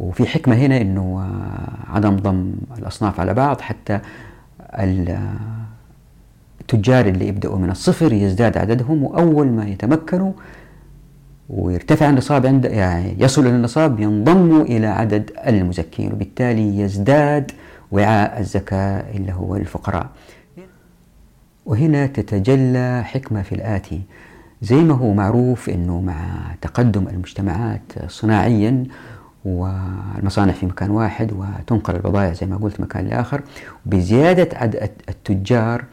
وفي 0.00 0.26
حكمة 0.26 0.56
هنا 0.56 0.80
أنه 0.80 1.30
عدم 1.88 2.16
ضم 2.16 2.52
الأصناف 2.78 3.20
على 3.20 3.34
بعض 3.34 3.60
حتى 3.60 4.00
التجار 6.60 7.06
اللي 7.06 7.28
يبدأوا 7.28 7.58
من 7.58 7.70
الصفر 7.70 8.12
يزداد 8.12 8.58
عددهم 8.58 9.02
وأول 9.02 9.46
ما 9.46 9.68
يتمكنوا 9.68 10.32
ويرتفع 11.50 12.10
النصاب 12.10 12.46
عند 12.46 12.64
يعني 12.64 13.16
يصل 13.18 13.46
إلى 13.46 13.56
النصاب 13.56 14.00
ينضموا 14.00 14.62
إلى 14.62 14.86
عدد 14.86 15.30
المزكين 15.46 16.12
وبالتالي 16.12 16.78
يزداد 16.80 17.50
وعاء 17.92 18.40
الزكاة 18.40 19.16
اللي 19.16 19.32
هو 19.32 19.56
الفقراء. 19.56 20.06
وهنا 21.66 22.06
تتجلى 22.06 23.02
حكمة 23.04 23.42
في 23.42 23.54
الآتي 23.54 24.00
زي 24.62 24.76
ما 24.76 24.94
هو 24.94 25.12
معروف 25.14 25.68
أنه 25.68 26.00
مع 26.00 26.24
تقدم 26.60 27.08
المجتمعات 27.08 27.82
صناعيا 28.06 28.84
والمصانع 29.44 30.52
في 30.52 30.66
مكان 30.66 30.90
واحد 30.90 31.32
وتنقل 31.32 31.96
البضائع 31.96 32.32
زي 32.32 32.46
ما 32.46 32.56
قلت 32.56 32.80
مكان 32.80 33.06
لآخر 33.06 33.40
بزيادة 33.86 34.58
عدد 34.58 34.90
التجار 35.08 35.84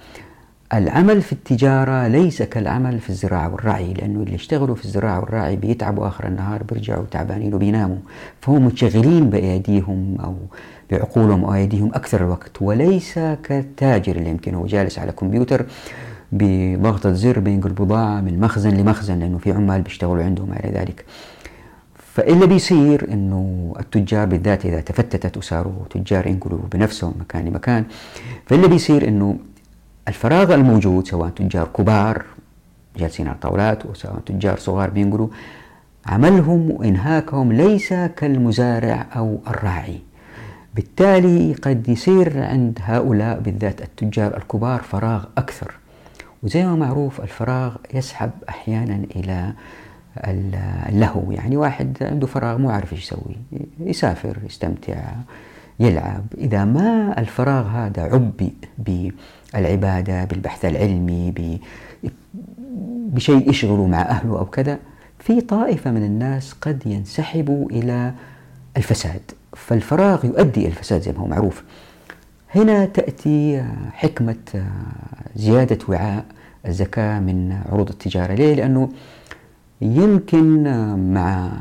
العمل 0.73 1.21
في 1.21 1.33
التجارة 1.33 2.07
ليس 2.07 2.41
كالعمل 2.41 2.99
في 2.99 3.09
الزراعة 3.09 3.53
والرعي 3.53 3.93
لأنه 3.93 4.19
اللي 4.19 4.33
يشتغلوا 4.33 4.75
في 4.75 4.85
الزراعة 4.85 5.19
والرعي 5.19 5.55
بيتعبوا 5.55 6.07
آخر 6.07 6.27
النهار 6.27 6.63
بيرجعوا 6.63 7.05
تعبانين 7.11 7.53
وبيناموا. 7.53 7.97
فهم 8.41 8.65
متشغلين 8.65 9.29
بأيديهم 9.29 10.17
أو 10.23 10.35
بعقولهم 10.91 11.45
أو 11.45 11.53
أيديهم 11.53 11.91
أكثر 11.93 12.21
الوقت. 12.21 12.61
وليس 12.61 13.19
كالتاجر 13.43 14.15
اللي 14.15 14.29
يمكن 14.29 14.53
هو 14.53 14.65
جالس 14.65 14.99
على 14.99 15.11
كمبيوتر 15.11 15.65
بضغطة 16.31 17.11
زر 17.11 17.39
بينقل 17.39 17.69
بضاعة 17.69 18.21
من 18.21 18.39
مخزن 18.39 18.69
لمخزن 18.69 19.19
لأنه 19.19 19.37
في 19.37 19.51
عمال 19.51 19.81
بيشتغلوا 19.81 20.23
عندهم 20.23 20.53
على 20.53 20.71
ذلك. 20.73 21.05
فاللي 21.95 22.47
بيصير 22.47 23.13
إنه 23.13 23.73
التجار 23.79 24.25
بالذات 24.25 24.65
إذا 24.65 24.81
تفتتت 24.81 25.37
وصاروا 25.37 25.73
تجار 25.89 26.27
ينقلوا 26.27 26.59
بنفسهم 26.71 27.13
مكان 27.19 27.45
لمكان 27.45 27.85
فاللي 28.45 28.67
بيصير 28.67 29.07
إنه 29.07 29.37
الفراغ 30.07 30.53
الموجود 30.53 31.07
سواء 31.07 31.29
تجار 31.29 31.67
كبار 31.67 32.25
جالسين 32.97 33.27
على 33.27 33.35
الطاولات 33.35 33.85
وسواء 33.85 34.19
تجار 34.25 34.57
صغار 34.57 34.89
بينقلوا 34.89 35.27
عملهم 36.05 36.71
وإنهاكهم 36.71 37.53
ليس 37.53 37.93
كالمزارع 37.93 39.05
أو 39.15 39.39
الراعي. 39.47 39.99
بالتالي 40.75 41.53
قد 41.53 41.89
يصير 41.89 42.43
عند 42.43 42.79
هؤلاء 42.83 43.39
بالذات 43.39 43.81
التجار 43.81 44.37
الكبار 44.37 44.81
فراغ 44.81 45.25
أكثر. 45.37 45.73
وزي 46.43 46.65
ما 46.65 46.75
معروف 46.75 47.21
الفراغ 47.21 47.75
يسحب 47.93 48.31
أحيانا 48.49 49.05
إلى 49.15 49.53
اللهو. 50.89 51.31
يعني 51.31 51.57
واحد 51.57 51.97
عنده 52.01 52.27
فراغ 52.27 52.57
مو 52.57 52.69
عارف 52.69 52.93
إيش 52.93 53.03
يسوي. 53.03 53.35
يسافر 53.79 54.37
يستمتع 54.45 54.95
يلعب. 55.79 56.23
إذا 56.37 56.65
ما 56.65 57.19
الفراغ 57.19 57.67
هذا 57.67 58.01
عبئ 58.01 58.51
بالعبادة 59.53 60.23
بالبحث 60.23 60.65
العلمي 60.65 61.59
بشيء 63.13 63.49
يشغله 63.49 63.87
مع 63.87 64.01
أهله 64.01 64.39
أو 64.39 64.45
كذا 64.45 64.79
في 65.19 65.41
طائفة 65.41 65.91
من 65.91 66.03
الناس 66.03 66.53
قد 66.61 66.83
ينسحبوا 66.85 67.69
إلى 67.69 68.13
الفساد. 68.77 69.21
فالفراغ 69.55 70.25
يؤدي 70.25 70.59
إلى 70.59 70.67
الفساد 70.67 71.01
زي 71.01 71.11
ما 71.11 71.19
هو 71.19 71.27
معروف. 71.27 71.63
هنا 72.55 72.85
تأتي 72.85 73.65
حكمة 73.93 74.65
زيادة 75.35 75.77
وعاء 75.89 76.25
الزكاة 76.67 77.19
من 77.19 77.59
عروض 77.71 77.89
التجارة. 77.89 78.33
ليه؟ 78.33 78.55
لأنه 78.55 78.89
يمكن 79.81 80.63
مع 81.13 81.51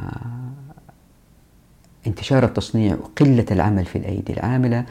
انتشار 2.06 2.44
التصنيع 2.44 2.94
وقلة 2.94 3.46
العمل 3.50 3.84
في 3.84 3.98
الأيدي 3.98 4.32
العاملة 4.32 4.84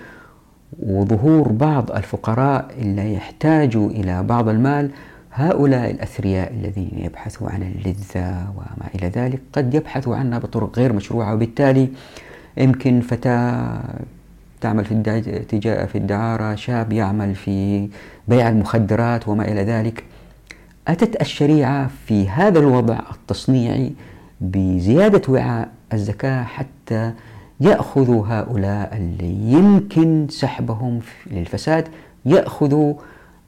وظهور 0.80 1.51
بعض 1.51 1.91
الفقراء 1.91 2.67
اللي 2.78 3.13
يحتاجوا 3.13 3.89
إلى 3.89 4.23
بعض 4.23 4.49
المال 4.49 4.91
هؤلاء 5.34 5.91
الأثرياء 5.91 6.53
الذين 6.53 6.91
يبحثوا 6.97 7.49
عن 7.49 7.61
اللذة 7.61 8.47
وما 8.55 8.89
إلى 8.95 9.07
ذلك 9.07 9.41
قد 9.53 9.73
يبحثوا 9.73 10.15
عنها 10.15 10.39
بطرق 10.39 10.80
غير 10.80 10.93
مشروعة 10.93 11.34
وبالتالي 11.34 11.89
يمكن 12.57 13.01
فتاة 13.01 13.82
تعمل 14.61 14.86
في 14.86 15.88
في 15.88 15.97
الدعارة 15.97 16.55
شاب 16.55 16.93
يعمل 16.93 17.36
في 17.36 17.88
بيع 18.28 18.49
المخدرات 18.49 19.28
وما 19.28 19.47
إلى 19.51 19.63
ذلك. 19.63 20.03
أتت 20.88 21.21
الشريعة 21.21 21.89
في 22.07 22.30
هذا 22.30 22.59
الوضع 22.59 22.99
التصنيعي 23.11 23.91
بزيادة 24.41 25.21
وعاء 25.30 25.69
الزكاة 25.93 26.43
حتى 26.43 27.11
يأخذوا 27.60 28.28
هؤلاء 28.28 28.97
اللي 28.97 29.51
يمكن 29.51 30.28
سحبهم 30.30 30.99
للفساد 31.32 31.88
يأخذوا 32.26 32.93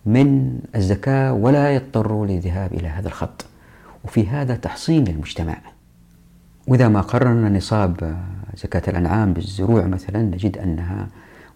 من 0.05 0.59
الزكاة 0.75 1.33
ولا 1.33 1.75
يضطروا 1.75 2.25
للذهاب 2.25 2.73
إلى 2.73 2.87
هذا 2.87 3.07
الخط. 3.07 3.45
وفي 4.05 4.27
هذا 4.27 4.55
تحصين 4.55 5.03
للمجتمع 5.03 5.57
وإذا 6.67 6.87
ما 6.87 7.01
قررنا 7.01 7.49
نصاب 7.49 8.17
زكاة 8.57 8.81
الأنعام 8.87 9.33
بالزروع 9.33 9.85
مثلا 9.85 10.21
نجد 10.21 10.57
أنها 10.57 11.07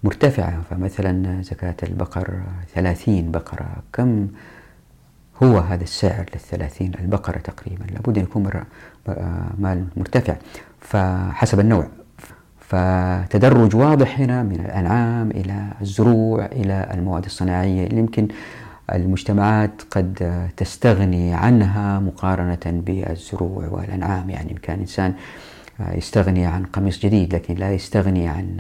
مرتفعة. 0.04 0.62
فمثلا 0.70 1.42
زكاة 1.42 1.76
البقر 1.84 2.42
ثلاثين 2.76 3.32
بقرة. 3.32 3.68
كم 3.94 4.28
هو 5.44 5.58
هذا 5.58 5.84
السعر 5.84 6.26
للثلاثين؟ 6.34 6.92
البقرة 7.00 7.38
تقريبا. 7.38 7.84
لابد 7.84 8.18
أن 8.18 8.24
يكون 8.24 8.50
مال 9.60 9.86
مرتفع. 9.98 10.36
فحسب 10.80 11.60
النوع. 11.60 11.88
فتدرج 12.72 13.76
واضح 13.76 14.20
هنا 14.20 14.44
من 14.44 14.60
الأنعام 14.60 15.32
إلى 15.32 15.68
الزروع 15.82 16.46
إلى 16.46 16.90
المواد 16.94 17.26
الصناعية 17.26 17.88
اللي 17.88 18.00
يمكن 18.00 18.28
المجتمعات 18.94 19.82
قد 19.92 20.50
تستغني 20.58 21.34
عنها 21.34 22.00
مقارنة 22.00 22.60
بالزروع 22.66 23.68
والأنعام. 23.68 24.30
يعني 24.30 24.54
كان 24.62 24.80
إنسان 24.80 25.14
يستغني 25.80 26.46
عن 26.46 26.64
قميص 26.64 27.00
جديد 27.00 27.36
لكن 27.36 27.56
لا 27.56 27.74
يستغني 27.74 28.28
عن 28.28 28.58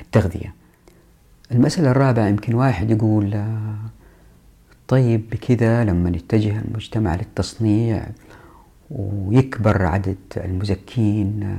التغذية. 0.00 0.54
المسألة 1.52 1.90
الرابعة 1.90 2.26
يمكن 2.26 2.54
واحد 2.54 2.90
يقول 2.90 3.44
طيب 4.88 5.30
بكذا 5.30 5.84
لما 5.84 6.08
يتجه 6.08 6.60
المجتمع 6.60 7.14
للتصنيع 7.14 8.06
ويكبر 8.90 9.86
عدد 9.86 10.16
المزكين 10.36 11.58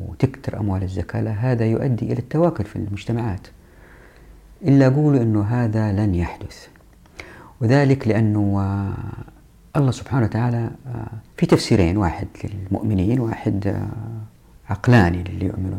وتكتر 0.00 0.60
أموال 0.60 0.82
الزكاة 0.82 1.30
هذا 1.30 1.64
يؤدي 1.64 2.04
إلى 2.12 2.18
التواكل 2.18 2.64
في 2.64 2.76
المجتمعات. 2.76 3.46
إلا 4.62 4.86
أقول 4.86 5.16
أنه 5.16 5.42
هذا 5.42 5.92
لن 5.92 6.14
يحدث. 6.14 6.66
وذلك 7.60 8.08
لأنه 8.08 8.64
الله 9.76 9.90
سبحانه 9.90 10.24
وتعالى 10.24 10.70
في 11.36 11.46
تفسيرين 11.46 11.96
واحد 11.96 12.28
للمؤمنين 12.44 13.20
واحد 13.20 13.86
عقلاني 14.68 15.22
للي 15.22 15.46
يؤمنوا 15.46 15.78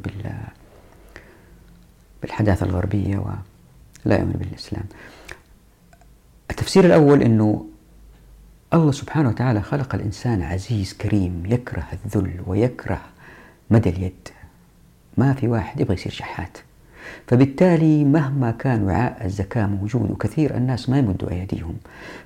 بالحداثة 2.22 2.66
الغربية 2.66 3.18
ولا 3.18 4.20
يؤمن 4.20 4.36
بالإسلام. 4.39 4.84
التفسير 6.51 6.86
الأول 6.86 7.22
أنه 7.22 7.66
الله 8.74 8.91
سبحانه 8.91 9.30
وتعالى 9.30 9.62
خلق 9.62 9.95
الإنسان 9.95 10.41
عزيز 10.41 10.93
كريم 10.93 11.43
يكره 11.45 11.88
الذل 12.05 12.41
ويكره 12.47 13.01
مدى 13.72 13.89
اليد. 13.89 14.28
ما 15.17 15.34
في 15.34 15.47
واحد 15.47 15.80
يبغى 15.80 15.93
يصير 15.93 16.11
شحات. 16.11 16.57
فبالتالي 17.28 18.03
مهما 18.03 18.51
كان 18.51 18.84
وعاء 18.84 19.26
الزكاة 19.26 19.65
موجود 19.65 20.11
وكثير 20.11 20.57
الناس 20.57 20.89
ما 20.89 20.97
يمدوا 20.99 21.32
أيديهم. 21.32 21.74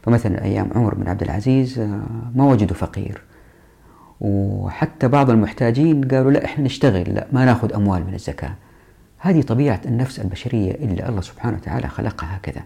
فمثلا 0.03 0.43
أيام 0.43 0.69
عمر 0.75 0.95
بن 0.95 1.09
عبد 1.09 1.23
العزيز 1.23 1.79
آه، 1.79 2.01
ما 2.35 2.45
وجدوا 2.45 2.75
فقير. 2.75 3.21
وحتى 4.21 5.07
بعض 5.07 5.29
المحتاجين 5.29 6.07
قالوا 6.07 6.31
لا 6.31 6.45
إحنا 6.45 6.65
نشتغل 6.65 7.15
لا 7.15 7.27
ما 7.31 7.45
ناخذ 7.45 7.73
أموال 7.73 8.05
من 8.07 8.13
الزكاة. 8.13 8.53
هذه 9.17 9.41
طبيعة 9.41 9.81
النفس 9.85 10.19
البشرية 10.19 10.71
اللي 10.71 11.09
الله 11.09 11.21
سبحانه 11.21 11.57
وتعالى 11.57 11.87
خلقها 11.87 12.37
هكذا. 12.37 12.61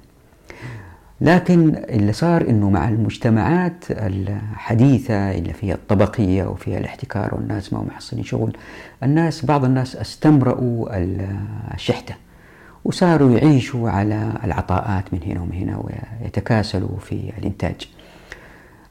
لكن 1.21 1.75
اللي 1.89 2.13
صار 2.13 2.41
إنه 2.49 2.69
مع 2.69 2.89
المجتمعات 2.89 3.83
الحديثة 3.89 5.31
اللي 5.31 5.53
فيها 5.53 5.75
الطبقية 5.75 6.43
وفيها 6.43 6.77
الاحتكار 6.77 7.35
والناس 7.35 7.73
ما 7.73 7.79
هم 7.79 7.87
محصلين 7.87 8.23
شغل 8.23 8.57
الناس 9.03 9.45
بعض 9.45 9.65
الناس 9.65 9.95
استمرأوا 9.95 10.87
الشحتة 11.73 12.15
وصاروا 12.85 13.37
يعيشوا 13.37 13.89
على 13.89 14.33
العطاءات 14.43 15.13
من 15.13 15.19
هنا 15.25 15.41
ومن 15.41 15.53
هنا 15.53 15.83
ويتكاسلوا 16.23 16.97
في 16.99 17.31
الإنتاج. 17.37 17.89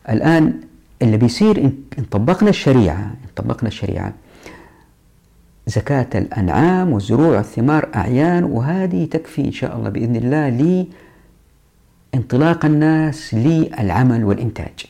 الآن 0.09 0.55
اللي 1.03 1.16
بيصير 1.16 1.59
إن 1.99 2.05
طبقنا 2.11 2.51
الشريعة 2.51 3.01
إن 3.03 3.29
طبقنا 3.37 3.68
الشريعة 3.68 4.12
زكاة 5.66 6.07
الأنعام 6.14 6.93
والزروع 6.93 7.37
والثمار 7.37 7.89
أعيان 7.95 8.45
وهذه 8.45 9.05
تكفي 9.05 9.45
إن 9.45 9.53
شاء 9.53 9.76
الله 9.76 9.91
بإذن 9.91 10.16
الله 10.16 10.49
لي 10.49 10.87
انطلاق 12.15 12.65
الناس 12.65 13.35
للعمل 13.35 14.25
والإنتاج. 14.25 14.87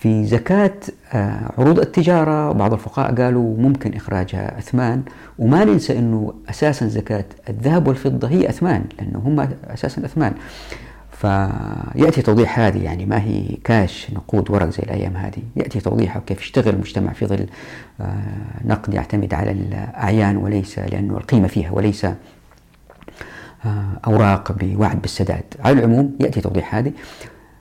في 0.00 0.26
زكاة 0.26 0.74
آه، 1.12 1.52
عروض 1.58 1.78
التجارة 1.78 2.52
بعض 2.52 2.72
الفقهاء 2.72 3.14
قالوا 3.14 3.56
ممكن 3.56 3.94
إخراجها 3.94 4.58
أثمان 4.58 5.02
وما 5.38 5.64
ننسى 5.64 5.98
أنه 5.98 6.34
أساسا 6.50 6.86
زكاة 6.86 7.24
الذهب 7.48 7.88
والفضة 7.88 8.28
هي 8.28 8.48
أثمان 8.48 8.84
لأنه 8.98 9.18
هم 9.18 9.48
أساسا 9.64 10.04
أثمان 10.04 10.34
فيأتي 11.12 12.22
توضيح 12.22 12.58
هذه 12.58 12.84
يعني 12.84 13.06
ما 13.06 13.22
هي 13.22 13.56
كاش 13.64 14.10
نقود 14.12 14.50
ورق 14.50 14.68
زي 14.70 14.82
الأيام 14.82 15.16
هذه. 15.16 15.42
يأتي 15.56 15.80
توضيحها 15.80 16.22
كيف 16.26 16.40
يشتغل 16.40 16.74
المجتمع 16.74 17.12
في 17.12 17.26
ظل 17.26 17.46
آه، 18.00 18.14
نقد 18.64 18.94
يعتمد 18.94 19.34
على 19.34 19.50
الأعيان 19.50 20.36
وليس 20.36 20.78
لأنه 20.78 21.16
القيمة 21.16 21.48
فيها 21.48 21.70
وليس 21.70 22.06
أوراق 24.06 24.52
بوعد 24.52 25.02
بالسداد. 25.02 25.44
على 25.60 25.78
العموم 25.78 26.16
يأتي 26.20 26.40
توضيح 26.40 26.74
هذه. 26.74 26.92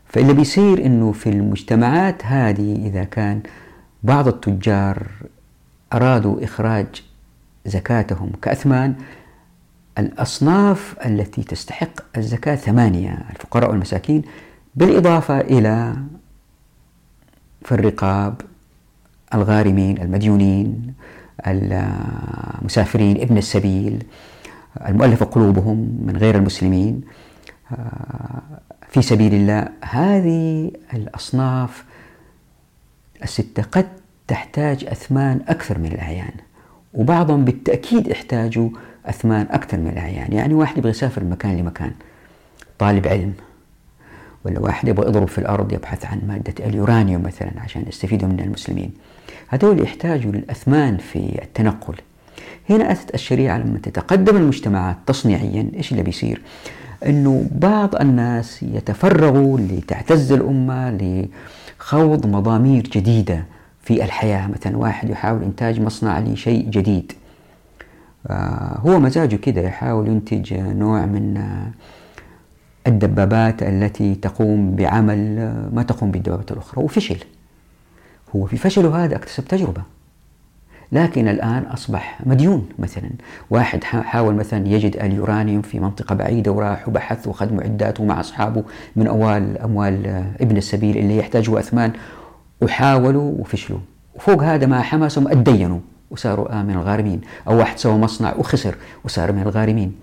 فاللي 0.06 0.34
بيصير 0.34 0.86
أنه 0.86 1.12
في 1.12 1.30
المجتمعات 1.30 2.26
هذه 2.26 2.76
إذا 2.88 3.04
كان 3.04 3.42
بعض 4.04 4.28
التجار 4.28 5.08
أرادوا 5.94 6.44
إخراج 6.44 6.88
زكاتهم 7.66 8.32
كأثمان 8.42 8.96
الأصناف 9.98 10.96
التي 11.06 11.44
تستحق 11.44 12.18
الزكاة 12.18 12.56
ثمانية 12.56 13.20
الفقراء 13.30 13.70
والمساكين 13.70 14.22
بالإضافة 14.76 15.40
إلى 15.40 15.96
في 17.66 17.72
الرقاب 17.72 18.42
الغارمين 19.34 20.02
المديونين 20.02 20.94
المسافرين 21.48 23.22
ابن 23.22 23.38
السبيل 23.38 24.04
المؤلفة 24.88 25.26
قلوبهم 25.26 26.00
من 26.06 26.18
غير 26.18 26.36
المسلمين. 26.36 27.02
آه، 27.72 28.42
في 28.90 29.02
سبيل 29.02 29.34
الله 29.34 29.68
هذه 29.82 30.72
الأصناف 30.94 31.86
الستة 33.24 33.64
قد 33.64 33.88
تحتاج 34.28 34.86
أثمان 34.86 35.42
أكثر 35.48 35.78
من 35.78 35.86
الأعيان 35.86 36.34
وبعضهم 36.94 37.46
بالتأكيد 37.46 38.08
يحتاجوا 38.08 38.70
أثمان 39.06 39.48
أكثر 39.52 39.78
من 39.78 39.88
الأعيان. 39.88 40.34
يعني 40.34 40.54
واحد 40.54 40.78
يبغى 40.78 40.90
يسافر 40.90 41.24
من 41.24 41.30
مكان 41.30 41.58
لمكان 41.58 41.92
طالب 42.80 43.08
علم 43.08 43.34
ولا 44.46 44.60
واحد 44.60 44.88
يبغى 44.88 45.08
يضرب 45.08 45.28
في 45.28 45.38
الأرض 45.38 45.74
يبحث 45.74 46.06
عن 46.06 46.22
مادة 46.28 46.66
اليورانيوم 46.66 47.24
مثلا 47.24 47.52
عشان 47.58 47.86
يستفيدوا 47.88 48.30
من 48.30 48.40
المسلمين. 48.40 48.94
هذول 49.48 49.84
يحتاجوا 49.84 50.32
للأثمان 50.32 50.98
في 50.98 51.40
التنقل. 51.44 51.96
هنا 52.70 52.92
أتت 52.92 53.14
الشريعة 53.14 53.58
لما 53.58 53.80
تتقدم 53.80 54.38
المجتمعات 54.38 54.98
تصنيعيا 55.06 55.72
إيش 55.76 55.92
اللي 55.92 56.04
بيصير؟ 56.04 56.42
أنه 57.06 57.48
بعض 57.52 57.96
الناس 57.96 58.64
يتفرغوا 58.64 59.60
لتعتز 59.60 60.32
الأمة 60.32 60.98
لخوض 61.80 62.28
مضامير 62.28 62.84
جديدة 62.84 63.46
في 63.82 64.04
الحياة. 64.04 64.48
مثلا 64.48 64.78
واحد 64.78 65.10
يحاول 65.10 65.44
إنتاج 65.44 65.82
مصنع 65.82 66.20
لشيء 66.20 66.70
جديد. 66.70 67.12
آه، 68.28 68.80
هو 68.80 69.00
مزاجه 69.00 69.36
كده 69.36 69.62
يحاول 69.62 70.08
ينتج 70.08 70.54
نوع 70.54 71.06
من 71.06 71.44
الدبابات 72.88 73.64
التي 73.64 74.16
تقوم 74.16 74.76
بعمل 74.76 75.36
ما 75.74 75.84
تقوم 75.84 76.12
بالدبابات 76.12 76.52
الأخرى 76.52 76.84
وفشل. 76.84 77.18
هو 78.36 78.46
في 78.46 78.58
فشله 78.58 79.06
هذا 79.06 79.16
اكتسب 79.16 79.46
تجربة. 79.46 79.97
لكن 80.92 81.28
الآن 81.28 81.64
أصبح 81.64 82.20
مديون 82.26 82.70
مثلا. 82.80 83.10
واحد 83.50 83.84
حاول 83.84 84.36
مثلا 84.36 84.68
يجد 84.68 84.98
اليورانيوم 84.98 85.62
في 85.62 85.80
منطقة 85.80 86.16
بعيدة 86.16 86.52
وراح 86.52 86.88
وبحث 86.88 87.28
وخذ 87.28 87.54
معداته 87.54 88.06
مع 88.06 88.20
أصحابه 88.20 88.64
من 88.96 89.08
أموال 89.08 89.58
أموال 89.58 90.24
ابن 90.42 90.58
السبيل 90.58 90.98
اللي 90.98 91.18
يحتاجوا 91.18 91.60
أثمان. 91.60 91.92
وحاولوا 92.62 93.32
وفشلوا. 93.40 93.80
وفوق 94.16 94.44
هذا 94.44 94.66
مع 94.66 94.82
حماسهم 94.82 95.28
اتدينوا 95.28 95.80
وصاروا 96.12 96.62
من 96.62 96.74
الغارمين. 96.74 97.22
أو 97.48 97.58
واحد 97.58 97.78
سوى 97.78 97.98
مصنع 97.98 98.36
وخسر 98.36 98.76
وصار 99.04 99.32
من 99.32 99.42
الغارمين. 99.42 99.96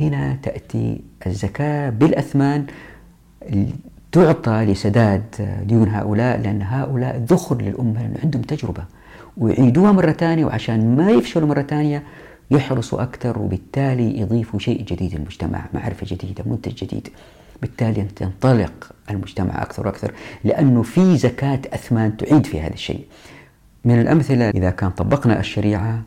هنا 0.00 0.36
تأتي 0.42 1.00
الزكاة 1.26 1.90
بالأثمان 1.90 2.66
تعطى 4.12 4.64
لسداد 4.64 5.22
ديون 5.64 5.88
هؤلاء 5.88 6.40
لأن 6.40 6.62
هؤلاء 6.62 7.16
ذخر 7.28 7.62
للأمة 7.62 8.02
لأن 8.02 8.14
عندهم 8.22 8.42
تجربة. 8.42 8.84
ويعيدوها 9.36 9.92
مرة 9.92 10.12
ثانية 10.12 10.44
وعشان 10.44 10.96
ما 10.96 11.10
يفشلوا 11.10 11.48
مرة 11.48 11.62
ثانية 11.62 12.02
يحرصوا 12.50 13.02
أكثر 13.02 13.38
وبالتالي 13.38 14.20
يضيفوا 14.20 14.58
شيء 14.60 14.82
جديد 14.84 15.14
للمجتمع 15.14 15.66
معرفة 15.74 16.06
جديدة 16.10 16.44
منتج 16.46 16.74
جديد. 16.74 17.08
بالتالي 17.62 18.06
ينطلق 18.20 18.92
المجتمع 19.10 19.62
أكثر 19.62 19.86
وأكثر 19.86 20.12
لأنه 20.44 20.82
في 20.82 21.16
زكاة 21.16 21.60
أثمان 21.72 22.16
تعيد 22.16 22.46
في 22.46 22.60
هذا 22.60 22.74
الشيء. 22.74 23.06
من 23.84 24.00
الأمثلة 24.00 24.50
إذا 24.50 24.70
كان 24.70 24.90
طبقنا 24.90 25.40
الشريعة 25.40 26.02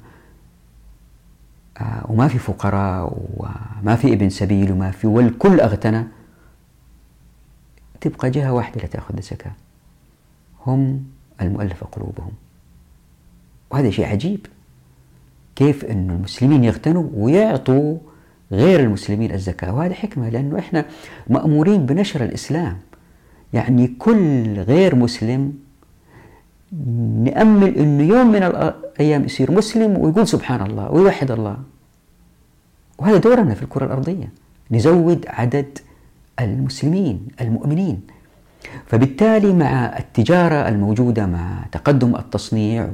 آه، 1.82 2.06
وما 2.10 2.28
في 2.28 2.40
فقراء 2.40 3.18
وما 3.38 3.96
في 3.96 4.14
ابن 4.14 4.30
سبيل 4.30 4.72
وما 4.72 4.92
في 4.92 5.08
والكل 5.08 5.60
أغتنى 5.60 6.04
تبقى 8.02 8.30
جهة 8.30 8.54
واحدة 8.54 8.76
اللي 8.76 8.88
تأخذ 8.88 9.18
الزكاة. 9.18 9.52
هم 10.66 11.04
المؤلفة 11.42 11.86
قلوبهم. 11.86 12.32
وهذا 13.72 13.89
شيء 13.89 14.05
عجيب. 14.05 14.45
كيف 15.55 15.86
أن 15.86 16.09
المسلمين 16.09 16.63
يغتنوا 16.63 17.09
ويعطوا 17.13 17.97
غير 18.51 18.80
المسلمين 18.80 19.32
الزكاة؟ 19.32 19.76
وهذا 19.76 19.93
حكمة 19.93 20.30
لأنه 20.30 20.59
إحنا 20.59 20.86
مأمورين 21.30 21.86
بنشر 21.86 22.24
الإسلام. 22.24 22.78
يعني 23.53 23.88
كل 23.88 24.59
غير 24.59 24.95
مسلم 24.95 25.53
نأمل 27.24 27.76
أنه 27.78 28.03
يوم 28.03 28.32
من 28.32 28.43
الأيام 28.43 29.26
يصير 29.26 29.51
مسلم 29.51 29.97
ويقول 29.97 30.28
سبحان 30.28 30.61
الله 30.72 30.91
ويوحد 30.91 31.32
الله. 31.32 31.57
وهذا 32.97 33.17
دورنا 33.17 33.53
في 33.53 33.63
الكرة 33.63 33.86
الأرضية 33.86 34.30
نزود 34.72 35.26
عدد 35.28 35.78
المسلمين 36.39 37.28
المؤمنين. 37.41 38.01
فبالتالي 38.86 39.53
مع 39.53 39.97
التجارة 39.99 40.67
الموجودة 40.70 41.26
مع 41.26 41.65
تقدم 41.72 42.15
التصنيع 42.15 42.89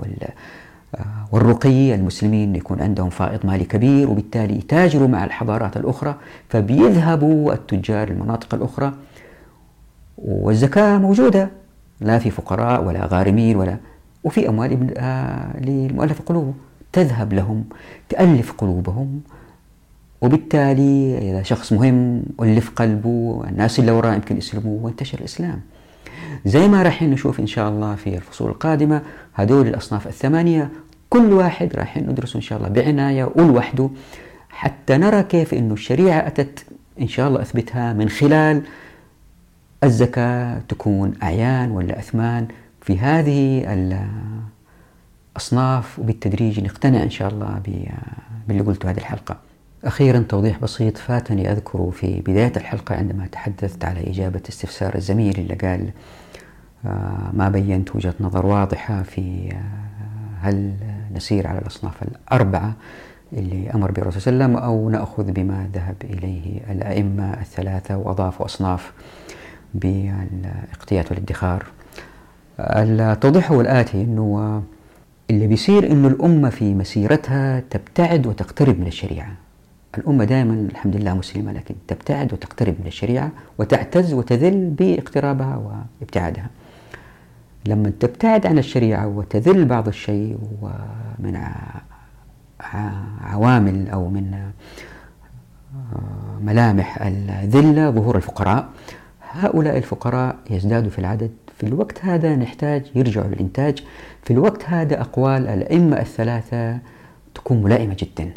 والرقي 1.32 1.96
المسلمين 1.96 2.56
يكون 2.56 2.82
عندهم 2.82 3.10
فائض 3.10 3.46
مالي 3.46 3.64
كبير 3.64 4.10
وبالتالي 4.10 4.58
يتاجروا 4.58 5.08
مع 5.08 5.26
الحضارات 5.26 5.78
الأخرى 5.78 6.16
فبيذهبوا 6.50 7.54
التجار 7.54 8.08
المناطق 8.08 8.54
الأخرى 8.54 8.94
والزكاة 10.18 10.98
موجودة 10.98 11.50
لا 12.02 12.20
في 12.20 12.30
فقراء 12.30 12.84
ولا 12.84 13.06
غارمين 13.06 13.58
ولا 13.58 13.78
وفي 14.24 14.50
أموال 14.50 14.98
آه 14.98 15.60
للمؤلف 15.60 16.22
قلوبه. 16.22 16.54
تذهب 16.94 17.34
لهم 17.34 17.64
تألف 18.10 18.52
قلوبهم 18.52 19.22
وبالتالي 20.22 21.18
إذا 21.18 21.44
شخص 21.44 21.74
مهم 21.74 22.24
ألف 22.42 22.70
قلبه 22.70 23.44
الناس 23.50 23.80
اللي 23.80 23.92
وراه 23.92 24.14
يمكن 24.14 24.38
يسلموا 24.38 24.80
وانتشر 24.82 25.20
الإسلام. 25.20 25.62
زي 26.46 26.68
ما 26.68 26.84
راح 26.84 27.04
نشوف 27.04 27.40
إن 27.40 27.48
شاء 27.48 27.70
الله 27.70 27.96
في 27.96 28.16
الفصول 28.16 28.50
القادمة 28.50 29.02
هذول 29.34 29.68
الأصناف 29.68 30.08
الثمانية 30.08 30.70
كل 31.10 31.34
واحد 31.34 31.76
راح 31.76 31.98
ندرسه 31.98 32.38
إن 32.38 32.42
شاء 32.42 32.58
الله 32.58 32.70
بعناية 32.70 33.32
ولوحده 33.36 33.90
حتى 34.50 34.98
نرى 34.98 35.24
كيف 35.24 35.54
أنه 35.54 35.74
الشريعة 35.74 36.28
أتت 36.28 36.66
إن 37.02 37.08
شاء 37.08 37.28
الله 37.28 37.42
أثبتها 37.42 37.94
من 37.94 38.10
خلال 38.10 38.64
الزكاة 39.84 40.62
تكون 40.70 41.14
أعيان 41.24 41.72
ولا 41.72 42.00
أثمان 42.00 42.48
في 42.82 43.00
هذه 43.00 43.66
الأصناف 45.36 46.00
وبالتدريج 46.00 46.60
نقتنع 46.60 47.04
إن 47.04 47.10
شاء 47.10 47.30
الله 47.30 47.62
باللي 48.48 48.62
قلته 48.64 48.90
هذه 48.90 48.98
الحلقة. 48.98 49.38
أخيرا 49.84 50.20
توضيح 50.20 50.60
بسيط 50.60 50.98
فاتني 50.98 51.52
أذكره 51.52 51.90
في 51.90 52.22
بداية 52.22 52.54
الحلقة 52.58 52.96
عندما 52.96 53.28
تحدثت 53.28 53.86
على 53.86 54.10
إجابة 54.10 54.42
استفسار 54.50 54.96
الزميل 54.96 55.40
اللي 55.40 55.54
قال 55.54 55.92
آه، 56.86 57.32
ما 57.34 57.50
بينت 57.50 57.96
وجهة 57.96 58.14
نظر 58.20 58.46
واضحة 58.46 59.04
في 59.04 59.50
آه، 59.52 59.95
هل 60.42 60.74
نسير 61.16 61.48
على 61.48 61.60
الأصناف 61.60 62.04
الأربعة 62.04 62.74
اللي 63.34 63.72
أمر 63.72 63.92
به 63.92 64.02
الرسول 64.02 64.22
صلى 64.22 64.34
الله 64.34 64.44
عليه 64.46 64.54
وسلم 64.56 64.64
أو 64.64 64.90
نأخذ 64.90 65.32
بما 65.32 65.70
ذهب 65.74 65.96
إليه 66.04 66.60
الأئمة 66.72 67.34
الثلاثة 67.34 67.98
وأضافوا 67.98 68.46
أصناف 68.46 68.94
بالاقتيات 69.74 71.12
والادخار؟ 71.12 71.66
التوضيح 72.60 73.52
هو 73.52 73.62
الآتي 73.62 74.02
أنه 74.02 74.62
اللي 75.30 75.48
بيصير 75.48 75.92
أنه 75.92 76.08
الأمة 76.08 76.50
في 76.50 76.74
مسيرتها 76.74 77.60
تبتعد 77.70 78.28
وتقترب 78.28 78.80
من 78.80 78.88
الشريعة. 78.88 79.32
الأمة 79.98 80.24
دائما 80.26 80.54
الحمد 80.54 80.96
لله 80.96 81.14
مسلمة 81.14 81.52
لكن 81.52 81.76
تبتعد 81.88 82.34
وتقترب 82.34 82.76
من 82.82 82.88
الشريعة 82.88 83.32
وتعتز 83.58 84.14
وتذل 84.14 84.70
باقترابها 84.70 85.82
وابتعادها. 86.02 86.50
لما 87.68 87.92
تبتعد 88.00 88.46
عن 88.46 88.58
الشريعة 88.58 89.08
وتذل 89.08 89.66
بعض 89.66 89.88
الشيء 89.88 90.38
ومن 90.62 91.42
عوامل 93.22 93.90
أو 93.90 94.10
من 94.10 94.52
ملامح 96.42 97.02
الذلة 97.02 97.90
ظهور 97.90 98.16
الفقراء 98.16 98.70
هؤلاء 99.32 99.78
الفقراء 99.78 100.36
يزدادوا 100.50 100.90
في 100.90 101.00
العدد. 101.00 101.32
في 101.58 101.66
الوقت 101.66 102.06
هذا 102.06 102.36
نحتاج 102.36 102.84
يرجعوا 102.96 103.28
للإنتاج. 103.28 103.84
في 104.24 104.34
الوقت 104.34 104.64
هذا 104.66 105.02
أقوال 105.02 105.48
الأئمة 105.48 106.00
الثلاثة 106.00 106.78
تكون 107.36 107.64
ملائمة 107.64 107.96
جدا. 108.00 108.32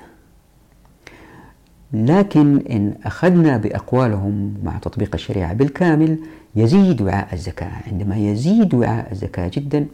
لكن 1.92 2.58
إن 2.70 2.94
أخذنا 3.04 3.56
بأقوالهم 3.56 4.54
مع 4.64 4.78
تطبيق 4.78 5.10
الشريعة 5.14 5.52
بالكامل 5.54 6.18
يزيد 6.56 7.02
وعاء 7.02 7.28
الزكاة. 7.32 7.70
عندما 7.92 8.16
يزيد 8.16 8.74
وعاء 8.74 9.12
الزكاة 9.12 9.50
جدا 9.54 9.86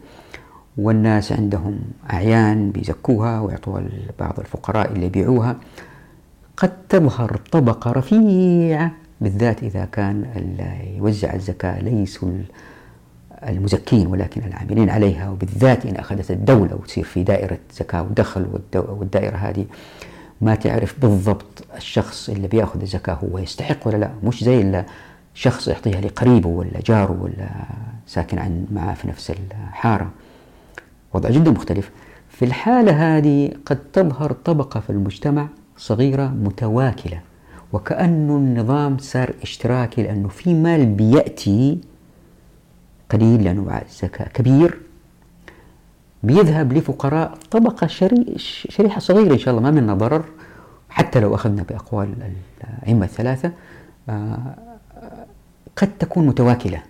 والناس 0.77 1.31
عندهم 1.31 1.79
أعيان 2.13 2.71
بيزكوها 2.71 3.39
ويعطوها 3.39 3.81
لبعض 3.81 4.39
الفقراء 4.39 4.91
اللي 4.91 5.05
يبيعوها. 5.05 5.55
قد 6.57 6.71
تظهر 6.89 7.39
طبقة 7.51 7.91
رفيعة 7.91 8.91
بالذات 9.21 9.63
إذا 9.63 9.85
كان 9.85 10.25
اللي 10.35 10.97
يوزع 10.97 11.33
الزكاة 11.33 11.79
ليسوا 11.81 12.31
المزكين 13.47 14.07
ولكن 14.07 14.41
العاملين 14.47 14.89
عليها. 14.89 15.29
وبالذات 15.29 15.85
إن 15.85 15.95
أخذت 15.95 16.31
الدولة 16.31 16.75
وتصير 16.75 17.03
في 17.03 17.23
دائرة 17.23 17.57
زكاة 17.73 18.01
ودخل 18.03 18.47
والدائرة 18.75 19.35
هذه 19.37 19.65
ما 20.41 20.55
تعرف 20.55 20.99
بالضبط 20.99 21.63
الشخص 21.77 22.29
اللي 22.29 22.47
بيأخذ 22.47 22.81
الزكاة 22.81 23.13
هو 23.13 23.37
يستحق 23.37 23.87
ولا 23.87 23.97
لا. 23.97 24.11
مش 24.23 24.43
زي 24.43 24.61
الشخص 25.35 25.67
يعطيها 25.67 26.01
لقريبه 26.01 26.49
ولا 26.49 26.79
جاره 26.85 27.17
ولا 27.21 27.49
ساكن 28.07 28.39
عن 28.39 28.65
معاه 28.71 28.93
في 28.93 29.07
نفس 29.07 29.31
الحارة. 29.31 30.11
وضع 31.13 31.29
جدا 31.29 31.51
مختلف. 31.51 31.91
في 32.29 32.45
الحالة 32.45 33.17
هذه 33.17 33.51
قد 33.65 33.79
تظهر 33.93 34.31
طبقة 34.31 34.79
في 34.79 34.89
المجتمع 34.89 35.47
صغيرة 35.77 36.27
متواكلة 36.27 37.19
وكأنه 37.73 38.35
النظام 38.35 38.97
صار 38.97 39.33
اشتراكي 39.41 40.03
لأنه 40.03 40.27
في 40.27 40.53
مال 40.53 40.85
بيأتي 40.85 41.79
قليل 43.09 43.43
لأنه 43.43 43.81
الزكاة 43.85 44.27
كبير. 44.27 44.77
بيذهب 46.23 46.73
لفقراء 46.73 47.37
طبقة 47.51 47.87
شريحة 48.69 48.99
صغيرة 48.99 49.33
إن 49.33 49.39
شاء 49.39 49.57
الله 49.57 49.71
ما 49.71 49.81
منها 49.81 49.95
ضرر. 49.95 50.25
حتى 50.89 51.19
لو 51.19 51.35
أخذنا 51.35 51.63
بأقوال 51.63 52.13
الأئمة 52.83 53.05
الثلاثة 53.05 53.51
آه، 54.09 54.55
قد 55.77 55.97
تكون 55.97 56.27
متواكلة. 56.27 56.81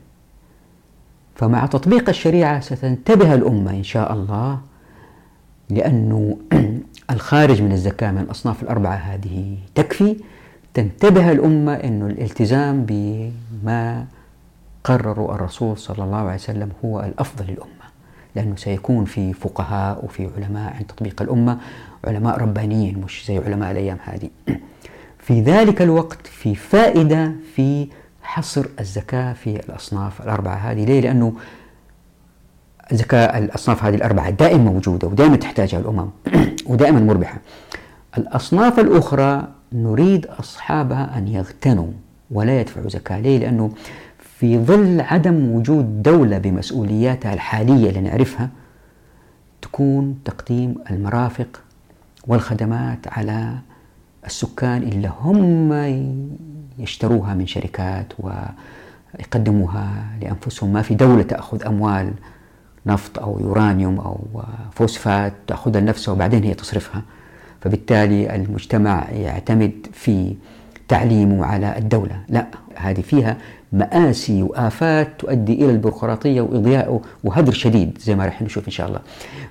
فمع 1.36 1.66
تطبيق 1.66 2.10
الشريعة 2.10 2.60
ستنتبه 2.60 3.34
الأمة 3.34 3.72
إن 3.72 3.84
شاء 3.84 4.14
الله 4.14 4.60
لأنه 5.70 6.38
الخارج 7.12 7.62
من 7.62 7.72
الزكاة 7.72 8.12
من 8.12 8.22
الأصناف 8.22 8.64
الأربعة 8.64 8.96
هذه 8.96 9.58
تكفي. 9.76 10.16
تنتبه 10.74 11.32
الأمة 11.32 11.74
أن 11.74 12.02
الالتزام 12.02 12.86
بما 12.86 14.06
قرروا 14.84 15.36
الرسول 15.36 15.78
صلى 15.78 16.04
الله 16.04 16.18
عليه 16.18 16.34
وسلم 16.34 16.70
هو 16.86 17.00
الأفضل 17.00 17.46
للأمة 17.46 17.86
لأنه 18.36 18.56
سيكون 18.56 19.06
في 19.06 19.34
فقهاء 19.34 20.06
وفي 20.06 20.30
علماء 20.38 20.74
عند 20.74 20.86
تطبيق 20.86 21.22
الأمة 21.22 21.58
علماء 22.08 22.38
ربانيين 22.38 23.02
مش 23.02 23.26
زي 23.28 23.38
علماء 23.38 23.72
الأيام 23.72 23.98
هذه. 24.04 24.30
في 25.26 25.42
ذلك 25.42 25.82
الوقت 25.82 26.28
في 26.28 26.56
فائدة 26.56 27.32
في 27.56 27.88
حصر 28.26 28.66
الزكاة 28.80 29.34
في 29.34 29.50
الأصناف 29.50 30.22
الأربعة 30.22 30.56
هذه 30.56 30.86
ليه؟ 30.86 31.02
لأنه 31.02 31.34
الزكاة 32.92 33.38
الأصناف 33.38 33.84
هذه 33.84 33.96
الأربعة 33.96 34.30
دائما 34.30 34.72
موجودة 34.72 35.08
ودائما 35.08 35.36
تحتاجها 35.36 35.80
الأمم 35.80 36.10
ودائما 36.70 37.00
مربحة 37.00 37.38
الأصناف 38.18 38.80
الأخرى 38.80 39.48
نريد 39.74 40.26
أصحابها 40.26 41.18
أن 41.18 41.28
يغتنوا 41.28 41.92
ولا 42.32 42.60
يدفعوا 42.60 42.90
زكاة 42.90 43.20
ليه؟ 43.20 43.38
لأنه 43.38 43.72
في 44.40 44.58
ظل 44.58 45.02
عدم 45.02 45.52
وجود 45.52 46.04
دولة 46.04 46.38
بمسؤولياتها 46.38 47.34
الحالية 47.34 47.90
اللي 47.90 48.02
نعرفها 48.02 48.50
تكون 49.62 50.20
تقديم 50.26 50.76
المرافق 50.92 51.62
والخدمات 52.28 53.08
على 53.08 53.58
السكان 54.26 54.84
اللي 54.84 55.12
هم 55.22 55.74
يشتروها 56.80 57.34
من 57.34 57.48
شركات 57.48 58.14
ويقدموها 58.20 60.06
لأنفسهم. 60.22 60.74
ما 60.74 60.82
في 60.82 60.96
دولة 60.96 61.24
تأخذ 61.24 61.66
أموال 61.66 62.14
نفط 62.86 63.20
أو 63.20 63.40
يورانيوم 63.40 64.00
أو 64.00 64.44
فوسفات 64.72 65.34
تأخذها 65.48 65.82
لنفسها 65.82 66.12
وبعدين 66.12 66.44
هي 66.44 66.54
تصرفها. 66.54 67.02
فبالتالي 67.62 68.36
المجتمع 68.36 69.10
يعتمد 69.10 69.88
في 69.94 70.36
تعليمه 70.88 71.46
على 71.46 71.78
الدولة. 71.78 72.20
لا 72.30 72.48
هذه 72.76 73.02
فيها 73.02 73.38
مآسي 73.74 74.44
وآفات 74.44 75.10
تؤدي 75.20 75.54
إلى 75.54 75.72
البيروقراطية 75.72 76.42
وإضياء 76.42 77.02
وهدر 77.24 77.54
شديد 77.54 77.98
زي 78.02 78.16
ما 78.16 78.26
راح 78.26 78.42
نشوف 78.42 78.66
إن 78.66 78.72
شاء 78.72 78.88
الله. 78.88 79.00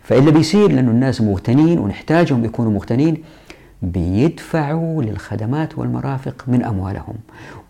فإلا 0.02 0.30
بيصير 0.30 0.72
لأنه 0.72 0.90
الناس 0.90 1.20
مغتنين 1.20 1.78
ونحتاجهم 1.78 2.44
يكونوا 2.44 2.72
مغتنين 2.72 3.22
بيدفعوا 3.90 5.02
للخدمات 5.02 5.78
والمرافق 5.78 6.44
من 6.46 6.64
أموالهم. 6.64 7.14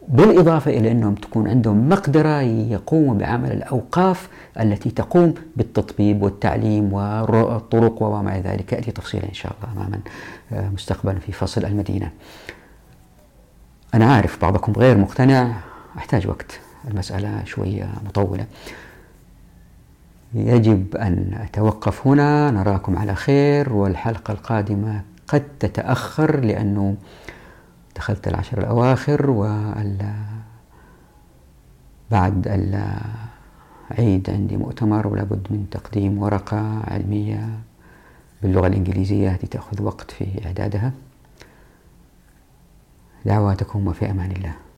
بالإضافة 0.08 0.70
إلى 0.70 0.90
أنهم 0.90 1.14
تكون 1.14 1.48
عندهم 1.48 1.88
مقدرة 1.88 2.40
يقوموا 2.40 3.14
بعمل 3.14 3.52
الأوقاف 3.52 4.28
التي 4.60 4.90
تقوم 4.90 5.34
بالتطبيب 5.56 6.22
والتعليم 6.22 6.92
والطرق 6.92 8.02
وما 8.02 8.40
ذلك. 8.40 8.72
يأتي 8.72 8.90
تفصيلا 8.90 9.28
إن 9.28 9.34
شاء 9.34 9.52
الله 9.52 9.72
أماما 9.72 10.00
آه، 10.52 10.68
مستقبلا 10.68 11.18
في 11.18 11.32
فصل 11.32 11.64
المدينة. 11.64 12.10
أنا 13.94 14.14
عارف 14.14 14.42
بعضكم 14.42 14.72
غير 14.72 14.98
مقتنع 14.98 15.52
أحتاج 15.98 16.26
وقت 16.26 16.60
المسألة 16.90 17.44
شوية 17.44 17.88
مطولة. 18.06 18.46
يجب 20.34 20.96
أن 20.96 21.38
أتوقف 21.42 22.06
هنا 22.06 22.50
نراكم 22.50 22.98
على 22.98 23.14
خير 23.14 23.72
والحلقة 23.72 24.32
القادمة 24.32 25.02
قد 25.28 25.42
تتأخر 25.60 26.40
لأنه 26.40 26.96
دخلت 27.96 28.28
العشر 28.28 28.58
الأواخر 28.58 29.30
وال 29.30 30.12
بعد 32.10 32.48
العيد 32.48 34.30
عندي 34.30 34.56
مؤتمر 34.56 35.06
ولابد 35.06 35.46
من 35.50 35.66
تقديم 35.70 36.18
ورقة 36.18 36.82
علمية 36.84 37.48
باللغة 38.42 38.66
الإنجليزية 38.66 39.30
التي 39.32 39.46
تأخذ 39.46 39.82
وقت 39.82 40.10
في 40.10 40.46
إعدادها. 40.46 40.92
دعواتكم 43.24 43.86
وفي 43.88 44.10
أمان 44.10 44.30
الله. 44.32 44.54